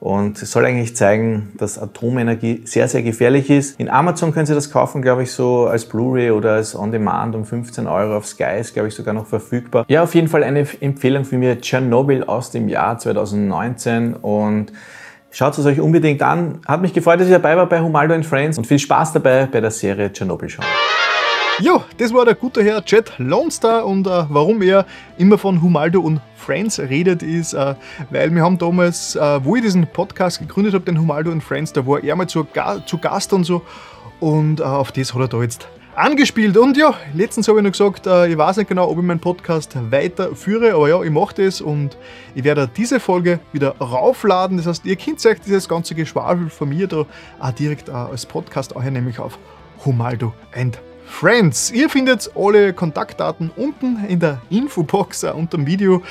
Und 0.00 0.40
es 0.40 0.52
soll 0.52 0.64
eigentlich 0.64 0.94
zeigen, 0.94 1.52
dass 1.58 1.76
Atomenergie 1.76 2.62
sehr, 2.64 2.86
sehr 2.86 3.02
gefährlich 3.02 3.50
ist. 3.50 3.80
In 3.80 3.88
Amazon 3.88 4.32
können 4.32 4.46
Sie 4.46 4.54
das 4.54 4.70
kaufen, 4.70 5.02
glaube 5.02 5.24
ich, 5.24 5.32
so 5.32 5.66
als 5.66 5.86
Blu-ray 5.86 6.30
oder 6.30 6.52
als 6.52 6.76
On-Demand 6.76 7.34
um 7.34 7.44
15 7.44 7.88
Euro. 7.88 8.16
Auf 8.16 8.26
Sky 8.26 8.60
ist, 8.60 8.74
glaube 8.74 8.88
ich, 8.88 8.94
sogar 8.94 9.12
noch 9.12 9.26
verfügbar. 9.26 9.84
Ja, 9.88 10.04
auf 10.04 10.14
jeden 10.14 10.28
Fall 10.28 10.44
eine 10.44 10.64
Empfehlung 10.80 11.24
für 11.24 11.36
mir, 11.36 11.60
Tschernobyl 11.60 12.22
aus 12.24 12.52
dem 12.52 12.68
Jahr 12.68 12.98
2019 12.98 14.14
und 14.14 14.72
Schaut 15.30 15.58
es 15.58 15.66
euch 15.66 15.78
unbedingt 15.78 16.22
an. 16.22 16.60
Hat 16.66 16.80
mich 16.80 16.94
gefreut, 16.94 17.20
dass 17.20 17.26
ich 17.26 17.32
dabei 17.32 17.54
war 17.54 17.66
bei 17.66 17.80
Humaldo 17.80 18.20
Friends 18.22 18.56
und 18.56 18.66
viel 18.66 18.78
Spaß 18.78 19.12
dabei 19.12 19.46
bei 19.46 19.60
der 19.60 19.70
Serie 19.70 20.10
Tschernobyl 20.10 20.48
schauen. 20.48 20.64
Jo, 21.60 21.82
das 21.96 22.14
war 22.14 22.24
der 22.24 22.36
gute 22.36 22.62
Herr 22.62 22.84
Jet 22.86 23.12
Lone 23.18 23.50
Star 23.50 23.84
und 23.84 24.06
äh, 24.06 24.24
warum 24.28 24.62
er 24.62 24.86
immer 25.16 25.38
von 25.38 25.60
Humaldo 25.60 26.00
und 26.00 26.20
Friends 26.36 26.78
redet, 26.78 27.24
ist, 27.24 27.52
äh, 27.52 27.74
weil 28.10 28.32
wir 28.32 28.42
haben 28.42 28.58
damals, 28.58 29.16
äh, 29.16 29.44
wo 29.44 29.56
ich 29.56 29.62
diesen 29.62 29.84
Podcast 29.88 30.38
gegründet 30.38 30.74
habe, 30.74 30.84
den 30.84 31.00
Humaldo 31.00 31.32
und 31.32 31.42
Friends, 31.42 31.72
da 31.72 31.84
war 31.84 32.02
er 32.02 32.14
mal 32.14 32.28
zu, 32.28 32.46
zu 32.86 32.98
Gast 32.98 33.32
und 33.32 33.42
so 33.42 33.62
und 34.20 34.60
äh, 34.60 34.62
auf 34.62 34.92
das 34.92 35.12
hat 35.14 35.20
er 35.20 35.28
da 35.28 35.42
jetzt 35.42 35.66
angespielt. 35.96 36.56
Und 36.56 36.76
ja, 36.76 36.94
letztens 37.12 37.48
habe 37.48 37.58
ich 37.58 37.64
noch 37.64 37.72
gesagt, 37.72 38.06
äh, 38.06 38.28
ich 38.28 38.38
weiß 38.38 38.58
nicht 38.58 38.68
genau, 38.68 38.88
ob 38.88 38.98
ich 38.98 39.04
meinen 39.04 39.18
Podcast 39.18 39.76
weiterführe, 39.90 40.74
aber 40.74 40.88
ja, 40.88 41.02
ich 41.02 41.10
mache 41.10 41.42
das 41.42 41.60
und 41.60 41.96
ich 42.36 42.44
werde 42.44 42.70
diese 42.76 43.00
Folge 43.00 43.40
wieder 43.52 43.76
raufladen. 43.78 44.58
Das 44.58 44.66
heißt, 44.66 44.86
ihr 44.86 44.94
könnt 44.94 45.26
euch 45.26 45.40
dieses 45.40 45.68
ganze 45.68 45.96
Geschwafel 45.96 46.50
von 46.50 46.68
mir 46.68 46.86
da 46.86 47.04
auch 47.40 47.50
direkt 47.50 47.88
äh, 47.88 47.92
als 47.92 48.26
Podcast 48.26 48.76
auch 48.76 48.82
nämlich 48.84 49.18
auf 49.18 49.38
Humaldo 49.84 50.32
and 50.54 50.78
Friends. 51.08 51.70
Ihr 51.70 51.88
findet 51.88 52.30
alle 52.36 52.72
Kontaktdaten 52.72 53.50
unten 53.56 54.04
in 54.06 54.20
der 54.20 54.40
Infobox 54.50 55.24
äh, 55.24 55.30
unter 55.30 55.56
dem 55.56 55.66
Video 55.66 56.02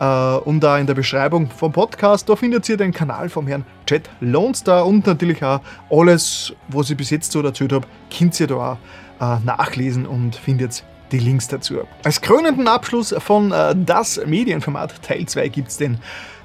äh, 0.00 0.04
und 0.04 0.60
da 0.60 0.78
in 0.78 0.86
der 0.86 0.94
Beschreibung 0.94 1.50
vom 1.50 1.72
Podcast. 1.72 2.28
Da 2.28 2.36
findet 2.36 2.66
ihr 2.68 2.76
den 2.76 2.92
Kanal 2.92 3.28
vom 3.28 3.46
Herrn 3.46 3.66
Chat 3.86 4.08
Lone 4.20 4.54
Star 4.54 4.86
und 4.86 5.06
natürlich 5.06 5.42
auch 5.44 5.60
alles, 5.90 6.54
was 6.68 6.88
ich 6.88 6.96
bis 6.96 7.10
jetzt 7.10 7.32
so 7.32 7.42
erzählt 7.42 7.72
habe, 7.72 7.86
könnt 8.16 8.38
ihr 8.40 8.46
da 8.46 8.54
auch 8.54 8.78
äh, 9.20 9.44
nachlesen 9.44 10.06
und 10.06 10.36
findet 10.36 10.84
die 11.12 11.18
Links 11.18 11.48
dazu. 11.48 11.80
Als 12.02 12.20
krönenden 12.20 12.68
Abschluss 12.68 13.14
von 13.18 13.52
äh, 13.52 13.74
das 13.76 14.20
Medienformat 14.24 15.02
Teil 15.02 15.26
2 15.26 15.48
gibt 15.48 15.68
es 15.68 15.76
den 15.76 15.98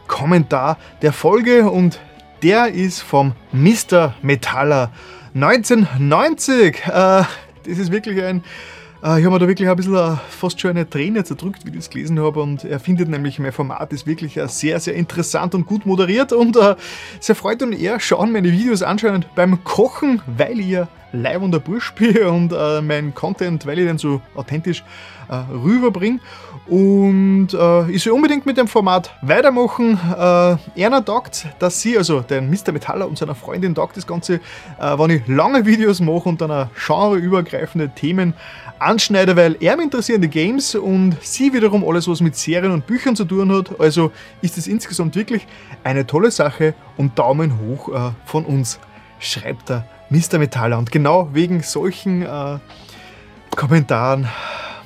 Kommentar 0.08 0.78
der 1.02 1.14
Folge 1.14 1.70
und 1.70 2.00
der 2.42 2.68
ist 2.74 3.02
vom 3.02 3.34
Mr. 3.52 4.14
Metaller 4.22 4.92
1990. 5.36 6.86
Äh, 6.88 7.24
das 7.64 7.78
ist 7.78 7.92
wirklich 7.92 8.22
ein. 8.24 8.44
Äh, 9.04 9.20
ich 9.20 9.26
habe 9.26 9.32
mir 9.32 9.40
da 9.40 9.48
wirklich 9.48 9.70
ein 9.70 9.76
bisschen 9.76 9.96
äh, 9.96 10.18
fast 10.30 10.60
schon 10.60 10.72
eine 10.72 10.90
Träne 10.90 11.24
zerdrückt, 11.24 11.66
wie 11.66 11.70
ich 11.70 11.76
das 11.76 11.90
gelesen 11.90 12.20
habe. 12.20 12.42
Und 12.42 12.64
er 12.64 12.80
findet 12.80 13.10
nämlich, 13.10 13.40
mein 13.40 13.52
Format 13.52 13.94
ist 13.94 14.06
wirklich 14.06 14.38
äh, 14.38 14.48
sehr, 14.48 14.80
sehr 14.80 14.96
interessant 14.96 15.56
und 15.56 15.66
gut 15.66 15.86
moderiert. 15.86 16.34
Und 16.34 16.58
sehr 17.20 17.36
freut 17.36 17.62
und 17.62 17.74
er 17.74 18.00
schauen 18.00 18.32
meine 18.32 18.52
Videos 18.52 18.82
anscheinend 18.82 19.34
beim 19.36 19.64
Kochen, 19.64 20.22
weil 20.38 20.60
ja 20.60 20.88
live 21.12 21.42
unter 21.42 21.60
Bursch 21.60 21.92
bin 21.94 22.18
und 22.18 22.52
mein 22.86 23.16
Content, 23.16 23.66
weil 23.66 23.80
ich 23.80 23.86
den 23.86 23.98
so 23.98 24.22
authentisch 24.36 24.84
rüberbringe. 25.30 26.20
Und 26.70 27.50
äh, 27.54 27.90
ich 27.90 28.04
soll 28.04 28.14
unbedingt 28.14 28.46
mit 28.46 28.58
dem 28.58 28.68
Format 28.68 29.12
weitermachen. 29.24 30.00
Äh, 30.16 30.82
Erna 30.82 31.02
taugt, 31.02 31.48
dass 31.58 31.82
sie, 31.82 31.98
also 31.98 32.22
den 32.22 32.50
Mr. 32.50 32.72
Metaller 32.72 33.08
und 33.08 33.18
seiner 33.18 33.34
Freundin 33.34 33.74
taugt 33.74 33.98
das 33.98 34.06
Ganze, 34.06 34.36
äh, 34.36 34.40
wenn 34.80 35.10
ich 35.10 35.28
lange 35.28 35.66
Videos 35.66 36.00
mache 36.00 36.30
und 36.30 36.42
dann 36.42 36.70
genreübergreifende 36.76 37.90
Themen 37.90 38.36
anschneide, 38.78 39.36
weil 39.36 39.58
er 39.60 39.76
mich 39.78 39.86
interessieren 39.86 40.22
die 40.22 40.30
Games 40.30 40.76
und 40.76 41.18
sie 41.22 41.54
wiederum 41.54 41.84
alles, 41.88 42.08
was 42.08 42.22
mit 42.22 42.36
Serien 42.36 42.72
und 42.72 42.86
Büchern 42.86 43.16
zu 43.16 43.26
tun 43.26 43.52
hat. 43.52 43.80
Also 43.80 44.12
ist 44.42 44.58
es 44.60 44.68
insgesamt 44.68 45.16
wirklich 45.16 45.48
eine 45.84 46.06
tolle 46.06 46.30
Sache 46.30 46.76
und 46.98 47.18
Daumen 47.18 47.60
hoch 47.60 47.90
äh, 47.90 48.12
von 48.26 48.46
uns, 48.46 48.80
schreibt 49.20 49.70
der 49.70 49.86
Mr. 50.12 50.38
Metaller. 50.38 50.78
Und 50.78 50.92
genau 50.92 51.30
wegen 51.34 51.64
solchen 51.64 52.22
äh, 52.22 52.60
Kommentaren 53.56 54.28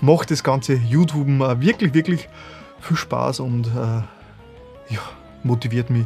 macht 0.03 0.31
das 0.31 0.43
ganze 0.43 0.73
YouTube 0.73 1.27
wirklich, 1.61 1.93
wirklich 1.93 2.27
viel 2.81 2.97
Spaß 2.97 3.39
und 3.39 3.67
äh, 3.67 4.93
ja, 4.93 4.99
motiviert 5.43 5.89
mich 5.89 6.05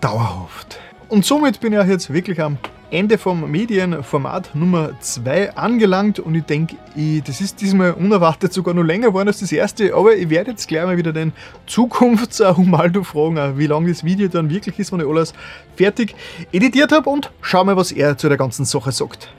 dauerhaft. 0.00 0.80
Und 1.08 1.24
somit 1.24 1.60
bin 1.60 1.72
ich 1.72 1.86
jetzt 1.86 2.12
wirklich 2.12 2.40
am 2.42 2.58
Ende 2.90 3.18
vom 3.18 3.48
Medienformat 3.50 4.54
Nummer 4.54 4.98
2 5.00 5.56
angelangt 5.56 6.18
und 6.18 6.34
ich 6.34 6.44
denke, 6.44 6.76
das 7.24 7.40
ist 7.40 7.60
diesmal 7.60 7.92
unerwartet 7.92 8.52
sogar 8.52 8.74
noch 8.74 8.82
länger 8.82 9.08
geworden 9.08 9.28
als 9.28 9.38
das 9.38 9.52
erste, 9.52 9.94
aber 9.94 10.16
ich 10.16 10.28
werde 10.28 10.50
jetzt 10.50 10.66
gleich 10.66 10.84
mal 10.84 10.96
wieder 10.96 11.12
den 11.12 11.32
Zukunfts-Humaldo 11.66 13.04
fragen, 13.04 13.56
wie 13.56 13.66
lange 13.66 13.88
das 13.88 14.04
Video 14.04 14.28
dann 14.28 14.50
wirklich 14.50 14.78
ist, 14.78 14.92
wenn 14.92 15.00
ich 15.00 15.06
alles 15.06 15.32
fertig 15.76 16.16
editiert 16.50 16.90
habe 16.90 17.08
und 17.08 17.30
schau 17.40 17.64
mal, 17.64 17.76
was 17.76 17.92
er 17.92 18.18
zu 18.18 18.28
der 18.28 18.36
ganzen 18.36 18.64
Sache 18.64 18.90
sagt. 18.90 19.32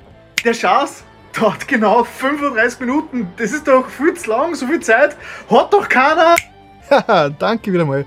Der 0.45 0.53
Chance 0.53 1.03
dauert 1.33 1.67
genau 1.67 2.03
35 2.03 2.79
Minuten. 2.79 3.27
Das 3.37 3.51
ist 3.51 3.67
doch 3.67 3.87
viel 3.89 4.13
zu 4.13 4.29
lang, 4.29 4.55
so 4.55 4.67
viel 4.67 4.79
Zeit 4.79 5.15
hat 5.49 5.73
doch 5.73 5.89
keiner. 5.89 6.35
Danke 7.39 7.73
wieder 7.73 7.85
mal, 7.85 8.05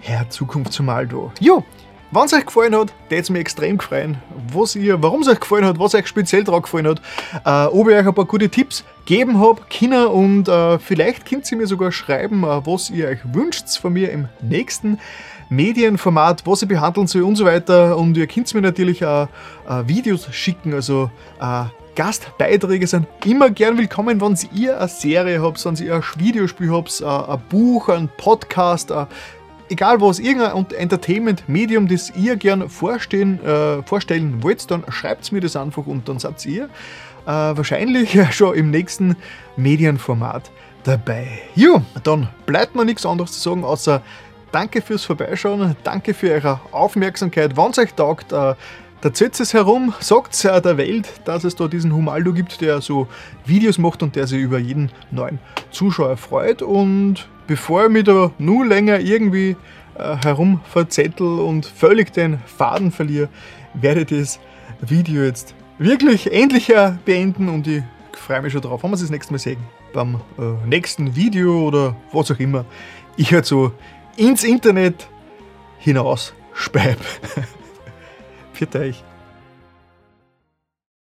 Herr 0.00 0.28
Zukunft 0.30 0.72
zum 0.72 0.86
Maldo. 0.86 1.32
Jo, 1.40 1.64
wenn 2.10 2.24
es 2.24 2.32
euch 2.34 2.46
gefallen 2.46 2.74
hat, 2.74 2.92
würde 3.08 3.22
es 3.22 3.30
mir 3.30 3.38
extrem 3.38 3.78
gefreuen, 3.78 4.18
was 4.52 4.76
ihr, 4.76 5.02
warum 5.02 5.22
es 5.22 5.28
euch 5.28 5.40
gefallen 5.40 5.64
hat, 5.64 5.78
was 5.78 5.94
euch 5.94 6.06
speziell 6.06 6.44
daran 6.44 6.62
gefallen 6.62 6.86
hat, 6.86 7.00
äh, 7.44 7.74
ob 7.74 7.88
ich 7.88 7.96
euch 7.96 8.06
ein 8.06 8.14
paar 8.14 8.26
gute 8.26 8.48
Tipps 8.48 8.84
geben 9.06 9.40
habe, 9.40 9.62
Kinder 9.68 10.10
und 10.10 10.48
äh, 10.48 10.78
vielleicht 10.78 11.26
könnt 11.26 11.50
ihr 11.50 11.58
mir 11.58 11.66
sogar 11.66 11.90
schreiben, 11.90 12.44
äh, 12.44 12.66
was 12.66 12.90
ihr 12.90 13.08
euch 13.08 13.20
wünscht 13.24 13.68
von 13.78 13.92
mir 13.92 14.10
im 14.12 14.28
nächsten 14.40 14.98
Medienformat, 15.48 16.46
was 16.46 16.62
ich 16.62 16.68
behandeln 16.68 17.06
soll 17.06 17.22
und 17.22 17.36
so 17.36 17.44
weiter. 17.44 17.96
Und 17.96 18.16
ihr 18.16 18.26
könnt 18.26 18.52
mir 18.54 18.62
natürlich 18.62 19.04
auch 19.04 19.28
äh, 19.68 19.86
Videos 19.86 20.28
schicken, 20.32 20.72
also 20.72 21.10
äh, 21.40 21.64
Gastbeiträge 21.94 22.86
sind 22.86 23.06
immer 23.24 23.50
gern 23.50 23.76
willkommen, 23.76 24.18
wenn 24.20 24.38
ihr 24.54 24.78
eine 24.78 24.88
Serie 24.88 25.42
habt, 25.42 25.62
wenn 25.64 25.76
ihr 25.76 25.96
ein 25.96 26.02
Videospiel 26.16 26.70
habt, 26.70 27.02
ein 27.02 27.42
Buch, 27.50 27.90
ein 27.90 28.08
Podcast, 28.16 28.90
egal 29.68 30.00
was, 30.00 30.18
irgendein 30.18 30.70
Entertainment-Medium, 30.70 31.88
das 31.88 32.10
ihr 32.16 32.36
gern 32.36 32.70
vorstellen, 32.70 33.44
äh, 33.44 33.82
vorstellen 33.82 34.42
wollt, 34.42 34.70
dann 34.70 34.84
schreibt 34.88 35.30
mir 35.32 35.40
das 35.40 35.54
einfach 35.54 35.86
und 35.86 36.08
dann 36.08 36.18
seid 36.18 36.44
ihr 36.46 36.64
äh, 36.64 36.68
wahrscheinlich 37.26 38.18
schon 38.34 38.54
im 38.54 38.70
nächsten 38.70 39.16
Medienformat 39.56 40.50
dabei. 40.84 41.26
Jo, 41.54 41.82
dann 42.04 42.28
bleibt 42.46 42.74
mir 42.74 42.86
nichts 42.86 43.04
anderes 43.04 43.32
zu 43.32 43.40
sagen, 43.50 43.64
außer 43.64 44.00
danke 44.50 44.80
fürs 44.80 45.04
Vorbeischauen, 45.04 45.76
danke 45.84 46.14
für 46.14 46.30
eure 46.30 46.60
Aufmerksamkeit. 46.70 47.54
Wenn 47.54 47.70
es 47.70 47.78
euch 47.78 47.92
taugt, 47.92 48.32
äh, 48.32 48.54
erzählt 49.02 49.38
es 49.40 49.52
herum, 49.52 49.92
sagt 50.00 50.34
es 50.34 50.42
der 50.42 50.76
Welt, 50.76 51.08
dass 51.24 51.44
es 51.44 51.56
da 51.56 51.68
diesen 51.68 51.94
Humaldo 51.94 52.32
gibt, 52.32 52.60
der 52.60 52.80
so 52.80 53.08
Videos 53.44 53.78
macht 53.78 54.02
und 54.02 54.16
der 54.16 54.26
sich 54.26 54.40
über 54.40 54.58
jeden 54.58 54.90
neuen 55.10 55.38
Zuschauer 55.70 56.16
freut. 56.16 56.62
Und 56.62 57.28
bevor 57.46 57.86
ich 57.86 57.90
mich 57.90 58.04
da 58.04 58.30
nur 58.38 58.64
länger 58.64 59.00
irgendwie 59.00 59.56
äh, 59.98 60.16
herum 60.24 60.60
verzettel 60.64 61.26
und 61.26 61.66
völlig 61.66 62.12
den 62.12 62.38
Faden 62.46 62.92
verliere, 62.92 63.28
werde 63.74 64.02
ich 64.02 64.06
das 64.06 64.40
Video 64.80 65.22
jetzt 65.22 65.54
wirklich 65.78 66.32
endlich 66.32 66.72
beenden 67.04 67.48
und 67.48 67.66
ich 67.66 67.82
freue 68.12 68.42
mich 68.42 68.52
schon 68.52 68.62
drauf, 68.62 68.82
wenn 68.82 68.90
wir 68.90 68.94
uns 68.94 69.00
das 69.00 69.10
nächste 69.10 69.32
Mal 69.32 69.38
sehen. 69.38 69.58
Beim 69.92 70.20
äh, 70.38 70.66
nächsten 70.66 71.14
Video 71.16 71.66
oder 71.66 71.96
was 72.12 72.30
auch 72.30 72.38
immer. 72.38 72.64
Ich 73.16 73.32
halt 73.32 73.46
so 73.46 73.72
ins 74.16 74.44
Internet 74.44 75.08
hinaus 75.78 76.32
speib. 76.54 76.98
Für 78.52 78.78
euch. 78.78 79.04